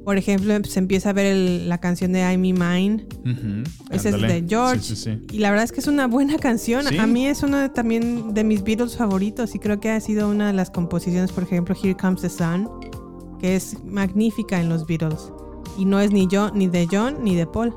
por 0.05 0.19
ejemplo, 0.19 0.55
se 0.65 0.79
empieza 0.81 1.11
a 1.11 1.13
ver 1.15 1.27
el- 1.27 1.69
la 1.69 1.79
canción 1.79 2.13
de 2.13 2.21
I'm 2.21 2.41
Me 2.41 2.53
Mine. 2.53 3.07
Ujú. 3.21 3.63
Ese 3.91 4.09
es 4.11 4.15
Ándale. 4.17 4.43
de 4.43 4.49
George. 4.49 4.81
Sí, 4.83 4.97
sí, 4.97 5.03
sí. 5.05 5.19
Y 5.33 5.39
la 5.39 5.51
verdad 5.51 5.65
es 5.65 5.73
que 5.73 5.81
es 5.81 5.87
una 5.87 6.07
buena 6.07 6.37
canción. 6.39 6.87
A 6.99 7.07
mí 7.07 7.27
es 7.27 7.43
uno 7.43 7.57
de- 7.59 7.69
también 7.71 8.35
de 8.35 8.45
mis 8.45 8.63
Beatles 8.65 8.97
favoritos 8.97 9.55
y 9.55 9.59
creo 9.59 9.81
que 9.81 9.91
ha 9.91 10.01
sido 10.01 10.29
una 10.29 10.49
de 10.49 10.53
las 10.53 10.71
composiciones, 10.71 11.31
por 11.33 11.45
ejemplo, 11.45 11.75
Here 11.81 11.95
Comes 11.97 12.21
the 12.21 12.29
Sun, 12.31 12.69
que 13.41 13.57
es 13.57 13.77
magnífica 13.85 14.61
en 14.61 14.69
los 14.69 14.87
Beatles. 14.87 15.31
Y 15.77 15.85
no 15.85 16.01
es 16.01 16.11
ni 16.11 16.29
John, 16.31 16.53
ni 16.55 16.69
de 16.69 16.87
John, 16.91 17.19
ni 17.23 17.35
de 17.35 17.47
Paul. 17.47 17.75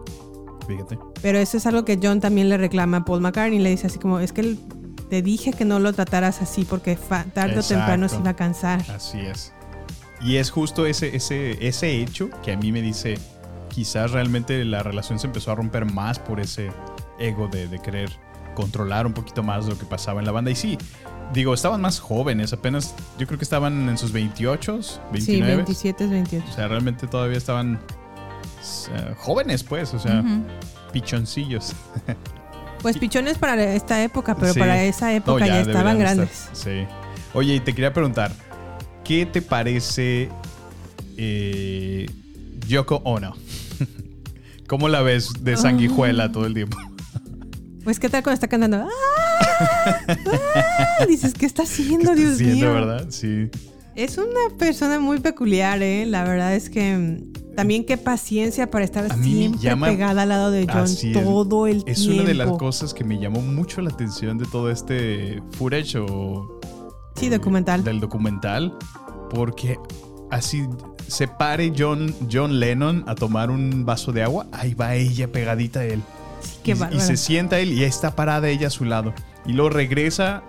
Fíjate. 0.68 1.00
Pero 1.22 1.40
eso 1.40 1.58
es 1.58 1.66
algo 1.66 1.86
que 1.86 2.00
John 2.02 2.20
también 2.20 2.50
le 2.50 2.58
reclama 2.58 2.98
a 2.98 3.06
Paul 3.06 3.22
McCartney. 3.22 3.60
Le 3.60 3.70
dice 3.70 3.88
así 3.88 4.00
como, 4.00 4.20
es 4.20 4.34
que 4.34 4.58
te 5.10 5.22
dije 5.22 5.54
que 5.54 5.66
no 5.66 5.80
lo 5.80 5.94
trataras 5.94 6.42
así 6.42 6.66
porque 6.66 6.98
tarde 7.34 7.60
o 7.60 7.64
temprano 7.64 8.10
se 8.10 8.18
iba 8.18 8.32
a 8.32 8.36
cansar. 8.36 8.84
Así 8.92 9.20
es. 9.20 9.54
Y 10.22 10.38
es 10.38 10.52
justo 10.52 10.86
ese, 10.86 11.16
ese, 11.16 11.66
ese 11.66 12.02
hecho 12.02 12.30
que 12.44 12.52
a 12.52 12.58
mí 12.58 12.72
me 12.72 12.82
dice, 12.82 13.18
quizás 13.70 14.12
realmente 14.12 14.66
la 14.66 14.84
relación 14.84 15.20
se 15.20 15.28
empezó 15.28 15.52
a 15.52 15.56
romper 15.56 15.86
más 15.86 16.20
por 16.20 16.40
ese 16.40 16.72
ego 17.20 17.48
de, 17.48 17.68
de 17.68 17.80
querer 17.80 18.10
controlar 18.56 19.06
un 19.06 19.14
poquito 19.14 19.44
más 19.44 19.68
lo 19.68 19.78
que 19.78 19.86
pasaba 19.86 20.20
en 20.20 20.26
la 20.26 20.32
banda. 20.32 20.52
Y 20.52 20.56
sí, 20.56 20.78
digo, 21.34 21.54
estaban 21.54 21.82
más 21.82 22.00
jóvenes, 22.00 22.54
apenas, 22.54 22.94
yo 23.18 23.28
creo 23.28 23.38
que 23.38 23.44
estaban 23.46 23.90
en 23.90 23.98
sus 23.98 24.12
28, 24.12 24.82
Sí, 24.82 25.00
29. 25.12 25.56
27 25.58 26.04
es 26.06 26.10
28. 26.10 26.46
O 26.50 26.54
sea, 26.54 26.68
realmente 26.68 27.08
todavía 27.08 27.38
estaban 27.38 27.80
eh, 28.94 29.14
jóvenes, 29.18 29.64
pues, 29.64 29.94
o 29.94 30.00
sea, 30.00 30.24
pichoncillos. 30.92 31.74
Pues 32.82 33.00
pichones 33.00 33.40
para 33.40 33.74
esta 33.74 34.04
época, 34.04 34.36
pero 34.36 34.54
Sí. 34.54 34.60
para 34.60 34.84
esa 34.84 35.08
No, 35.08 35.12
época 35.14 35.48
ya, 35.48 35.62
estaban 35.62 35.98
grandes. 35.98 36.30
estar, 36.32 36.56
sí. 36.56 36.86
Oye, 37.34 37.56
y 37.56 37.60
te 37.60 37.74
quería 37.74 37.92
preguntar, 37.92 38.32
¿qué 39.04 39.26
te 39.26 39.42
parece 39.42 40.30
eh, 41.18 42.06
Yoko 42.68 42.98
Ono? 43.04 43.34
¿Cómo 44.68 44.90
la 44.90 45.02
ves 45.02 45.44
de 45.44 45.58
sanguijuela 45.58 46.32
todo 46.32 46.46
el 46.46 46.54
tiempo? 46.54 46.78
Pues 47.84 48.00
qué 48.00 48.10
tal 48.10 48.22
cuando 48.22 48.36
está 48.36 48.48
cantando. 48.48 48.86
¡Ah! 48.88 48.88
¡Ah! 49.40 51.06
Dices, 51.08 51.34
¿qué 51.34 51.46
está 51.46 51.64
haciendo, 51.64 52.14
Dios 52.16 52.38
Siento, 52.38 52.56
mío? 52.56 52.74
¿verdad? 52.74 53.06
Sí. 53.10 53.50
Es 53.96 54.18
una 54.18 54.56
persona 54.58 55.00
muy 55.00 55.20
peculiar, 55.20 55.82
¿eh? 55.82 56.06
La 56.06 56.24
verdad 56.24 56.54
es 56.56 56.70
que 56.70 56.96
mm, 56.96 57.56
también 57.56 57.84
qué 57.86 57.98
paciencia 57.98 58.70
para 58.70 58.86
estar 58.86 59.12
siempre 59.24 59.60
llama- 59.62 59.88
pegada 59.88 60.22
al 60.24 60.30
lado 60.30 60.52
de 60.52 60.68
John 60.72 60.84
es. 60.84 61.04
todo 61.14 61.66
el 61.68 61.84
Es 61.88 62.02
tiempo. 62.04 62.14
una 62.22 62.24
de 62.24 62.34
las 62.36 62.52
cosas 62.58 62.94
que 62.94 63.04
me 63.04 63.20
llamó 63.20 63.42
mucho 63.42 63.82
la 63.82 63.90
atención 63.90 64.38
de 64.38 64.46
todo 64.46 64.70
este 64.70 65.42
footage 65.58 65.98
o 65.98 66.60
Sí, 67.16 67.30
documental. 67.30 67.84
del 67.84 68.00
documental, 68.00 68.78
porque 69.32 69.80
así 70.30 70.68
se 71.08 71.28
pare 71.28 71.74
John, 71.76 72.14
John 72.32 72.60
Lennon 72.60 73.04
a 73.08 73.16
tomar 73.16 73.50
un 73.50 73.84
vaso 73.86 74.12
de 74.12 74.22
agua, 74.22 74.46
ahí 74.52 74.76
va 74.76 74.94
ella 74.94 75.32
pegadita 75.32 75.80
a 75.80 75.86
él. 75.86 76.04
Qué 76.64 76.78
y, 76.92 77.00
se 77.00 77.18
sienta 77.18 77.60
él 77.60 77.74
y 77.74 77.84
está 77.84 78.16
parada 78.16 78.50
ella 78.50 78.68
a 78.68 78.72
su 78.72 78.86
lado. 78.86 79.14
Y 79.46 79.54
luego 79.54 79.70
regresa, 79.70 80.44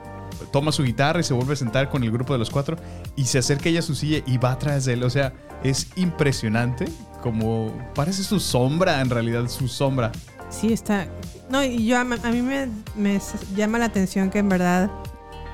toma 0.52 0.72
su 0.72 0.82
guitarra 0.82 1.20
y 1.20 1.24
se 1.24 1.34
vuelve 1.34 1.52
a 1.52 1.56
sentar 1.56 1.88
con 1.88 2.02
el 2.02 2.10
grupo 2.10 2.32
de 2.32 2.38
los 2.38 2.50
cuatro 2.50 2.76
y 3.16 3.24
se 3.24 3.38
acerca 3.38 3.68
ella 3.68 3.80
a 3.80 3.82
su 3.82 3.94
silla 3.94 4.22
y 4.26 4.38
va 4.38 4.52
atrás 4.52 4.84
de 4.84 4.94
él. 4.94 5.04
O 5.04 5.10
sea, 5.10 5.32
es 5.62 5.88
impresionante 5.96 6.86
como 7.22 7.72
parece 7.94 8.22
su 8.22 8.40
sombra, 8.40 9.00
en 9.00 9.10
realidad, 9.10 9.48
su 9.48 9.68
sombra. 9.68 10.12
Sí, 10.50 10.72
está. 10.72 11.06
No, 11.50 11.62
y 11.62 11.86
yo 11.86 11.98
a, 11.98 12.04
mí 12.04 12.42
me, 12.42 13.20
llama 13.54 13.78
la 13.78 13.86
atención 13.86 14.30
que 14.30 14.38
en 14.38 14.48
verdad. 14.48 14.90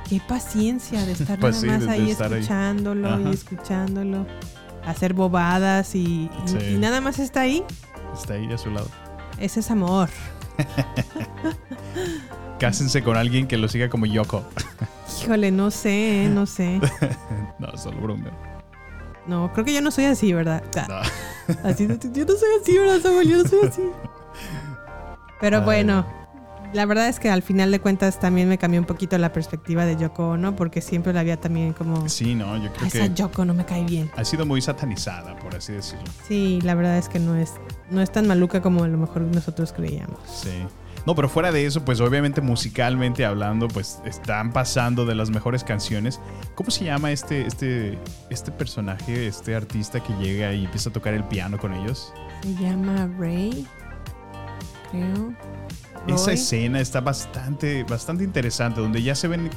Qué 0.09 0.21
paciencia 0.29 1.05
de 1.07 1.13
estar 1.13 1.39
nada 1.65 1.79
más 1.79 1.89
ahí 1.89 2.11
escuchándolo 2.11 3.21
y 3.21 3.33
escuchándolo. 3.33 4.27
Hacer 4.85 5.15
bobadas 5.15 5.95
y, 5.95 6.31
y 6.71 6.75
nada 6.75 7.01
más 7.01 7.19
está 7.19 7.41
ahí. 7.41 7.65
Está 8.15 8.35
ahí 8.35 8.53
a 8.53 8.59
su 8.59 8.71
lado. 8.71 8.89
Ese 9.39 9.61
es 9.61 9.71
amor. 9.71 10.11
Cásense 12.59 13.03
con 13.03 13.17
alguien 13.17 13.47
que 13.47 13.57
lo 13.57 13.69
siga 13.69 13.89
como 13.89 14.07
Yoko. 14.07 14.45
Híjole, 15.23 15.51
no 15.51 15.71
sé, 15.71 16.25
eh, 16.25 16.29
no 16.29 16.47
sé. 16.47 16.81
no, 17.59 17.77
solo 17.77 18.01
broma. 18.01 18.31
No, 19.27 19.53
creo 19.53 19.65
que 19.65 19.73
yo 19.73 19.81
no 19.81 19.91
soy 19.91 20.05
así, 20.05 20.33
¿verdad? 20.33 20.63
Ah, 20.89 21.03
Así, 21.65 21.87
yo 21.87 22.25
no 22.25 22.37
soy 22.37 22.49
así, 22.61 22.79
¿verdad, 22.79 23.01
Samuel? 23.01 23.29
Yo 23.29 23.43
no 23.43 23.49
soy 23.49 23.67
así. 23.67 23.83
Pero 25.41 25.59
Ay. 25.59 25.65
La 26.75 26.85
verdad 26.87 27.09
es 27.09 27.19
que 27.21 27.31
al 27.31 27.43
final 27.43 27.71
de 27.71 27.81
cuentas 27.81 28.21
también 28.21 28.49
me 28.49 28.59
cambió 28.59 28.81
un 28.81 28.87
poquito 28.87 29.17
la 29.17 29.33
perspectiva 29.33 29.87
de 29.87 29.97
Yoko 29.97 30.31
Ono, 30.31 30.55
porque 30.57 30.81
siempre 30.83 31.13
la 31.13 31.21
había 31.21 31.41
también 31.41 31.73
como. 31.73 32.09
Sí, 32.09 32.35
no, 32.35 32.57
yo 32.57 32.69
"Ah, 32.69 32.73
creo 32.77 32.87
esa 32.89 32.99
que 33.09 33.15
Yoko 33.15 33.45
no 33.45 33.55
me 33.55 33.65
cae 33.65 33.85
bien. 33.85 34.11
ha 34.17 34.25
sido 34.25 34.45
muy 34.45 34.61
satanizada, 34.61 35.37
por 35.39 35.55
así 35.57 35.73
decirlo. 35.73 36.05
Sí, 36.29 36.61
la 36.63 36.75
verdad 36.75 36.99
es 36.99 37.09
que 37.09 37.19
no 37.21 37.35
es, 37.37 37.53
no 37.91 38.01
es 38.03 38.11
tan 38.13 38.27
maluca 38.27 38.61
como 38.61 38.85
a 38.85 38.89
lo 38.89 38.99
mejor 38.99 39.23
nosotros 39.23 39.73
creíamos. 39.73 40.19
Sí. 40.27 40.51
No, 41.07 41.15
pero 41.15 41.29
fuera 41.29 41.53
de 41.53 41.67
eso, 41.67 41.85
pues 41.85 42.01
obviamente 42.01 42.41
musicalmente 42.41 43.27
hablando, 43.27 43.69
pues 43.69 44.01
están 44.07 44.53
pasando 44.53 45.05
de 45.05 45.15
las 45.15 45.29
mejores 45.29 45.63
canciones. 45.63 46.19
¿Cómo 46.55 46.71
se 46.71 46.87
llama 46.87 47.13
este, 47.13 47.47
este, 47.47 47.99
este 48.31 48.51
personaje, 48.53 49.27
este 49.27 49.55
artista 49.55 50.01
que 50.03 50.15
llega 50.15 50.55
y 50.55 50.65
empieza 50.65 50.89
a 50.89 50.93
tocar 50.95 51.13
el 51.13 51.25
piano 51.25 51.59
con 51.59 51.75
ellos? 51.75 52.13
Se 52.43 52.55
llama 52.55 53.07
Ray, 53.19 53.67
creo. 54.91 55.35
Esa 56.07 56.33
escena 56.33 56.81
está 56.81 57.01
bastante, 57.01 57.85
bastante 57.85 58.25
interesante, 58.25 58.81
donde 58.81 59.03
ya 59.03 59.15
se 59.15 59.29
ven, 59.29 59.51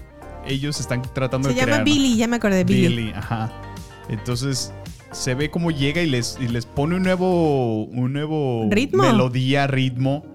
ellos 0.45 0.79
están 0.79 1.01
tratando 1.13 1.49
Se 1.49 1.53
de 1.55 1.59
llama 1.59 1.71
crear. 1.73 1.85
Billy, 1.85 2.15
ya 2.15 2.27
me 2.27 2.37
acordé 2.37 2.57
de 2.57 2.63
Billy. 2.63 2.87
Billy, 2.87 3.13
ajá. 3.15 3.51
Entonces 4.09 4.73
se 5.11 5.35
ve 5.35 5.49
cómo 5.49 5.71
llega 5.71 6.01
y 6.01 6.07
les, 6.09 6.37
y 6.39 6.47
les 6.47 6.65
pone 6.65 6.95
un 6.95 7.03
nuevo, 7.03 7.83
un 7.85 8.13
nuevo 8.13 8.67
Ritmo. 8.69 9.03
melodía, 9.03 9.67
ritmo. 9.67 10.25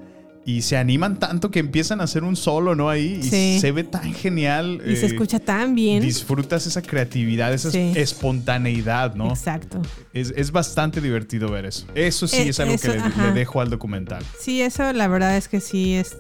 Y 0.45 0.63
se 0.63 0.77
animan 0.77 1.21
tanto 1.21 1.53
que 1.53 1.61
empiezan 1.61 2.01
a 2.01 2.05
hacer 2.05 2.25
un 2.25 2.35
solo, 2.35 2.75
¿no? 2.75 2.91
Ahí. 2.91 3.21
Y 3.21 3.23
Sí. 3.23 3.59
se 3.61 3.71
ve 3.71 3.85
tan 3.85 4.13
genial. 4.13 4.83
Y 4.85 4.97
se 4.97 5.05
eh, 5.05 5.09
escucha 5.11 5.39
tan 5.39 5.77
bien. 5.77 6.03
Disfrutas 6.03 6.67
esa 6.67 6.83
creatividad, 6.83 7.53
esa 7.55 7.71
Sí. 7.71 7.93
espontaneidad, 7.95 9.15
¿no? 9.15 9.29
Exacto. 9.31 9.81
Es, 10.13 10.33
es 10.37 10.51
bastante 10.51 11.01
divertido 11.01 11.49
ver 11.51 11.67
eso. 11.67 11.87
Eso 11.95 12.27
sí 12.27 12.39
Eh, 12.39 12.49
es 12.49 12.59
algo 12.59 12.75
eso, 12.75 12.91
que 12.93 12.99
le, 12.99 13.33
dejo 13.33 13.61
al 13.61 13.71
documental. 13.71 14.25
Sí, 14.41 14.63
eso 14.63 14.93
la 14.93 15.07
verdad 15.07 15.37
es 15.37 15.47
que 15.47 15.61
sí 15.61 15.95
es, 15.95 16.17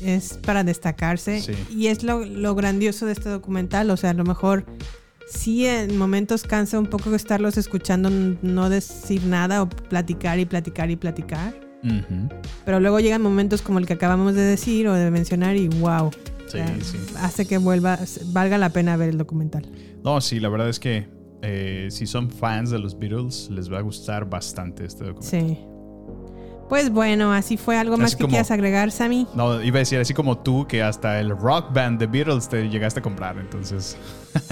es 0.00 0.32
para 0.44 0.64
destacarse. 0.64 1.40
Sí. 1.40 1.52
Y 1.72 1.86
es 1.86 2.02
lo, 2.02 2.24
lo 2.24 2.56
grandioso 2.56 3.06
de 3.06 3.12
este 3.12 3.28
documental. 3.28 3.88
O 3.90 3.96
sea, 3.96 4.10
a 4.10 4.14
lo 4.14 4.24
mejor 4.24 4.64
sí 5.30 5.64
en 5.64 5.96
momentos 5.96 6.42
cansa 6.42 6.76
un 6.78 6.86
poco 6.86 7.14
estarlos 7.14 7.56
escuchando, 7.56 8.10
no 8.10 8.68
decir 8.68 9.22
nada 9.26 9.62
o 9.62 9.68
platicar 9.68 10.40
y 10.40 10.44
platicar 10.44 10.90
y 10.90 10.96
platicar. 10.96 11.67
Pero 12.64 12.80
luego 12.80 13.00
llegan 13.00 13.22
momentos 13.22 13.62
como 13.62 13.78
el 13.78 13.86
que 13.86 13.94
acabamos 13.94 14.34
de 14.34 14.42
decir 14.42 14.88
o 14.88 14.94
de 14.94 15.10
mencionar 15.10 15.56
y 15.56 15.68
wow. 15.68 16.10
Sí, 16.46 16.58
sí. 16.82 16.98
Hace 17.18 17.46
que 17.46 17.58
vuelva, 17.58 17.98
valga 18.26 18.56
la 18.56 18.70
pena 18.70 18.96
ver 18.96 19.10
el 19.10 19.18
documental. 19.18 19.66
No, 20.02 20.20
sí, 20.20 20.40
la 20.40 20.48
verdad 20.48 20.68
es 20.68 20.80
que 20.80 21.06
eh, 21.42 21.88
si 21.90 22.06
son 22.06 22.30
fans 22.30 22.70
de 22.70 22.78
los 22.78 22.98
Beatles, 22.98 23.50
les 23.50 23.70
va 23.70 23.78
a 23.78 23.82
gustar 23.82 24.28
bastante 24.28 24.84
este 24.84 25.04
documental. 25.04 25.56
Sí. 25.56 25.58
Pues 26.68 26.90
bueno, 26.90 27.32
así 27.32 27.56
fue. 27.56 27.76
¿Algo 27.78 27.96
más 27.96 28.08
Así 28.08 28.16
que 28.16 28.22
como- 28.22 28.30
quieras 28.32 28.50
agregar, 28.50 28.90
Sammy? 28.90 29.26
No, 29.34 29.62
iba 29.62 29.76
a 29.76 29.80
decir 29.80 29.98
así 29.98 30.12
como 30.14 30.36
tú, 30.38 30.66
que 30.66 30.82
hasta 30.82 31.18
el 31.20 31.30
rock 31.30 31.72
band 31.72 31.98
de 31.98 32.06
Beatles 32.06 32.48
te 32.48 32.68
llegaste 32.68 33.00
a 33.00 33.02
comprar, 33.02 33.38
entonces. 33.38 33.96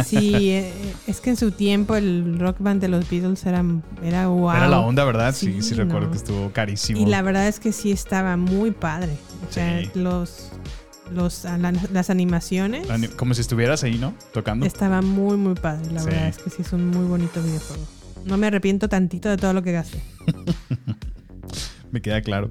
Sí, 0.04 0.50
eh, 0.50 0.72
es 1.06 1.20
que 1.20 1.30
en 1.30 1.36
su 1.36 1.50
tiempo 1.50 1.94
el 1.96 2.38
rock 2.38 2.56
band 2.58 2.80
de 2.80 2.88
los 2.88 3.08
Beatles 3.10 3.44
era, 3.44 3.62
era 4.02 4.28
wow. 4.28 4.50
Era 4.52 4.68
la 4.68 4.80
onda, 4.80 5.04
¿verdad? 5.04 5.34
Sí, 5.34 5.52
sí, 5.54 5.62
Sí, 5.62 5.74
recuerdo 5.74 6.10
que 6.10 6.16
estuvo 6.16 6.50
carísimo. 6.52 7.00
Y 7.00 7.06
la 7.06 7.20
verdad 7.22 7.48
es 7.48 7.60
que 7.60 7.72
sí 7.72 7.92
estaba 7.92 8.36
muy 8.38 8.70
padre. 8.70 9.12
O 9.48 9.52
sea, 9.52 9.80
Sí. 9.82 9.90
los, 9.94 10.50
los, 11.12 11.44
las 11.92 12.08
animaciones 12.10 12.88
Ani- 12.90 13.08
Como 13.08 13.34
si 13.34 13.42
estuvieras 13.42 13.84
ahí, 13.84 13.98
¿no? 13.98 14.14
Tocando. 14.32 14.64
estaba 14.64 15.02
muy, 15.02 15.36
muy 15.36 15.54
padre. 15.54 15.90
La 15.92 16.00
Sí. 16.00 16.06
verdad 16.06 16.28
es 16.28 16.38
que 16.38 16.48
sí 16.50 16.62
es 16.62 16.72
un 16.72 16.88
muy 16.88 17.04
bonito 17.06 17.42
videojuego. 17.42 17.82
No 18.24 18.38
me 18.38 18.46
arrepiento 18.46 18.88
tantito 18.88 19.28
de 19.28 19.36
todo 19.36 19.52
lo 19.52 19.62
que 19.62 19.72
gasté. 19.72 20.00
Me 21.96 22.02
queda 22.02 22.20
claro. 22.20 22.50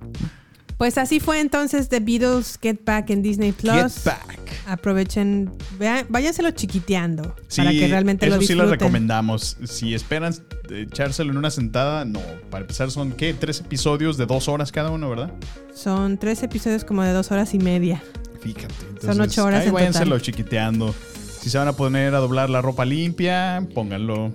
Pues 0.79 0.97
así 0.97 1.19
fue 1.19 1.39
entonces 1.39 1.87
The 1.87 1.99
Beatles 1.99 2.57
Get 2.59 2.79
Back 2.83 3.11
en 3.11 3.21
Disney 3.21 3.51
Plus. 3.51 3.73
Get 3.75 4.03
Back. 4.05 4.39
Aprovechen, 4.65 5.51
vean, 5.77 6.07
váyanselo 6.09 6.49
chiquiteando 6.49 7.35
Sí, 7.47 7.61
para 7.61 7.71
que 7.71 7.87
realmente 7.87 8.25
eso 8.25 8.35
lo 8.35 8.41
sí 8.41 8.47
disfruten. 8.47 8.65
lo 8.65 8.71
recomendamos. 8.71 9.57
Si 9.65 9.93
esperan 9.93 10.33
echárselo 10.71 11.29
en 11.31 11.37
una 11.37 11.51
sentada, 11.51 12.03
no. 12.05 12.19
Para 12.49 12.63
empezar, 12.63 12.89
son, 12.89 13.11
¿qué? 13.11 13.35
Tres 13.35 13.59
episodios 13.59 14.17
de 14.17 14.25
dos 14.25 14.47
horas 14.47 14.71
cada 14.71 14.89
uno, 14.89 15.07
¿verdad? 15.11 15.31
Son 15.75 16.17
tres 16.17 16.41
episodios 16.41 16.83
como 16.83 17.03
de 17.03 17.13
dos 17.13 17.31
horas 17.31 17.53
y 17.53 17.59
media. 17.59 18.01
Fíjate. 18.41 18.73
Son 19.01 19.21
ocho 19.21 19.45
horas 19.45 19.61
Ahí 19.61 19.67
en 19.67 19.73
váyanselo 19.75 20.05
total. 20.15 20.21
chiquiteando. 20.23 20.95
Si 21.39 21.51
se 21.51 21.57
van 21.59 21.67
a 21.67 21.73
poner 21.73 22.15
a 22.15 22.17
doblar 22.17 22.49
la 22.49 22.63
ropa 22.63 22.83
limpia, 22.85 23.65
pónganlo. 23.75 24.33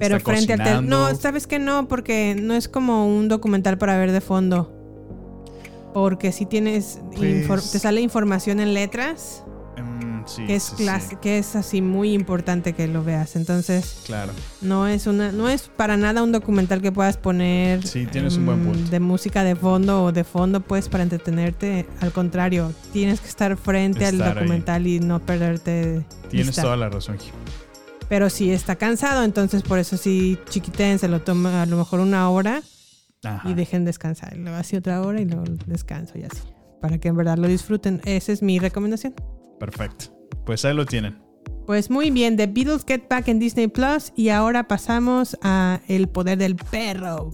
Pero 0.00 0.16
Está 0.16 0.32
frente 0.32 0.52
al 0.54 0.58
tel- 0.58 0.66
cocinando. 0.76 1.10
No, 1.10 1.14
sabes 1.14 1.46
que 1.46 1.58
no, 1.60 1.86
porque 1.86 2.34
no 2.40 2.54
es 2.54 2.68
como 2.68 3.06
un 3.06 3.28
documental 3.28 3.78
para 3.78 3.96
ver 3.96 4.10
de 4.10 4.20
fondo. 4.20 4.72
Porque 5.94 6.32
si 6.32 6.46
tienes. 6.46 6.98
Pues- 7.46 7.70
te 7.72 7.78
sale 7.78 8.00
información 8.00 8.58
en 8.60 8.74
letras. 8.74 9.44
Mm, 9.76 10.22
sí, 10.26 10.46
que 10.46 10.56
es 10.56 10.62
sí, 10.76 10.86
que 11.22 11.38
es 11.38 11.56
así 11.56 11.80
muy 11.80 12.12
importante 12.12 12.74
que 12.74 12.86
lo 12.86 13.02
veas. 13.02 13.34
Entonces, 13.34 14.02
Claro. 14.06 14.32
no 14.60 14.86
es 14.86 15.06
una, 15.06 15.32
no 15.32 15.48
es 15.48 15.68
para 15.74 15.96
nada 15.96 16.22
un 16.22 16.32
documental 16.32 16.82
que 16.82 16.92
puedas 16.92 17.16
poner 17.16 17.86
Sí, 17.86 18.06
tienes 18.06 18.36
un 18.36 18.46
buen 18.46 18.62
mm, 18.62 18.66
punto. 18.72 18.90
de 18.90 19.00
música 19.00 19.42
de 19.42 19.56
fondo 19.56 20.04
o 20.04 20.12
de 20.12 20.22
fondo, 20.24 20.60
pues, 20.60 20.88
para 20.88 21.02
entretenerte. 21.02 21.86
Al 22.00 22.12
contrario, 22.12 22.72
tienes 22.92 23.20
que 23.20 23.28
estar 23.28 23.56
frente 23.56 24.04
Estar 24.04 24.22
al 24.22 24.28
ahí. 24.28 24.34
documental 24.34 24.86
y 24.86 25.00
no 25.00 25.18
perderte. 25.20 26.04
Tienes 26.28 26.48
vista. 26.48 26.62
toda 26.62 26.76
la 26.76 26.88
razón, 26.90 27.18
Gil. 27.18 27.32
Pero 28.10 28.28
si 28.28 28.50
está 28.50 28.76
cansado, 28.76 29.24
entonces 29.24 29.62
por 29.62 29.78
eso 29.78 29.96
sí 29.96 30.36
chiquiten, 30.50 30.98
se 30.98 31.08
lo 31.08 31.22
toma 31.22 31.62
a 31.62 31.66
lo 31.66 31.76
mejor 31.78 32.00
una 32.00 32.28
hora 32.28 32.60
Ajá. 33.24 33.48
y 33.48 33.54
dejen 33.54 33.86
descansar. 33.86 34.36
Luego 34.36 34.58
así 34.58 34.76
otra 34.76 35.00
hora 35.00 35.20
y 35.20 35.24
luego 35.24 35.44
descanso 35.66 36.18
y 36.18 36.24
así. 36.24 36.42
Para 36.82 36.98
que 36.98 37.08
en 37.08 37.16
verdad 37.16 37.38
lo 37.38 37.46
disfruten. 37.48 38.02
Esa 38.04 38.32
es 38.32 38.42
mi 38.42 38.58
recomendación. 38.58 39.14
Perfecto. 39.58 40.06
Pues 40.44 40.64
ahí 40.66 40.74
lo 40.74 40.84
tienen. 40.86 41.18
Pues 41.66 41.88
muy 41.88 42.10
bien, 42.10 42.36
The 42.36 42.46
Beatles 42.48 42.84
Get 42.84 43.02
Back 43.08 43.28
en 43.28 43.38
Disney 43.38 43.68
Plus 43.68 44.12
y 44.16 44.30
ahora 44.30 44.66
pasamos 44.66 45.38
a 45.40 45.80
El 45.86 46.08
Poder 46.08 46.36
del 46.38 46.56
Perro. 46.56 47.30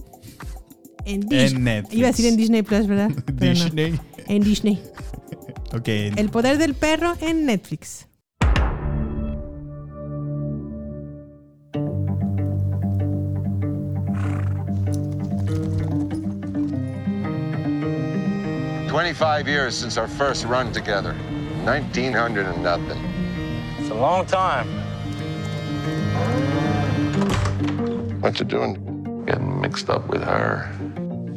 En, 1.05 1.23
Dis- 1.23 1.53
En 1.55 1.63
Netflix. 1.63 1.95
Iba 1.97 2.07
a 2.07 2.11
decir 2.11 2.25
en 2.27 2.37
Disney 2.37 2.61
Plus, 2.61 2.85
¿verdad? 2.85 3.09
Pero 3.39 3.53
no. 3.55 3.63
Disney. 3.65 3.99
En 4.27 4.43
Disney. 4.43 4.79
Ok. 5.73 5.87
El 5.87 6.29
Poder 6.29 6.57
del 6.59 6.75
Perro 6.75 7.13
en 7.21 7.45
Netflix. 7.45 8.06
Twenty-five 18.97 19.47
years 19.47 19.77
since 19.77 19.95
our 19.95 20.07
first 20.07 20.43
run 20.45 20.71
together. 20.71 21.13
Nineteen 21.63 22.13
hundred 22.13 22.47
and 22.47 22.63
nothing. 22.63 22.97
It's 23.77 23.91
a 23.91 23.93
long 23.93 24.25
time. 24.25 24.67
What 28.21 28.39
you 28.39 28.45
doing? 28.45 29.23
Getting 29.27 29.61
mixed 29.61 29.91
up 29.91 30.07
with 30.07 30.23
her. 30.23 30.75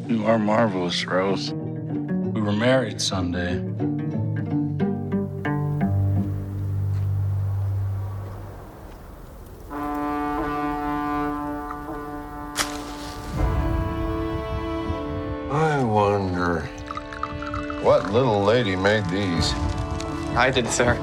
You 0.09 0.25
are 0.25 0.39
marvelous, 0.39 1.05
Rose. 1.05 1.53
We 1.53 2.41
were 2.41 2.51
married 2.51 2.99
Sunday. 2.99 3.59
Made 18.81 19.05
these. 19.07 19.53
I 20.37 20.51
did, 20.51 20.67
sir. 20.69 20.95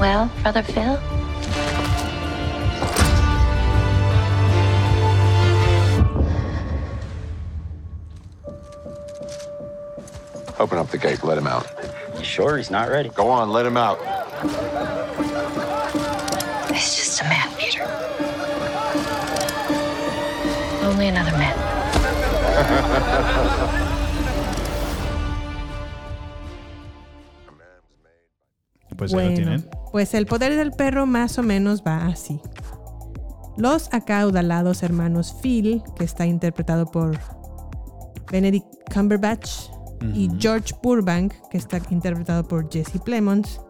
Well, 0.00 0.30
Brother 0.42 0.62
Phil? 0.62 1.00
Open 10.58 10.78
up 10.78 10.88
the 10.88 10.98
gate. 10.98 11.22
Let 11.22 11.38
him 11.38 11.46
out. 11.46 11.66
You 12.18 12.24
sure 12.24 12.56
he's 12.56 12.70
not 12.70 12.88
ready? 12.88 13.10
Go 13.10 13.28
on. 13.28 13.50
Let 13.50 13.66
him 13.66 13.76
out. 13.76 14.15
Pues 28.96 29.12
ahí 29.12 29.18
lo 29.18 29.30
Bueno, 29.30 29.34
tienen. 29.34 29.70
pues 29.92 30.14
el 30.14 30.26
poder 30.26 30.56
del 30.56 30.72
perro 30.72 31.06
más 31.06 31.38
o 31.38 31.42
menos 31.42 31.82
va 31.86 32.06
así. 32.06 32.40
Los 33.56 33.92
acaudalados 33.92 34.82
hermanos 34.82 35.36
Phil, 35.42 35.82
que 35.98 36.04
está 36.04 36.26
interpretado 36.26 36.86
por 36.86 37.18
Benedict 38.30 38.66
Cumberbatch, 38.92 39.50
y. 40.14 40.30
George 40.38 40.74
Burbank, 40.82 41.32
que 41.50 41.56
está 41.58 41.80
interpretado 41.90 42.46
por 42.46 42.70
Jesse 42.70 43.00
Plemons, 43.02 43.60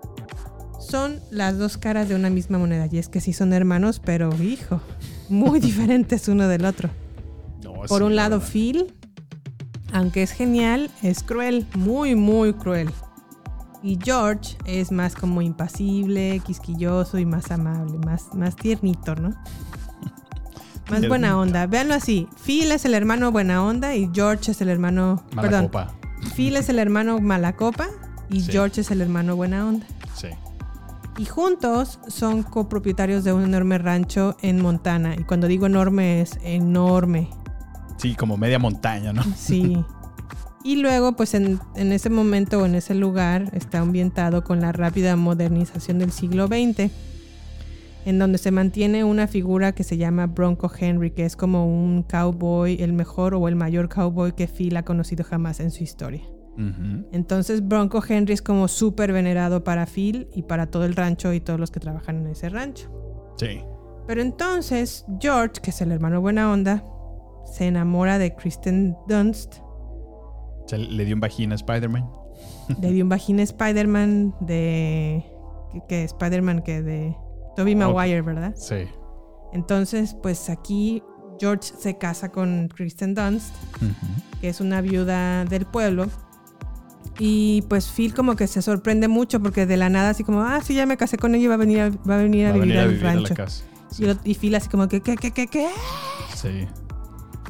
son 0.80 1.20
las 1.30 1.56
dos 1.56 1.78
caras 1.78 2.08
de 2.08 2.14
una 2.14 2.30
misma 2.30 2.58
moneda. 2.58 2.88
Y 2.90 2.98
es 2.98 3.08
que 3.08 3.20
sí 3.20 3.32
son 3.32 3.52
hermanos, 3.52 4.00
pero 4.04 4.30
hijo, 4.42 4.80
muy 5.28 5.60
diferentes 5.60 6.28
uno 6.28 6.48
del 6.48 6.64
otro. 6.64 6.90
No, 7.86 7.88
Por 7.88 7.98
sí, 7.98 8.04
un 8.04 8.16
la 8.16 8.22
lado, 8.22 8.38
verdad. 8.38 8.52
Phil, 8.52 8.94
aunque 9.92 10.22
es 10.22 10.32
genial, 10.32 10.90
es 11.02 11.22
cruel, 11.22 11.66
muy, 11.74 12.14
muy 12.14 12.52
cruel. 12.52 12.90
Y 13.82 13.98
George 14.02 14.56
es 14.64 14.90
más 14.90 15.14
como 15.14 15.42
impasible, 15.42 16.40
quisquilloso 16.44 17.18
y 17.18 17.26
más 17.26 17.50
amable, 17.50 17.98
más, 17.98 18.34
más 18.34 18.56
tiernito, 18.56 19.14
¿no? 19.16 19.30
Más 20.90 21.06
buena 21.08 21.36
onda. 21.36 21.66
Véanlo 21.66 21.94
así. 21.94 22.28
Phil 22.44 22.70
es 22.70 22.84
el 22.84 22.94
hermano 22.94 23.32
buena 23.32 23.60
onda 23.64 23.96
y 23.96 24.08
George 24.14 24.52
es 24.52 24.60
el 24.60 24.68
hermano... 24.68 25.24
Mala 25.34 25.42
perdón. 25.48 25.64
copa. 25.66 25.94
Phil 26.36 26.56
es 26.56 26.68
el 26.68 26.78
hermano 26.78 27.18
mala 27.20 27.56
copa 27.56 27.88
y 28.30 28.40
Sí. 28.40 28.52
George 28.52 28.82
es 28.82 28.90
el 28.92 29.00
hermano 29.00 29.34
buena 29.34 29.66
onda. 29.66 29.84
Sí. 30.14 30.28
Y 31.18 31.24
juntos 31.24 31.98
son 32.06 32.44
copropietarios 32.44 33.24
de 33.24 33.32
un 33.32 33.42
enorme 33.42 33.78
rancho 33.78 34.36
en 34.42 34.62
Montana. 34.62 35.16
Y 35.18 35.24
cuando 35.24 35.48
digo 35.48 35.66
enorme 35.66 36.20
es 36.20 36.38
enorme. 36.44 37.30
Sí, 37.96 38.14
como 38.14 38.36
media 38.36 38.58
montaña, 38.58 39.12
¿no? 39.12 39.22
Sí. 39.36 39.76
Y 40.64 40.76
luego, 40.76 41.14
pues 41.14 41.34
en, 41.34 41.60
en 41.76 41.92
ese 41.92 42.10
momento 42.10 42.60
o 42.60 42.66
en 42.66 42.74
ese 42.74 42.94
lugar 42.94 43.50
está 43.52 43.78
ambientado 43.78 44.42
con 44.42 44.60
la 44.60 44.72
rápida 44.72 45.14
modernización 45.14 46.00
del 46.00 46.10
siglo 46.10 46.48
XX, 46.48 46.90
en 48.04 48.18
donde 48.18 48.38
se 48.38 48.50
mantiene 48.50 49.04
una 49.04 49.26
figura 49.28 49.72
que 49.72 49.84
se 49.84 49.96
llama 49.96 50.26
Bronco 50.26 50.70
Henry, 50.76 51.12
que 51.12 51.24
es 51.24 51.36
como 51.36 51.66
un 51.66 52.02
cowboy, 52.02 52.82
el 52.82 52.92
mejor 52.92 53.34
o 53.34 53.48
el 53.48 53.56
mayor 53.56 53.88
cowboy 53.88 54.32
que 54.32 54.48
Phil 54.48 54.76
ha 54.76 54.84
conocido 54.84 55.24
jamás 55.24 55.60
en 55.60 55.70
su 55.70 55.84
historia. 55.84 56.22
Entonces 57.12 57.66
Bronco 57.66 58.02
Henry 58.08 58.32
es 58.32 58.40
como 58.40 58.66
súper 58.66 59.12
venerado 59.12 59.62
para 59.62 59.84
Phil 59.86 60.28
y 60.34 60.42
para 60.44 60.66
todo 60.66 60.86
el 60.86 60.96
rancho 60.96 61.34
y 61.34 61.40
todos 61.40 61.60
los 61.60 61.70
que 61.70 61.80
trabajan 61.80 62.16
en 62.16 62.28
ese 62.28 62.48
rancho. 62.48 62.90
Sí. 63.36 63.60
Pero 64.06 64.22
entonces 64.22 65.04
George, 65.20 65.60
que 65.62 65.70
es 65.70 65.80
el 65.82 65.92
hermano 65.92 66.20
buena 66.20 66.50
onda, 66.50 66.82
se 67.52 67.66
enamora 67.66 68.18
de 68.18 68.34
Kristen 68.34 68.96
Dunst, 69.08 69.56
Se 70.66 70.78
le 70.78 71.04
dio 71.04 71.14
un 71.14 71.20
vagina 71.20 71.54
a 71.54 71.56
Spider-Man. 71.56 72.04
le 72.80 72.90
dio 72.92 73.04
un 73.04 73.08
vagina 73.08 73.42
a 73.42 73.44
Spider-Man 73.44 74.34
de... 74.40 75.24
¿Qué, 75.72 75.82
qué? 75.88 76.04
Spider-Man 76.04 76.62
que 76.62 76.82
de... 76.82 77.16
Tobey 77.56 77.74
Maguire, 77.74 78.20
¿verdad? 78.22 78.52
Sí. 78.56 78.86
Entonces, 79.52 80.14
pues 80.22 80.50
aquí 80.50 81.02
George 81.40 81.72
se 81.78 81.96
casa 81.96 82.30
con 82.30 82.68
Kristen 82.68 83.14
Dunst, 83.14 83.54
que 84.40 84.48
es 84.48 84.60
una 84.60 84.80
viuda 84.82 85.44
del 85.46 85.64
pueblo. 85.66 86.06
Y 87.18 87.62
pues 87.70 87.88
Phil 87.88 88.12
como 88.12 88.36
que 88.36 88.46
se 88.46 88.60
sorprende 88.60 89.08
mucho 89.08 89.40
porque 89.40 89.64
de 89.64 89.78
la 89.78 89.88
nada 89.88 90.10
así 90.10 90.22
como, 90.22 90.42
ah, 90.42 90.60
sí, 90.62 90.74
ya 90.74 90.84
me 90.84 90.98
casé 90.98 91.16
con 91.16 91.34
ella 91.34 91.44
y 91.44 91.48
va 91.48 91.54
a 91.54 91.58
venir 91.58 91.80
a, 91.80 91.88
va 91.88 92.16
a, 92.16 92.18
venir 92.18 92.46
a 92.46 92.50
Va 92.50 92.58
vivir 92.58 92.76
venir 92.76 92.78
a 92.78 92.82
al 92.82 92.88
vivir 92.90 93.06
a 93.06 93.08
la 93.08 93.14
rancho. 93.20 93.34
casa. 93.34 93.64
Y 94.24 94.34
Phil 94.34 94.54
así 94.54 94.68
como 94.68 94.88
que, 94.88 95.00
¿qué, 95.00 95.16
qué, 95.16 95.30
qué, 95.30 95.46
qué? 95.46 95.68
Sí. 96.34 96.66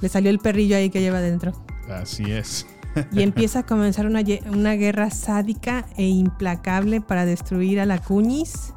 Le 0.01 0.09
salió 0.09 0.31
el 0.31 0.39
perrillo 0.39 0.77
ahí 0.77 0.91
que 0.91 1.01
lleva 1.01 1.21
dentro. 1.21 1.53
Así 1.89 2.31
es. 2.31 2.67
Y 3.13 3.23
empieza 3.23 3.61
a 3.61 3.67
comenzar 3.67 4.07
una, 4.07 4.23
una 4.51 4.73
guerra 4.73 5.11
sádica 5.11 5.87
e 5.97 6.05
implacable 6.05 7.01
para 7.01 7.27
destruir 7.27 7.81
a 7.81 7.87
la 7.87 7.99
Cuñis 7.99 8.73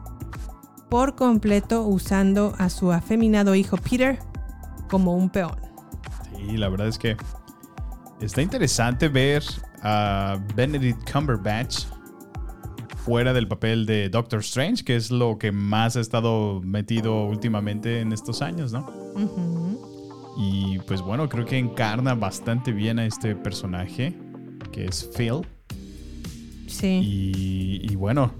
por 0.89 1.15
completo 1.15 1.85
usando 1.85 2.53
a 2.57 2.69
su 2.69 2.91
afeminado 2.91 3.55
hijo 3.55 3.77
Peter 3.77 4.19
como 4.89 5.15
un 5.15 5.29
peón. 5.29 5.55
Sí, 6.35 6.57
la 6.57 6.67
verdad 6.67 6.87
es 6.87 6.97
que 6.97 7.15
está 8.19 8.41
interesante 8.41 9.07
ver 9.07 9.43
a 9.81 10.37
Benedict 10.55 11.09
Cumberbatch 11.09 11.85
fuera 12.97 13.33
del 13.33 13.47
papel 13.47 13.85
de 13.85 14.09
Doctor 14.09 14.39
Strange, 14.39 14.83
que 14.83 14.95
es 14.95 15.09
lo 15.11 15.37
que 15.37 15.51
más 15.51 15.95
ha 15.95 16.01
estado 16.01 16.61
metido 16.61 17.25
últimamente 17.25 18.01
en 18.01 18.11
estos 18.11 18.41
años, 18.41 18.73
¿no? 18.73 18.87
Ujú. 19.15 19.88
Y 20.37 20.79
pues 20.79 21.01
bueno, 21.01 21.27
creo 21.27 21.45
que 21.45 21.57
encarna 21.57 22.15
bastante 22.15 22.71
bien 22.71 22.99
a 22.99 23.05
este 23.05 23.35
personaje, 23.35 24.15
que 24.71 24.85
es 24.85 25.09
Phil. 25.15 25.41
Sí. 26.67 27.01
Y, 27.03 27.91
y 27.91 27.95
bueno, 27.95 28.33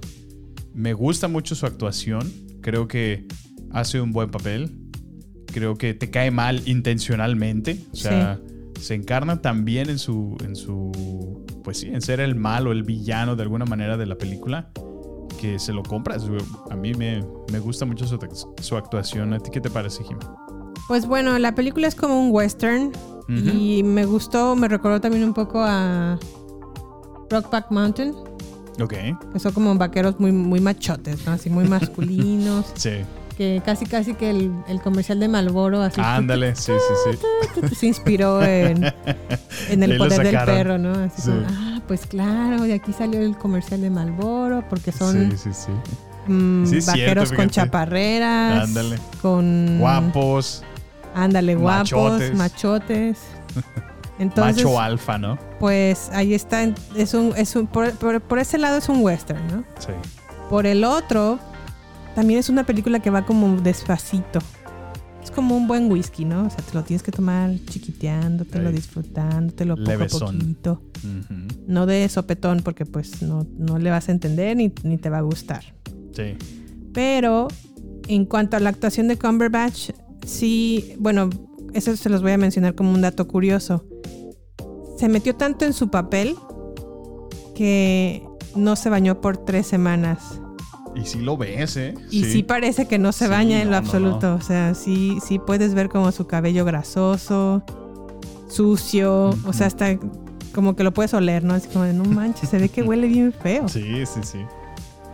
me 0.74 0.94
gusta 0.94 1.28
mucho 1.28 1.56
su 1.56 1.66
actuación. 1.66 2.32
Creo 2.62 2.88
que 2.88 3.26
hace 3.72 4.00
un 4.00 4.12
buen 4.12 4.32
papel. 4.32 4.72
Creo 5.48 5.76
que 5.76 5.94
te 5.94 6.10
cae 6.10 6.32
mal 6.32 6.62
intencionalmente. 6.68 7.80
O 7.92 7.96
sea, 7.96 8.40
se 8.80 8.94
encarna 8.94 9.42
también 9.42 9.90
en 9.90 10.00
su, 10.00 10.38
en 10.44 10.56
su, 10.56 11.44
pues 11.64 11.80
sí, 11.80 11.88
en 11.88 12.02
ser 12.02 12.20
el 12.20 12.36
malo, 12.36 12.72
el 12.72 12.84
villano 12.84 13.36
de 13.36 13.44
alguna 13.44 13.66
manera 13.66 13.98
de 13.98 14.06
la 14.06 14.16
película. 14.16 14.72
Que 15.42 15.58
se 15.58 15.74
lo 15.74 15.84
compras. 15.84 16.30
A 16.70 16.76
mí 16.76 16.94
me, 16.94 17.24
me 17.52 17.60
gusta 17.60 17.86
mucho 17.86 18.06
su, 18.06 18.20
su 18.62 18.76
actuación. 18.78 19.34
¿A 19.34 19.40
ti 19.40 19.50
qué 19.52 19.62
te 19.62 19.70
parece, 19.70 20.04
Jim? 20.04 20.18
Pues 20.90 21.06
bueno, 21.06 21.38
la 21.38 21.54
película 21.54 21.88
es 21.88 21.94
como 21.96 22.20
un 22.20 22.32
western 22.32 22.92
y 23.30 23.84
me 23.84 24.06
gustó, 24.06 24.56
me 24.56 24.68
recordó 24.68 25.00
también 25.00 25.24
un 25.24 25.36
poco 25.36 25.64
a 25.64 26.18
Brokeback 27.30 27.68
Ok. 28.82 28.94
que 29.32 29.40
son 29.40 29.52
como 29.54 29.76
vaqueros 29.76 30.20
muy, 30.20 30.32
muy 30.32 30.60
machotes, 30.60 31.24
¿no? 31.28 31.34
Así 31.34 31.50
muy 31.52 31.66
masculinos. 31.68 32.66
Sí. 32.76 32.90
Que 33.38 33.62
casi 33.64 33.86
casi 33.86 34.16
que 34.16 34.32
el, 34.32 34.52
el 34.68 34.82
comercial 34.82 35.18
de 35.20 35.28
Malboro 35.30 35.82
así 35.82 36.02
Ándale, 36.04 36.56
sí, 36.58 36.74
sí, 37.06 37.18
sí. 37.70 37.76
se 37.76 37.86
inspiró 37.88 38.42
en, 38.44 38.84
en 39.70 39.84
el 39.84 39.98
poder 39.98 40.24
del 40.24 40.44
perro, 40.44 40.78
¿no? 40.80 40.92
Así 40.94 41.22
Sí. 41.22 41.30
como, 41.30 41.46
ah, 41.50 41.80
pues 41.88 42.06
claro, 42.08 42.64
de 42.64 42.74
aquí 42.74 42.92
salió 42.94 43.22
el 43.22 43.38
comercial 43.38 43.80
de 43.82 43.92
Malboro, 43.92 44.68
porque 44.68 44.92
son 44.92 45.30
Sí, 45.32 45.38
sí, 45.38 45.50
sí. 45.54 46.32
mm, 46.34 46.66
Sí, 46.66 46.78
es 46.80 46.86
cierto, 46.86 47.02
vaqueros 47.22 47.32
con 47.32 47.50
chaparreras, 47.50 48.64
Ándale. 48.64 48.98
con 49.22 49.78
Guapos, 49.80 50.64
ándale, 51.16 51.55
guapos, 51.55 51.91
machotes. 51.91 52.36
machotes. 52.36 53.18
Entonces, 54.20 54.64
macho 54.66 54.80
alfa, 54.80 55.18
¿no? 55.18 55.38
pues 55.60 56.10
ahí 56.14 56.34
está, 56.34 56.64
es 56.95 57.14
un, 57.14 57.34
es 57.38 57.55
un, 57.55 57.68
por, 57.68 57.91
por- 57.93 58.20
por 58.22 58.39
ese 58.39 58.57
lado 58.57 58.78
es 58.78 58.89
un 58.89 59.01
western, 59.01 59.39
¿no? 59.47 59.64
Sí. 59.80 59.91
Por 60.49 60.66
el 60.68 60.84
otro, 60.84 61.39
también 62.16 62.39
es 62.39 62.49
una 62.49 62.66
película 62.66 62.99
que 62.99 63.10
va 63.10 63.26
como 63.26 63.55
despacito. 63.62 64.39
Es 65.24 65.32
como 65.32 65.55
un 65.55 65.68
buen 65.68 65.89
whisky, 65.91 66.26
¿no? 66.26 66.47
O 66.47 66.49
sea, 66.49 66.57
te 66.60 66.74
lo 66.74 66.84
tienes 66.84 67.01
que 67.03 67.12
tomar 67.12 67.51
chiquiteándotelo, 67.68 68.70
Sí. 68.72 68.76
disfrutándotelo 68.76 69.76
poco 69.78 69.91
a 69.91 70.07
poquito. 70.32 70.82
No 71.68 71.86
de 71.86 72.10
sopetón, 72.10 72.62
porque 72.64 72.86
pues 72.86 73.22
no, 73.22 73.45
no 73.57 73.78
le 73.80 73.89
vas 73.89 74.10
a 74.10 74.12
entender 74.12 74.57
ni, 74.57 74.74
ni 74.84 74.97
te 74.97 75.10
va 75.10 75.20
a 75.20 75.22
gustar. 75.22 75.64
Sí. 76.14 76.36
Pero 76.93 77.47
en 78.07 78.26
cuanto 78.26 78.57
a 78.57 78.60
la 78.60 78.70
actuación 78.70 79.07
de 79.07 79.18
Cumberbatch, 79.18 79.91
sí, 80.30 80.94
bueno, 81.00 81.30
eso 81.74 81.96
se 81.96 82.10
los 82.10 82.22
voy 82.22 82.32
a 82.32 82.38
mencionar 82.38 82.76
como 82.76 82.92
un 82.94 83.02
dato 83.02 83.28
curioso. 83.28 83.86
Se 84.98 85.08
metió 85.10 85.36
tanto 85.36 85.66
en 85.66 85.74
su 85.74 85.90
papel 85.90 86.36
que 87.56 88.24
no 88.56 88.76
se 88.76 88.90
bañó 88.90 89.22
por 89.22 89.38
tres 89.38 89.68
semanas. 89.68 90.40
Y 90.96 91.06
sí 91.06 91.20
lo 91.20 91.38
ves, 91.38 91.78
¿eh? 91.78 91.94
Y 92.10 92.26
sí, 92.26 92.44
parece 92.44 92.88
que 92.88 92.98
no 92.98 93.12
se 93.12 93.26
Sí, 93.26 93.32
baña 93.32 93.62
en 93.62 93.66
lo 93.68 93.72
no, 93.72 93.78
absoluto. 93.78 94.30
no. 94.32 94.36
O 94.36 94.42
sea, 94.42 94.74
sí, 94.74 95.18
sí 95.26 95.40
puedes 95.40 95.74
ver 95.74 95.88
como 95.90 96.12
su 96.12 96.26
cabello 96.28 96.66
grasoso, 96.66 97.64
sucio. 98.48 99.30
O 99.46 99.54
sea, 99.54 99.68
hasta 99.68 99.98
como 100.54 100.76
que 100.76 100.84
lo 100.84 100.94
puedes 100.94 101.14
oler, 101.14 101.44
¿no? 101.44 101.54
Así 101.54 101.68
como 101.70 101.86
de 101.86 101.94
no 101.94 102.04
manches, 102.06 102.50
se 102.50 102.58
ve 102.58 102.70
que 102.70 102.82
huele 102.82 103.08
bien 103.08 103.32
feo. 103.32 103.68
Sí, 103.70 104.04
sí, 104.06 104.20
sí. 104.24 104.40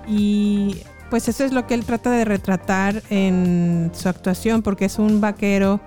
Y 0.07 0.77
pues 1.09 1.27
eso 1.27 1.43
es 1.43 1.51
lo 1.53 1.67
que 1.67 1.73
él 1.73 1.85
trata 1.85 2.11
de 2.11 2.25
retratar 2.25 3.03
en 3.09 3.91
su 3.93 4.09
actuación, 4.09 4.61
porque 4.61 4.85
es 4.85 4.97
un 4.99 5.21
vaquero 5.21 5.79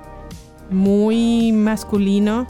muy 0.70 1.52
masculino, 1.52 2.46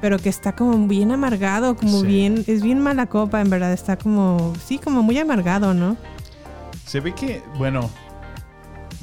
pero 0.00 0.18
que 0.18 0.28
está 0.28 0.54
como 0.54 0.86
bien 0.86 1.10
amargado, 1.12 1.76
como 1.76 2.00
Sí. 2.00 2.06
bien, 2.06 2.44
es 2.46 2.62
bien 2.62 2.80
mala 2.80 3.06
copa, 3.06 3.40
en 3.40 3.50
verdad, 3.50 3.72
está 3.72 3.96
como, 3.96 4.52
sí, 4.64 4.78
como 4.78 5.02
muy 5.02 5.18
amargado, 5.18 5.74
¿no? 5.74 5.96
Se 6.86 7.00
ve 7.00 7.14
que, 7.14 7.42
bueno, 7.58 7.90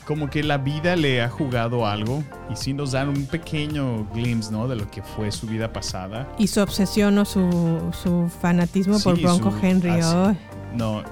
como 0.07 0.29
que 0.29 0.43
la 0.43 0.57
vida 0.57 0.95
le 0.95 1.21
ha 1.21 1.29
jugado 1.29 1.85
algo 1.87 2.23
y 2.51 2.55
sí 2.55 2.73
nos 2.73 2.91
dan 2.91 3.09
un 3.09 3.25
pequeño 3.25 4.05
glimpse, 4.13 4.51
¿no? 4.51 4.67
De 4.67 4.75
lo 4.75 4.89
que 4.89 5.01
fue 5.01 5.31
su 5.31 5.47
vida 5.47 5.71
pasada. 5.73 6.27
Y 6.37 6.47
su 6.47 6.61
obsesión 6.61 7.17
o 7.17 7.25
su, 7.25 7.81
su 8.03 8.29
fanatismo 8.41 8.99
por 8.99 9.19
Bronco 9.19 9.51
su- 9.51 9.65
Henry, 9.65 9.89
ah, 10.01 10.33
sí. 10.33 10.39
No, 10.77 11.03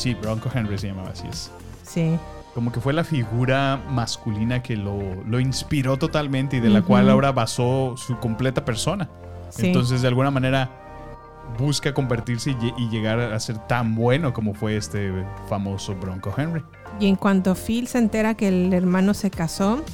sí, 0.00 0.14
Bronco 0.14 0.50
Henry 0.52 0.78
se 0.78 0.88
llamaba 0.88 1.10
así 1.10 1.26
es. 1.28 1.50
sí. 1.82 2.18
Como 2.54 2.72
que 2.72 2.80
fue 2.80 2.92
la 2.92 3.04
figura 3.04 3.80
masculina 3.90 4.60
que 4.60 4.76
lo, 4.76 4.98
lo 5.24 5.38
inspiró 5.38 5.98
totalmente 5.98 6.56
y 6.56 6.60
de 6.60 6.68
la 6.68 6.82
cual 6.82 7.08
ahora 7.08 7.30
basó 7.30 7.94
su 7.96 8.18
completa 8.18 8.64
persona. 8.64 9.08
Sí. 9.50 9.68
Entonces, 9.68 10.02
de 10.02 10.08
alguna 10.08 10.32
manera, 10.32 10.68
busca 11.60 11.94
convertirse 11.94 12.50
y, 12.50 12.74
y 12.76 12.88
llegar 12.88 13.20
a 13.20 13.38
ser 13.38 13.56
tan 13.68 13.94
bueno 13.94 14.32
como 14.34 14.52
fue 14.52 14.76
este 14.76 15.12
famoso 15.48 15.94
Bronco 15.94 16.34
Henry. 16.36 16.60
Y 16.98 17.06
en 17.06 17.14
cuanto 17.14 17.54
Phil 17.54 17.86
se 17.86 17.98
entera 17.98 18.34
que 18.34 18.48
el 18.48 18.72
hermano 18.72 19.14
se 19.14 19.30
casó, 19.30 19.84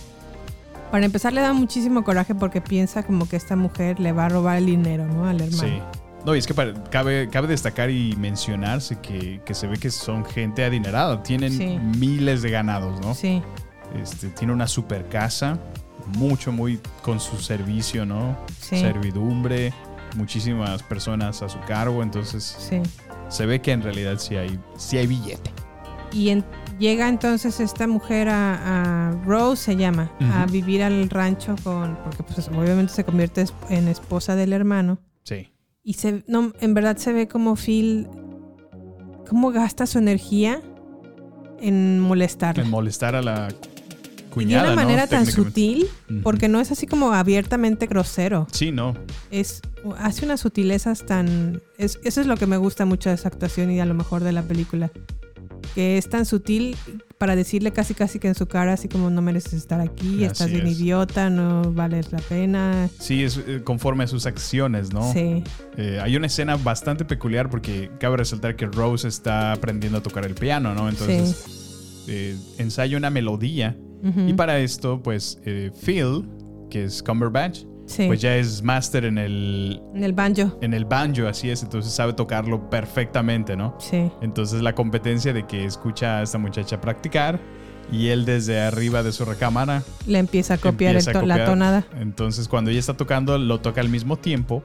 para 0.90 1.04
empezar 1.04 1.34
le 1.34 1.42
da 1.42 1.52
muchísimo 1.52 2.04
coraje 2.04 2.34
porque 2.34 2.62
piensa 2.62 3.02
como 3.02 3.28
que 3.28 3.36
esta 3.36 3.54
mujer 3.54 4.00
le 4.00 4.12
va 4.12 4.26
a 4.26 4.28
robar 4.30 4.56
el 4.56 4.66
dinero, 4.66 5.06
¿no? 5.06 5.26
Al 5.26 5.42
hermano. 5.42 5.62
Sí. 5.62 5.82
No, 6.26 6.34
y 6.34 6.38
es 6.40 6.46
que 6.46 6.54
para- 6.54 6.74
cabe, 6.90 7.28
cabe 7.30 7.46
destacar 7.46 7.88
y 7.88 8.16
mencionarse 8.16 8.98
que, 9.00 9.40
que 9.44 9.54
se 9.54 9.66
ve 9.68 9.76
que 9.78 9.90
son 9.90 10.24
gente 10.24 10.64
adinerada. 10.64 11.22
Tienen 11.22 11.52
Sí. 11.52 11.78
miles 11.98 12.42
de 12.42 12.50
ganados, 12.50 13.00
¿no? 13.00 13.14
Sí. 13.14 13.40
Este, 14.02 14.28
tiene 14.30 14.52
una 14.52 14.66
super 14.66 15.08
casa, 15.08 15.58
mucho, 16.18 16.50
muy 16.50 16.80
con 17.02 17.20
su 17.20 17.36
servicio, 17.38 18.04
¿no? 18.04 18.36
Sí. 18.60 18.76
Servidumbre, 18.78 19.72
muchísimas 20.16 20.82
personas 20.82 21.42
a 21.42 21.48
su 21.48 21.60
cargo. 21.60 22.02
Entonces, 22.02 22.56
Sí. 22.58 22.82
se 23.28 23.46
ve 23.46 23.60
que 23.60 23.70
en 23.72 23.82
realidad 23.82 24.18
sí 24.18 24.34
hay, 24.36 24.58
sí 24.76 24.98
hay 24.98 25.06
billete. 25.06 25.52
Y 26.12 26.30
en- 26.30 26.44
llega 26.80 27.08
entonces 27.08 27.60
esta 27.60 27.86
mujer 27.86 28.28
a, 28.28 29.10
a 29.10 29.12
Rose, 29.24 29.62
se 29.62 29.76
llama, 29.76 30.10
a 30.32 30.46
vivir 30.46 30.82
al 30.82 31.08
rancho 31.08 31.54
con, 31.62 31.96
porque 32.02 32.22
pues 32.24 32.48
obviamente 32.48 32.92
se 32.92 33.04
convierte 33.04 33.44
en 33.70 33.86
esposa 33.88 34.34
del 34.34 34.52
hermano. 34.52 34.98
Sí. 35.22 35.50
Y 35.86 35.92
se, 35.92 36.24
no, 36.26 36.52
en 36.60 36.74
verdad 36.74 36.96
se 36.96 37.12
ve 37.12 37.28
como 37.28 37.54
Phil, 37.54 38.08
cómo 39.28 39.52
gasta 39.52 39.86
su 39.86 39.98
energía 39.98 40.60
en 41.60 42.00
molestarla. 42.00 42.64
En 42.64 42.70
molestar 42.70 43.14
a 43.14 43.22
la 43.22 43.46
Y 43.46 43.52
de 43.52 44.30
cuñada. 44.30 44.64
una 44.64 44.70
¿no? 44.74 44.82
manera 44.82 45.06
tan 45.06 45.26
sutil, 45.26 45.86
porque 46.24 46.48
no 46.48 46.58
es 46.58 46.72
así 46.72 46.88
como 46.88 47.12
abiertamente 47.12 47.86
grosero. 47.86 48.48
Sí, 48.50 48.72
no. 48.72 48.94
Es, 49.30 49.62
hace 49.98 50.24
unas 50.24 50.40
sutilezas 50.40 51.06
tan... 51.06 51.62
Es, 51.78 52.00
eso 52.02 52.20
es 52.20 52.26
lo 52.26 52.36
que 52.36 52.48
me 52.48 52.56
gusta 52.56 52.84
mucho 52.84 53.10
de 53.10 53.14
esa 53.14 53.28
actuación 53.28 53.70
y 53.70 53.78
a 53.78 53.86
lo 53.86 53.94
mejor 53.94 54.24
de 54.24 54.32
la 54.32 54.42
película. 54.42 54.90
Que 55.76 55.98
es 55.98 56.10
tan 56.10 56.26
sutil 56.26 56.76
para 57.18 57.34
decirle 57.36 57.72
casi 57.72 57.94
casi 57.94 58.18
que 58.18 58.28
en 58.28 58.34
su 58.34 58.46
cara, 58.46 58.74
así 58.74 58.88
como 58.88 59.10
no 59.10 59.22
mereces 59.22 59.54
estar 59.54 59.80
aquí, 59.80 60.24
estás 60.24 60.50
bien 60.50 60.66
es. 60.66 60.78
idiota, 60.78 61.30
no 61.30 61.72
vales 61.72 62.12
la 62.12 62.18
pena. 62.18 62.88
Sí, 62.98 63.24
es 63.24 63.38
eh, 63.38 63.62
conforme 63.64 64.04
a 64.04 64.06
sus 64.06 64.26
acciones, 64.26 64.92
¿no? 64.92 65.12
Sí. 65.12 65.42
Eh, 65.76 65.98
hay 66.02 66.16
una 66.16 66.26
escena 66.26 66.56
bastante 66.56 67.04
peculiar 67.04 67.48
porque 67.48 67.90
cabe 67.98 68.18
resaltar 68.18 68.56
que 68.56 68.66
Rose 68.66 69.08
está 69.08 69.52
aprendiendo 69.52 69.98
a 69.98 70.02
tocar 70.02 70.26
el 70.26 70.34
piano, 70.34 70.74
¿no? 70.74 70.88
Entonces 70.88 72.04
eh, 72.08 72.36
ensaya 72.58 72.96
una 72.96 73.10
melodía 73.10 73.76
y 74.28 74.34
para 74.34 74.60
esto, 74.60 75.02
pues 75.02 75.40
eh, 75.44 75.72
Phil, 75.84 76.28
que 76.70 76.84
es 76.84 77.02
Cumberbatch, 77.02 77.64
Sí. 77.86 78.06
pues 78.08 78.20
ya 78.20 78.36
es 78.36 78.62
máster 78.62 79.04
en 79.04 79.16
el, 79.18 79.80
En 79.94 80.02
el 80.04 80.12
banjo. 80.12 80.58
en 80.60 80.74
el 80.74 80.84
banjo, 80.84 81.26
así 81.28 81.50
es, 81.50 81.62
entonces 81.62 81.92
sabe 81.92 82.12
tocarlo 82.14 82.68
perfectamente, 82.68 83.56
¿no? 83.56 83.76
Sí. 83.78 84.10
Entonces 84.22 84.60
la 84.62 84.74
competencia 84.74 85.32
de 85.32 85.46
que 85.46 85.64
escucha 85.64 86.18
a 86.18 86.22
esta 86.22 86.38
muchacha 86.38 86.80
practicar 86.80 87.38
y 87.92 88.08
él 88.08 88.24
desde 88.24 88.60
arriba 88.60 89.04
de 89.04 89.12
su 89.12 89.24
recámara 89.24 89.84
Le 90.08 90.18
empieza 90.18 90.54
a 90.54 90.58
copiar, 90.58 90.96
empieza 90.96 91.12
el 91.12 91.16
a 91.16 91.20
to- 91.20 91.26
la 91.26 91.44
tonada. 91.44 91.84
Entonces, 92.00 92.48
cuando 92.48 92.72
ella 92.72 92.80
está 92.80 92.94
tocando, 92.96 93.38
lo 93.38 93.60
toca 93.60 93.80
al 93.80 93.88
mismo 93.88 94.16
tiempo. 94.16 94.60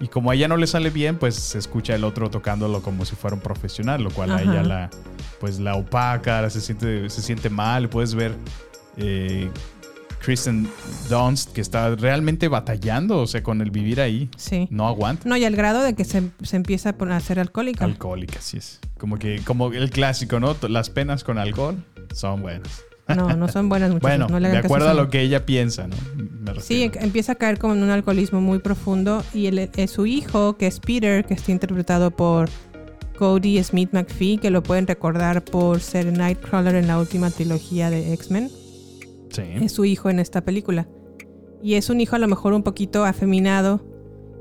Y 0.00 0.08
como 0.08 0.30
a 0.30 0.34
ella 0.34 0.48
no 0.48 0.58
le 0.58 0.66
sale 0.66 0.90
bien, 0.90 1.16
pues 1.16 1.34
se 1.36 1.56
escucha 1.56 1.94
el 1.94 2.04
otro 2.04 2.28
tocándolo 2.28 2.82
como 2.82 3.06
si 3.06 3.16
fuera 3.16 3.34
un 3.34 3.40
profesional, 3.40 4.02
lo 4.02 4.10
cual 4.10 4.32
a 4.32 4.42
ella 4.42 4.62
la, 4.62 4.90
pues, 5.40 5.58
la 5.60 5.76
opaca, 5.76 6.50
se 6.50 6.60
siente, 6.60 7.08
se 7.08 7.22
siente 7.22 7.48
mal. 7.48 7.88
Puedes 7.88 8.14
ver 8.14 8.34
eh, 8.98 9.48
Kristen 10.20 10.68
Dunst 11.08 11.52
que 11.52 11.60
está 11.60 11.94
realmente 11.94 12.48
batallando, 12.48 13.18
o 13.20 13.26
sea, 13.26 13.42
con 13.42 13.60
el 13.60 13.70
vivir 13.70 14.00
ahí. 14.00 14.28
Sí. 14.36 14.68
No 14.70 14.86
aguanta. 14.88 15.28
No, 15.28 15.36
y 15.36 15.44
al 15.44 15.56
grado 15.56 15.82
de 15.82 15.94
que 15.94 16.04
se, 16.04 16.22
se 16.42 16.56
empieza 16.56 16.94
a 16.98 17.20
ser 17.20 17.40
alcohólica. 17.40 17.84
Alcohólica, 17.84 18.38
así 18.38 18.58
es. 18.58 18.80
Como 18.98 19.18
que, 19.18 19.40
como 19.44 19.72
el 19.72 19.90
clásico, 19.90 20.40
¿no? 20.40 20.56
Las 20.68 20.90
penas 20.90 21.24
con 21.24 21.38
alcohol 21.38 21.82
son 22.12 22.42
buenas. 22.42 22.82
No, 23.08 23.34
no 23.36 23.48
son 23.48 23.68
buenas 23.70 23.90
muchachos. 23.90 24.18
Bueno, 24.18 24.26
no 24.28 24.38
le 24.38 24.50
de 24.50 24.58
acuerdo 24.58 24.90
a 24.90 24.94
lo 24.94 25.08
que 25.08 25.22
ella 25.22 25.46
piensa, 25.46 25.88
¿no? 25.88 25.96
Me 26.16 26.60
Sí, 26.60 26.82
em- 26.84 26.92
empieza 27.00 27.32
a 27.32 27.34
caer 27.36 27.58
como 27.58 27.72
en 27.74 27.82
un 27.82 27.90
alcoholismo 27.90 28.40
muy 28.40 28.58
profundo 28.58 29.24
y 29.32 29.46
él, 29.46 29.58
es 29.58 29.90
su 29.90 30.04
hijo, 30.04 30.56
que 30.58 30.66
es 30.66 30.78
Peter, 30.80 31.24
que 31.24 31.34
está 31.34 31.50
interpretado 31.52 32.10
por 32.10 32.50
Cody 33.18 33.62
Smith 33.64 33.90
McPhee, 33.92 34.38
que 34.38 34.50
lo 34.50 34.62
pueden 34.62 34.86
recordar 34.86 35.42
por 35.42 35.80
ser 35.80 36.12
Nightcrawler 36.12 36.74
en 36.74 36.86
la 36.86 36.98
última 36.98 37.30
trilogía 37.30 37.88
de 37.88 38.12
X-Men. 38.12 38.50
Sí. 39.30 39.42
Es 39.60 39.72
su 39.72 39.84
hijo 39.84 40.10
en 40.10 40.18
esta 40.18 40.42
película. 40.42 40.88
Y 41.62 41.74
es 41.74 41.90
un 41.90 42.00
hijo 42.00 42.16
a 42.16 42.18
lo 42.18 42.28
mejor 42.28 42.52
un 42.52 42.62
poquito 42.62 43.04
afeminado, 43.04 43.80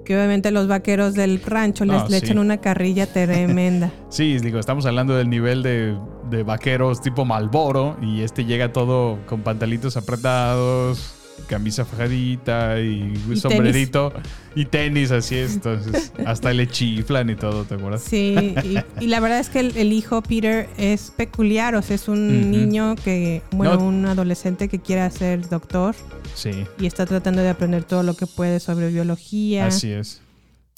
que 0.06 0.16
obviamente 0.16 0.52
los 0.52 0.68
vaqueros 0.68 1.16
del 1.16 1.42
rancho 1.42 1.84
les 1.84 2.04
No, 2.04 2.08
le 2.10 2.20
sí. 2.20 2.26
echan 2.26 2.38
una 2.40 2.58
carrilla 2.58 3.08
tremenda. 3.08 3.92
Sí, 4.10 4.38
digo, 4.40 4.60
estamos 4.60 4.86
hablando 4.86 5.16
del 5.16 5.30
nivel 5.30 5.64
de, 5.64 5.98
de 6.30 6.44
vaqueros 6.44 7.02
tipo 7.02 7.26
Malboro 7.26 7.98
y 8.02 8.22
este 8.22 8.46
llega 8.46 8.72
todo 8.72 9.18
con 9.26 9.42
pantalitos 9.42 9.98
apretados, 9.98 11.14
camisa 11.48 11.86
fajadita 11.86 12.80
y, 12.82 13.14
sombrerito 13.38 14.12
y 14.56 14.66
tenis, 14.66 15.12
así 15.12 15.36
es. 15.36 15.54
Entonces, 15.56 16.12
hasta 16.26 16.52
le 16.54 16.68
chiflan 16.68 17.30
y 17.30 17.36
todo, 17.36 17.64
¿te 17.64 17.76
acuerdas? 17.76 18.02
Sí, 18.04 18.56
y, 18.64 19.04
y 19.04 19.08
la 19.08 19.20
verdad 19.20 19.40
es 19.40 19.50
que 19.50 19.60
el, 19.60 19.78
el 19.78 19.94
hijo 19.94 20.22
Peter 20.22 20.68
es 20.78 21.12
peculiar, 21.16 21.76
o 21.76 21.82
sea, 21.82 21.96
es 21.96 22.08
un 22.08 22.52
niño 22.52 22.96
que, 23.04 23.42
bueno, 23.52 23.76
No. 23.76 23.86
un 23.86 24.06
adolescente 24.06 24.68
que 24.68 24.80
quiere 24.80 25.10
ser 25.12 25.48
doctor 25.48 25.96
Sí, 26.34 26.52
y 26.80 26.86
está 26.86 27.06
tratando 27.06 27.42
de 27.42 27.50
aprender 27.50 27.84
todo 27.84 28.04
lo 28.04 28.16
que 28.16 28.28
puede 28.28 28.60
sobre 28.60 28.90
biología. 28.90 29.68
así 29.68 29.92
es. 29.92 30.22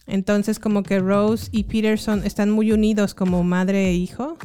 Entonces, 0.08 0.58
como 0.60 0.82
que 0.84 1.00
Rose 1.00 1.50
y 1.52 1.66
Peterson 1.66 2.24
están 2.26 2.50
muy 2.50 2.72
unidos 2.72 3.14
como 3.14 3.44
madre 3.44 3.90
e 3.90 3.94
hijo. 3.94 4.38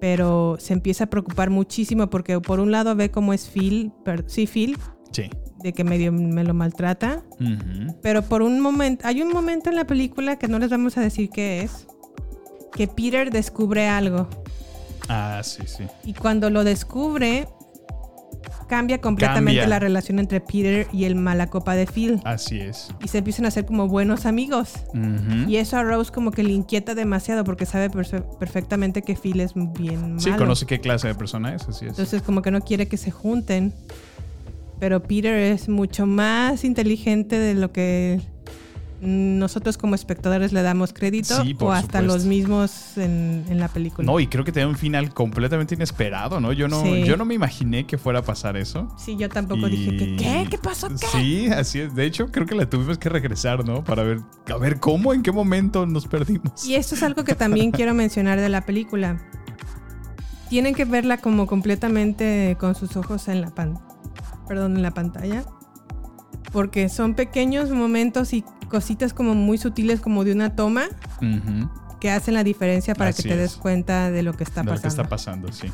Pero 0.00 0.56
se 0.58 0.72
empieza 0.72 1.04
a 1.04 1.06
preocupar 1.08 1.50
muchísimo 1.50 2.08
porque 2.08 2.40
por 2.40 2.58
un 2.60 2.70
lado 2.70 2.94
ve 2.96 3.10
cómo 3.10 3.34
es 3.34 3.48
Phil, 3.48 3.92
sí, 4.26 4.46
Phil, 4.46 4.78
Sí. 5.12 5.28
de 5.62 5.72
que 5.72 5.84
medio 5.84 6.12
me 6.12 6.44
lo 6.44 6.54
maltrata, 6.54 7.22
pero 8.02 8.22
por 8.22 8.42
un 8.42 8.60
momento, 8.60 9.06
hay 9.06 9.22
un 9.22 9.30
momento 9.32 9.68
en 9.70 9.76
la 9.76 9.84
película 9.86 10.36
que 10.38 10.48
no 10.48 10.58
les 10.58 10.70
vamos 10.70 10.96
a 10.96 11.00
decir 11.00 11.28
qué 11.30 11.62
es, 11.62 11.86
que 12.72 12.86
Peter 12.88 13.30
descubre 13.30 13.88
algo 13.88 14.28
Ah, 15.08 15.40
sí, 15.42 15.62
sí. 15.66 15.84
y 16.04 16.14
cuando 16.14 16.48
lo 16.50 16.62
descubre 16.64 17.48
cambia 18.68 19.00
completamente 19.00 19.58
Cambia. 19.60 19.68
la 19.68 19.80
relación 19.80 20.20
entre 20.20 20.40
Peter 20.40 20.86
y 20.92 21.04
el 21.04 21.16
malacopa 21.16 21.74
de 21.74 21.86
Phil 21.88 22.20
Así 22.24 22.60
es. 22.60 22.88
y 23.04 23.08
se 23.08 23.18
empiezan 23.18 23.44
a 23.44 23.48
hacer 23.48 23.66
como 23.66 23.88
buenos 23.88 24.26
amigos. 24.26 24.74
Y 25.48 25.56
eso 25.56 25.76
a 25.76 25.82
Rose 25.82 26.12
como 26.12 26.30
que 26.30 26.44
le 26.44 26.52
inquieta 26.52 26.94
demasiado 26.94 27.42
porque 27.42 27.66
sabe 27.66 27.90
perfe- 27.90 28.24
perfectamente 28.38 29.02
que 29.02 29.16
Phil 29.16 29.40
es 29.40 29.54
bien 29.54 30.00
malo. 30.14 30.20
Sí, 30.20 30.30
conoce 30.32 30.66
qué 30.66 30.80
clase 30.80 31.08
de 31.08 31.16
persona 31.16 31.52
es, 31.54 31.62
así 31.68 31.84
es. 31.86 31.90
Entonces 31.90 32.22
como 32.22 32.42
que 32.42 32.52
no 32.52 32.60
quiere 32.60 32.86
que 32.86 32.96
se 32.96 33.10
junten. 33.10 33.74
Pero 34.80 35.02
Peter 35.02 35.34
es 35.34 35.68
mucho 35.68 36.06
más 36.06 36.64
inteligente 36.64 37.38
de 37.38 37.54
lo 37.54 37.70
que 37.70 38.20
nosotros 39.02 39.78
como 39.78 39.94
espectadores 39.94 40.52
le 40.52 40.60
damos 40.62 40.92
crédito 40.92 41.42
Sí, 41.42 41.54
por 41.54 41.68
o 41.68 41.72
hasta 41.72 42.00
supuesto. 42.00 42.06
los 42.18 42.24
mismos 42.26 42.98
en, 42.98 43.44
en 43.48 43.58
la 43.58 43.68
película. 43.68 44.04
No, 44.04 44.20
y 44.20 44.26
creo 44.26 44.44
que 44.44 44.52
tiene 44.52 44.68
un 44.68 44.76
final 44.76 45.14
completamente 45.14 45.74
inesperado, 45.74 46.38
¿no? 46.38 46.52
Yo 46.52 46.68
no, 46.68 46.82
Sí. 46.82 47.04
yo 47.04 47.16
no 47.16 47.24
me 47.24 47.32
imaginé 47.34 47.86
que 47.86 47.96
fuera 47.96 48.18
a 48.18 48.22
pasar 48.22 48.58
eso. 48.58 48.94
Sí, 48.98 49.16
yo 49.16 49.28
tampoco 49.30 49.68
dije 49.68 49.96
que 49.96 50.16
¿qué? 50.16 50.46
¿Qué 50.50 50.58
pasó? 50.58 50.88
¿Qué? 50.88 50.96
Sí, 51.18 51.46
así 51.48 51.80
es. 51.80 51.94
De 51.94 52.04
hecho, 52.04 52.30
creo 52.30 52.46
que 52.46 52.54
la 52.54 52.68
tuvimos 52.68 52.98
que 52.98 53.08
regresar, 53.08 53.64
¿no? 53.64 53.82
Para 53.84 54.02
ver, 54.02 54.20
a 54.52 54.56
ver 54.58 54.80
cómo, 54.80 55.14
en 55.14 55.22
qué 55.22 55.32
momento 55.32 55.86
nos 55.86 56.06
perdimos. 56.06 56.66
Y 56.66 56.74
esto 56.74 56.94
es 56.94 57.02
algo 57.02 57.24
que 57.24 57.34
también 57.34 57.70
quiero 57.72 57.94
mencionar 57.94 58.38
de 58.38 58.48
la 58.50 58.66
película. 58.66 59.18
Tienen 60.50 60.74
que 60.74 60.84
verla 60.84 61.18
como 61.18 61.46
completamente 61.46 62.56
con 62.60 62.74
sus 62.74 62.96
ojos 62.98 63.28
en 63.28 63.40
la 63.40 63.50
pan 63.54 63.78
perdón, 64.50 64.74
en 64.76 64.82
la 64.82 64.90
pantalla. 64.90 65.44
Porque 66.52 66.88
son 66.88 67.14
pequeños 67.14 67.70
momentos 67.70 68.32
y 68.32 68.42
cositas 68.68 69.14
como 69.14 69.36
muy 69.36 69.58
sutiles 69.58 70.00
como 70.00 70.24
de 70.24 70.32
una 70.32 70.56
toma 70.56 70.86
que 72.00 72.10
hacen 72.10 72.34
la 72.34 72.42
diferencia 72.42 72.96
para 72.96 73.10
Así 73.10 73.22
que 73.22 73.28
te 73.28 73.36
des 73.36 73.52
es. 73.52 73.56
cuenta 73.58 74.10
de 74.10 74.24
lo 74.24 74.32
que 74.32 74.42
está 74.42 74.62
De 74.62 74.66
lo 74.66 74.72
que 74.72 74.76
pasando. 74.82 75.02
está 75.02 75.08
pasando, 75.08 75.52
sí. 75.52 75.68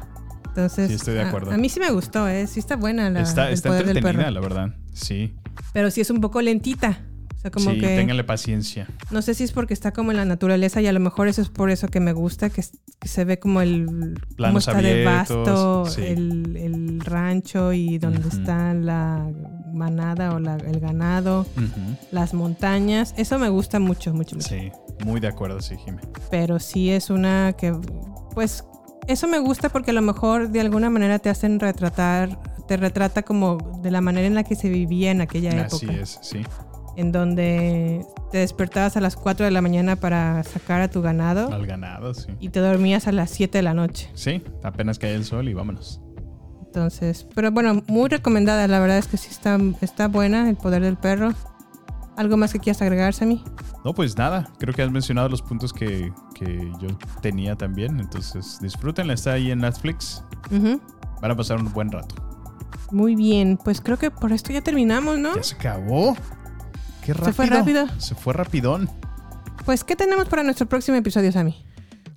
Entonces, 0.49 0.89
Sí, 0.89 0.95
estoy 0.95 1.15
de 1.15 1.23
a- 1.23 1.29
acuerdo. 1.29 1.53
A, 1.53 1.57
mí 1.57 1.71
sí 1.71 1.81
me 1.81 1.91
gustó, 1.91 2.29
¿eh? 2.29 2.47
Sí 2.47 2.61
está 2.61 2.77
buena 2.77 3.09
la 3.09 3.23
está 3.23 3.51
está 3.51 3.79
entretenida, 3.79 4.31
la 4.31 4.41
verdad. 4.41 4.75
Sí. 4.93 5.35
Pero 5.73 5.91
sí 5.91 6.03
es 6.03 6.11
un 6.11 6.21
poco 6.21 6.43
lentita. 6.43 7.01
O 7.47 7.49
sea, 7.49 7.51
como 7.53 7.71
sí, 7.71 7.79
que... 7.81 7.95
ténganle 7.97 8.25
paciencia. 8.25 8.89
No 9.11 9.23
sé 9.23 9.35
si 9.35 9.45
es 9.45 9.53
porque 9.53 9.73
está 9.73 9.93
como 9.93 10.11
en 10.11 10.17
la 10.17 10.25
naturaleza 10.25 10.81
y 10.81 10.87
a 10.89 10.93
lo 10.93 10.99
mejor 11.01 11.29
eso 11.29 11.43
es 11.43 11.49
por 11.49 11.71
eso 11.71 11.87
que 11.89 12.01
me 12.01 12.13
gusta, 12.13 12.51
que, 12.51 12.65
se 13.05 13.25
ve 13.25 13.39
como 13.39 13.61
el 13.61 13.87
cómo 13.87 14.37
Planos 14.37 14.67
está 14.67 14.81
de 14.83 15.07
abiertos, 15.07 15.37
vasto 15.37 15.87
sí. 15.87 16.03
el, 16.03 16.57
el 16.57 17.01
rancho 17.01 17.73
y 17.73 17.99
donde 17.99 18.29
está 18.29 18.75
la 18.75 19.31
manada 19.73 20.35
o 20.35 20.41
la- 20.41 20.57
el 20.57 20.81
ganado, 20.81 21.47
las 22.11 22.35
montañas. 22.35 23.15
Eso 23.17 23.39
me 23.39 23.49
gusta 23.49 23.79
mucho, 23.79 24.13
mucho, 24.13 24.35
mucho. 24.37 24.49
Sí, 24.49 24.73
muy 25.05 25.21
de 25.21 25.29
acuerdo, 25.29 25.61
sí, 25.61 25.77
Jimé. 25.77 26.01
Pero 26.31 26.59
sí 26.59 26.91
es 26.91 27.11
una 27.11 27.53
que, 27.53 27.73
pues, 28.35 28.65
eso 29.07 29.29
me 29.29 29.39
gusta 29.39 29.69
porque 29.69 29.93
a 29.93 29.95
lo 29.95 30.03
mejor 30.03 30.49
de 30.49 30.61
alguna 30.61 30.91
manera 30.91 31.21
te 31.21 31.29
hacen 31.29 31.61
retratar, 31.61 32.41
te 32.67 32.77
retrata 32.77 33.23
como 33.23 33.79
de 33.83 33.93
la 33.93 34.01
manera 34.01 34.27
en 34.27 34.35
la 34.35 34.43
que 34.43 34.57
se 34.57 34.69
vivía 34.69 35.13
en 35.13 35.21
aquella 35.21 35.67
Así 35.67 35.85
época 35.87 36.01
es, 36.01 36.19
sí. 36.23 36.43
En 36.97 37.13
donde 37.13 38.05
te 38.33 38.39
despertabas 38.39 38.97
a 38.97 39.01
las 39.01 39.17
4 39.17 39.45
de 39.45 39.51
la 39.53 39.61
mañana 39.61 39.97
para 39.97 40.43
sacar 40.45 40.81
a 40.81 40.89
tu 40.89 41.03
ganado 41.03 41.53
Al 41.53 41.67
ganado, 41.67 42.15
sí. 42.15 42.29
y 42.41 42.49
te 42.49 42.61
dormías 42.61 43.07
a 43.07 43.13
las 43.13 43.31
7 43.31 43.59
de 43.59 43.63
la 43.63 43.75
noche. 43.75 44.11
Sí, 44.15 44.43
apenas 44.63 44.99
cae 44.99 45.15
el 45.15 45.25
sol 45.25 45.49
y 45.49 45.55
vámonos. 45.55 46.01
Entonces, 46.65 47.27
pero 47.35 47.51
bueno, 47.51 47.83
muy 47.87 48.09
recomendada, 48.09 48.67
la 48.69 48.81
verdad 48.81 48.99
es 48.99 49.07
que 49.07 49.17
sí 49.17 49.29
está, 49.31 49.59
está 49.81 50.09
buena, 50.09 50.49
El 50.49 50.57
Poder 50.57 50.83
del 50.83 50.97
Perro. 50.97 51.33
¿Algo 52.17 52.37
más 52.39 52.53
que 52.53 52.59
quieras 52.61 52.81
agregar, 52.81 53.13
Sammy? 53.13 53.45
No, 53.85 53.93
pues 53.95 54.17
nada, 54.17 54.49
creo 54.59 54.75
que 54.75 54.83
has 54.83 54.91
mencionado 54.91 55.29
los 55.29 55.43
puntos 55.43 55.73
que, 55.73 56.11
que 56.35 56.73
yo 56.81 56.89
tenía 57.21 57.57
también, 57.57 58.01
entonces 58.01 58.59
disfrútenla, 58.61 59.13
está 59.13 59.33
ahí 59.35 59.51
en 59.51 59.59
Netflix, 59.61 60.25
Ujú. 60.51 60.81
van 61.21 61.31
a 61.31 61.37
pasar 61.37 61.59
un 61.61 61.71
buen 61.73 61.93
rato. 61.93 62.15
Muy 62.91 63.15
bien, 63.17 63.59
pues 63.63 63.81
creo 63.81 63.99
que 63.99 64.11
por 64.11 64.33
esto 64.33 64.53
ya 64.53 64.61
terminamos, 64.63 65.19
¿no? 65.19 65.35
Ya 65.35 65.43
se 65.43 65.55
acabó. 65.57 66.17
Qué 67.07 67.13
rápido. 67.15 67.27
Se 67.27 67.33
fue 67.33 67.47
rápido. 67.47 67.87
Se 67.99 68.15
fue 68.15 68.33
rapidón. 68.35 68.91
Pues, 69.65 69.85
¿qué 69.85 69.97
tenemos 69.97 70.29
para 70.29 70.43
nuestro 70.43 70.67
próximo 70.69 70.97
episodio, 70.97 71.31
Sammy? 71.33 71.65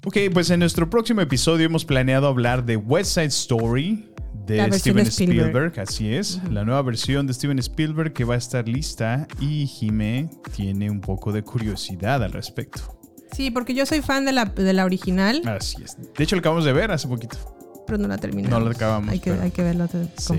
Ok, 0.06 0.18
pues 0.34 0.50
en 0.50 0.60
nuestro 0.60 0.90
próximo 0.90 1.22
episodio 1.22 1.66
hemos 1.66 1.86
planeado 1.86 2.28
hablar 2.28 2.66
de 2.66 2.76
West 2.78 3.14
Side 3.14 3.26
Story 3.28 4.10
de 4.46 4.58
La 4.68 4.72
Steven 4.80 5.04
de 5.04 5.10
Spielberg. 5.10 5.48
Spielberg. 5.50 5.80
así 5.80 6.14
es, 6.14 6.42
la 6.50 6.64
nueva 6.66 6.82
versión 6.82 7.28
de 7.28 7.34
Steven 7.34 7.60
Spielberg 7.60 8.14
que 8.14 8.24
va 8.24 8.34
a 8.36 8.38
estar 8.38 8.68
lista 8.68 9.28
y 9.40 9.68
Jime 9.68 10.30
tiene 10.56 10.90
un 10.90 11.02
poco 11.02 11.32
de 11.32 11.44
curiosidad 11.44 12.24
al 12.24 12.32
respecto. 12.32 12.98
Sí, 13.32 13.52
porque 13.52 13.76
yo 13.76 13.86
soy 13.86 14.02
fan 14.02 14.26
de 14.26 14.32
la, 14.32 14.46
de 14.46 14.74
la 14.74 14.86
original, 14.86 15.44
Así 15.48 15.84
es. 15.84 15.98
De 16.18 16.24
hecho, 16.24 16.36
lo 16.36 16.40
acabamos 16.40 16.66
de 16.66 16.74
ver 16.74 16.92
hace 16.92 17.08
poquito. 17.08 17.38
pero 17.86 18.00
no 18.00 18.08
la 18.08 18.18
terminamos. 18.18 18.58
No 18.60 18.66
la 18.66 18.72
acabamos, 18.72 19.12
Hay 19.12 19.20
que, 19.20 19.32
pero- 19.32 19.44
hay 19.44 19.52
que 19.52 19.64
verla 19.64 19.88
Sí. 20.18 20.34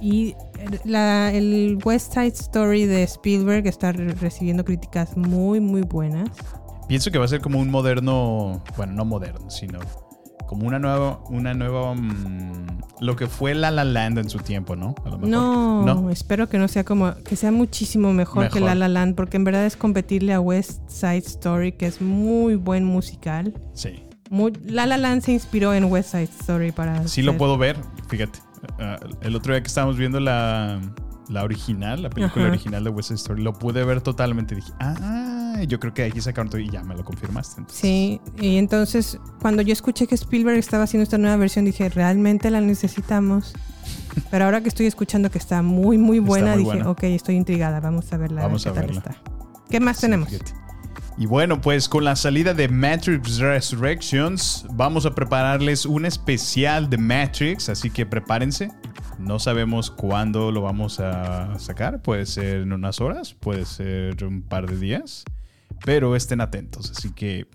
Y 0.00 0.34
la- 0.84 1.32
el 1.32 1.78
West 1.84 2.14
Side 2.14 2.28
Story 2.28 2.86
de 2.86 3.02
Spielberg 3.04 3.66
está 3.66 3.92
re- 3.92 4.12
recibiendo 4.14 4.64
críticas 4.64 5.16
muy, 5.16 5.60
muy 5.60 5.82
buenas. 5.82 6.28
Pienso 6.88 7.10
que 7.10 7.18
va 7.18 7.24
a 7.24 7.28
ser 7.28 7.40
como 7.40 7.58
un 7.58 7.70
moderno, 7.70 8.62
bueno, 8.76 8.92
no 8.94 9.04
moderno, 9.04 9.50
sino 9.50 9.78
como 10.46 10.66
una 10.66 10.78
nueva, 10.78 11.20
una 11.28 11.52
nueva, 11.52 11.94
mm, 11.94 12.78
lo 13.00 13.16
que 13.16 13.26
fue 13.26 13.54
La 13.54 13.70
La 13.70 13.84
Land 13.84 14.16
en 14.18 14.30
su 14.30 14.38
tiempo, 14.38 14.74
¿no? 14.76 14.94
A 15.04 15.10
lo 15.10 15.18
mejor. 15.18 15.28
No, 15.28 15.84
No. 15.84 16.08
espero 16.10 16.48
que 16.48 16.56
no 16.56 16.66
sea 16.68 16.84
como, 16.84 17.14
que 17.16 17.36
sea 17.36 17.52
muchísimo 17.52 18.14
mejor, 18.14 18.48
que. 18.48 18.60
La 18.60 18.74
La 18.74 18.88
Land, 18.88 19.14
porque 19.14 19.36
en 19.36 19.44
verdad 19.44 19.66
es 19.66 19.76
competirle 19.76 20.32
a 20.32 20.40
West 20.40 20.88
Side 20.88 21.18
Story, 21.18 21.72
que 21.72 21.84
es 21.86 22.00
muy 22.00 22.54
buen 22.54 22.84
musical. 22.84 23.52
Sí. 23.74 24.02
Muy- 24.30 24.52
La 24.64 24.86
La 24.86 24.96
Land 24.96 25.22
se 25.22 25.32
inspiró 25.32 25.74
en 25.74 25.84
West 25.84 26.12
Side 26.12 26.30
Story 26.40 26.72
para... 26.72 27.06
Sí 27.08 27.20
lo 27.20 27.36
puedo 27.36 27.58
ver, 27.58 27.76
fíjate. 28.08 28.38
Ah, 28.78 28.98
el 29.20 29.36
otro 29.36 29.52
día 29.52 29.60
que 29.62 29.68
estábamos 29.68 29.96
viendo 29.96 30.20
la, 30.20 30.80
la 31.28 31.44
original, 31.44 32.02
la 32.02 32.10
película 32.10 32.44
Ajá. 32.46 32.52
original 32.52 32.84
de 32.84 32.90
West 32.90 33.08
Side 33.08 33.16
Story, 33.16 33.42
lo 33.42 33.52
pude 33.52 33.84
ver 33.84 34.00
totalmente. 34.00 34.54
Dije, 34.54 34.72
ah, 34.80 35.62
yo 35.66 35.78
creo 35.80 35.92
que 35.94 36.04
aquí 36.04 36.20
sacaron 36.20 36.48
todo 36.50 36.60
y 36.60 36.68
ya 36.70 36.82
me 36.84 36.94
lo 36.94 37.04
confirmaste. 37.04 37.60
Entonces, 37.60 37.80
Sí, 37.80 38.20
y 38.40 38.56
entonces 38.56 39.18
cuando 39.40 39.62
yo 39.62 39.72
escuché 39.72 40.06
que 40.06 40.14
Spielberg 40.14 40.58
estaba 40.58 40.84
haciendo 40.84 41.02
esta 41.04 41.18
nueva 41.18 41.36
versión, 41.36 41.64
dije, 41.64 41.88
realmente 41.88 42.50
la 42.50 42.60
necesitamos. 42.60 43.52
Pero 44.30 44.44
ahora 44.46 44.60
que 44.60 44.68
estoy 44.68 44.86
escuchando 44.86 45.30
que 45.30 45.38
está 45.38 45.62
muy, 45.62 45.96
muy 45.98 46.18
buena, 46.18 46.50
muy 46.54 46.58
dije, 46.64 46.76
buena. 46.76 46.90
ok, 46.90 47.02
estoy 47.04 47.36
intrigada, 47.36 47.80
vamos 47.80 48.12
a 48.12 48.16
verla. 48.16 48.42
Vamos 48.42 48.64
ver 48.64 48.72
a 48.72 48.74
qué 48.74 48.80
tal 48.80 48.86
verla. 48.94 49.10
está. 49.12 49.22
¿Qué 49.70 49.80
más 49.80 50.00
tenemos? 50.00 50.28
fíjate. 50.28 50.52
Y 51.20 51.26
bueno, 51.26 51.60
pues 51.60 51.88
con 51.88 52.04
la 52.04 52.14
salida 52.14 52.54
de 52.54 52.68
Matrix 52.68 53.38
Resurrections, 53.38 54.64
vamos 54.70 55.04
a 55.04 55.16
prepararles 55.16 55.84
un 55.84 56.06
especial 56.06 56.88
de 56.88 56.96
Matrix, 56.96 57.68
así 57.68 57.90
que 57.90 58.06
prepárense. 58.06 58.70
No 59.18 59.40
sabemos 59.40 59.90
cuándo 59.90 60.52
lo 60.52 60.62
vamos 60.62 61.00
a 61.00 61.58
sacar, 61.58 62.02
puede 62.02 62.24
ser 62.24 62.58
en 62.58 62.72
unas 62.72 63.00
horas, 63.00 63.34
puede 63.34 63.64
ser 63.64 64.22
un 64.24 64.42
par 64.42 64.70
de 64.70 64.78
días, 64.78 65.24
pero 65.84 66.14
estén 66.14 66.40
atentos, 66.40 66.92
así 66.92 67.10
que 67.12 67.48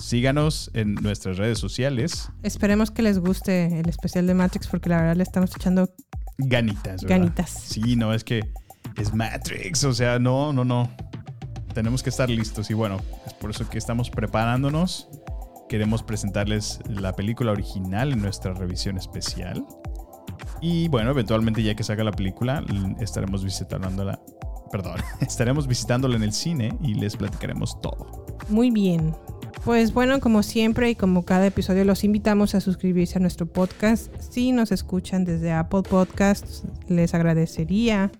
síganos 0.00 0.72
en 0.74 0.94
nuestras 0.94 1.36
redes 1.36 1.60
sociales. 1.60 2.28
Esperemos 2.42 2.90
que 2.90 3.02
les 3.02 3.20
guste 3.20 3.78
el 3.78 3.88
especial 3.88 4.26
de 4.26 4.34
Matrix 4.34 4.66
porque 4.66 4.88
la 4.88 4.96
verdad 4.96 5.14
le 5.14 5.22
estamos 5.22 5.54
echando 5.54 5.94
Ganitas, 6.38 7.02
¿verdad? 7.02 7.18
Ganitas. 7.18 7.50
Sí, 7.50 7.94
no, 7.94 8.12
es 8.12 8.24
que 8.24 8.50
es 8.96 9.14
Matrix, 9.14 9.84
o 9.84 9.92
sea, 9.92 10.18
no, 10.18 10.52
no, 10.52 10.64
no. 10.64 10.90
Tenemos 11.74 12.02
que 12.02 12.10
estar 12.10 12.28
listos 12.28 12.70
y 12.70 12.74
bueno, 12.74 12.98
es 13.26 13.34
por 13.34 13.50
eso 13.50 13.68
que 13.68 13.78
estamos 13.78 14.10
preparándonos. 14.10 15.08
Queremos 15.68 16.02
presentarles 16.02 16.80
la 16.88 17.14
película 17.14 17.52
original 17.52 18.12
en 18.12 18.22
nuestra 18.22 18.52
revisión 18.54 18.98
especial. 18.98 19.64
Y 20.60 20.88
bueno, 20.88 21.10
eventualmente 21.10 21.62
ya 21.62 21.74
que 21.74 21.84
salga 21.84 22.04
la 22.04 22.12
película, 22.12 22.64
estaremos 23.00 23.44
visitándola, 23.44 24.20
perdón, 24.72 25.00
estaremos 25.20 25.66
visitándola 25.66 26.16
en 26.16 26.24
el 26.24 26.32
cine 26.32 26.76
y 26.82 26.94
les 26.94 27.16
platicaremos 27.16 27.80
todo. 27.80 28.26
Muy 28.48 28.70
bien. 28.70 29.14
Pues 29.64 29.92
bueno, 29.92 30.20
como 30.20 30.42
siempre 30.42 30.90
y 30.90 30.94
como 30.94 31.24
cada 31.24 31.46
episodio, 31.46 31.84
los 31.84 32.02
invitamos 32.02 32.54
a 32.54 32.60
suscribirse 32.60 33.18
a 33.18 33.20
nuestro 33.20 33.46
podcast. 33.46 34.12
Si 34.20 34.52
nos 34.52 34.72
escuchan 34.72 35.24
desde 35.24 35.52
Apple 35.52 35.82
Podcasts, 35.82 36.64
les 36.88 37.14
agradecería, 37.14 38.10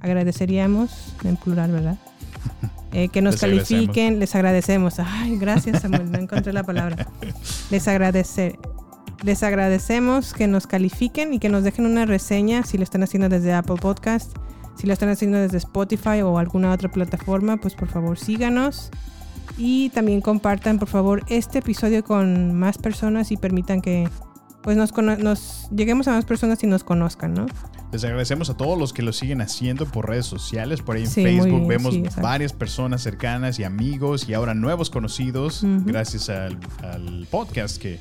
agradeceríamos, 0.00 1.14
en 1.24 1.36
plural, 1.36 1.72
¿verdad? 1.72 1.98
Eh, 2.96 3.10
que 3.10 3.20
nos 3.20 3.34
Les 3.34 3.42
agradecemos. 3.42 3.68
califiquen, 3.68 4.18
les 4.20 4.34
agradecemos. 4.34 4.94
Ay, 5.00 5.36
gracias 5.36 5.82
Samuel, 5.82 6.10
no 6.10 6.18
encontré 6.18 6.54
la 6.54 6.62
palabra. 6.62 7.06
Les 7.70 7.86
agradecer. 7.88 8.58
Les 9.22 9.42
agradecemos 9.42 10.32
que 10.32 10.46
nos 10.46 10.66
califiquen 10.66 11.34
y 11.34 11.38
que 11.38 11.50
nos 11.50 11.62
dejen 11.62 11.84
una 11.84 12.06
reseña 12.06 12.62
si 12.62 12.78
lo 12.78 12.84
están 12.84 13.02
haciendo 13.02 13.28
desde 13.28 13.52
Apple 13.52 13.76
Podcast. 13.76 14.34
Si 14.78 14.86
lo 14.86 14.94
están 14.94 15.10
haciendo 15.10 15.36
desde 15.36 15.58
Spotify 15.58 16.22
o 16.22 16.38
alguna 16.38 16.72
otra 16.72 16.90
plataforma, 16.90 17.58
pues 17.58 17.74
por 17.74 17.88
favor 17.88 18.18
síganos. 18.18 18.90
Y 19.58 19.90
también 19.90 20.22
compartan, 20.22 20.78
por 20.78 20.88
favor, 20.88 21.22
este 21.28 21.58
episodio 21.58 22.02
con 22.02 22.54
más 22.54 22.78
personas 22.78 23.30
y 23.30 23.36
permitan 23.36 23.82
que 23.82 24.08
pues 24.66 24.76
nos, 24.76 24.92
nos 25.20 25.68
lleguemos 25.70 26.08
a 26.08 26.10
más 26.10 26.24
personas 26.24 26.60
y 26.64 26.66
nos 26.66 26.82
conozcan, 26.82 27.34
¿no? 27.34 27.46
Les 27.92 28.02
agradecemos 28.02 28.50
a 28.50 28.56
todos 28.56 28.76
los 28.76 28.92
que 28.92 29.00
lo 29.02 29.12
siguen 29.12 29.40
haciendo 29.40 29.86
por 29.86 30.08
redes 30.08 30.26
sociales. 30.26 30.82
Por 30.82 30.96
ahí 30.96 31.04
en 31.04 31.08
Sí, 31.08 31.22
Facebook 31.22 31.46
bien, 31.46 31.68
vemos 31.68 31.94
sí, 31.94 32.02
varias 32.20 32.52
personas 32.52 33.00
cercanas 33.00 33.60
y 33.60 33.62
amigos 33.62 34.28
y 34.28 34.34
ahora 34.34 34.54
nuevos 34.54 34.90
conocidos 34.90 35.60
gracias 35.84 36.28
al, 36.30 36.58
al 36.82 37.28
podcast 37.30 37.80
que 37.80 38.00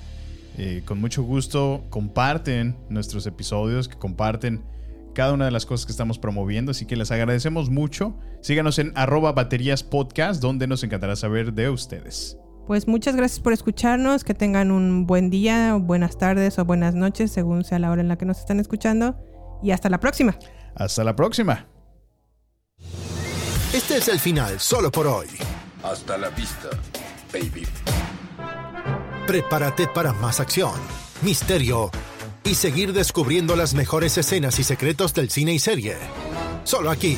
eh, 0.57 0.81
con 0.85 0.99
mucho 0.99 1.21
gusto 1.21 1.83
comparten 1.91 2.75
nuestros 2.89 3.27
episodios, 3.27 3.87
que 3.87 3.99
comparten 3.99 4.63
cada 5.13 5.33
una 5.33 5.45
de 5.45 5.51
las 5.51 5.67
cosas 5.67 5.85
que 5.85 5.91
estamos 5.91 6.17
promoviendo. 6.17 6.71
Así 6.71 6.87
que 6.87 6.95
les 6.95 7.11
agradecemos 7.11 7.69
mucho. 7.69 8.17
Síganos 8.41 8.79
en 8.79 8.91
arroba 8.95 9.33
baterías 9.33 9.83
podcast 9.83 10.41
donde 10.41 10.65
nos 10.65 10.83
encantará 10.83 11.15
saber 11.15 11.53
de 11.53 11.69
ustedes. 11.69 12.39
Pues 12.67 12.87
muchas 12.87 13.15
gracias 13.15 13.39
por 13.39 13.53
escucharnos, 13.53 14.23
que 14.23 14.33
tengan 14.33 14.71
un 14.71 15.05
buen 15.05 15.29
día, 15.29 15.75
o 15.75 15.79
buenas 15.79 16.17
tardes 16.17 16.57
o 16.57 16.65
buenas 16.65 16.95
noches, 16.95 17.31
según 17.31 17.63
sea 17.63 17.77
la 17.77 17.91
hora 17.91 18.01
en 18.01 18.07
la 18.07 18.17
que 18.17 18.25
nos 18.25 18.39
están 18.39 18.59
escuchando. 18.59 19.15
Y 19.61 19.71
hasta 19.71 19.89
la 19.89 19.99
próxima. 19.99 20.37
Hasta 20.75 21.03
la 21.03 21.15
próxima. 21.15 21.67
Este 23.73 23.97
es 23.97 24.07
el 24.07 24.19
final 24.19 24.59
solo 24.59 24.91
por 24.91 25.05
hoy. 25.05 25.27
Hasta 25.83 26.17
la 26.17 26.29
vista, 26.29 26.69
baby. 27.31 27.67
Prepárate 29.27 29.87
para 29.87 30.13
más 30.13 30.39
acción, 30.39 30.73
misterio 31.21 31.91
y 32.43 32.55
seguir 32.55 32.93
descubriendo 32.93 33.55
las 33.55 33.73
mejores 33.73 34.17
escenas 34.17 34.59
y 34.59 34.63
secretos 34.63 35.13
del 35.13 35.29
cine 35.29 35.53
y 35.53 35.59
serie. 35.59 35.97
Solo 36.63 36.89
aquí, 36.89 37.17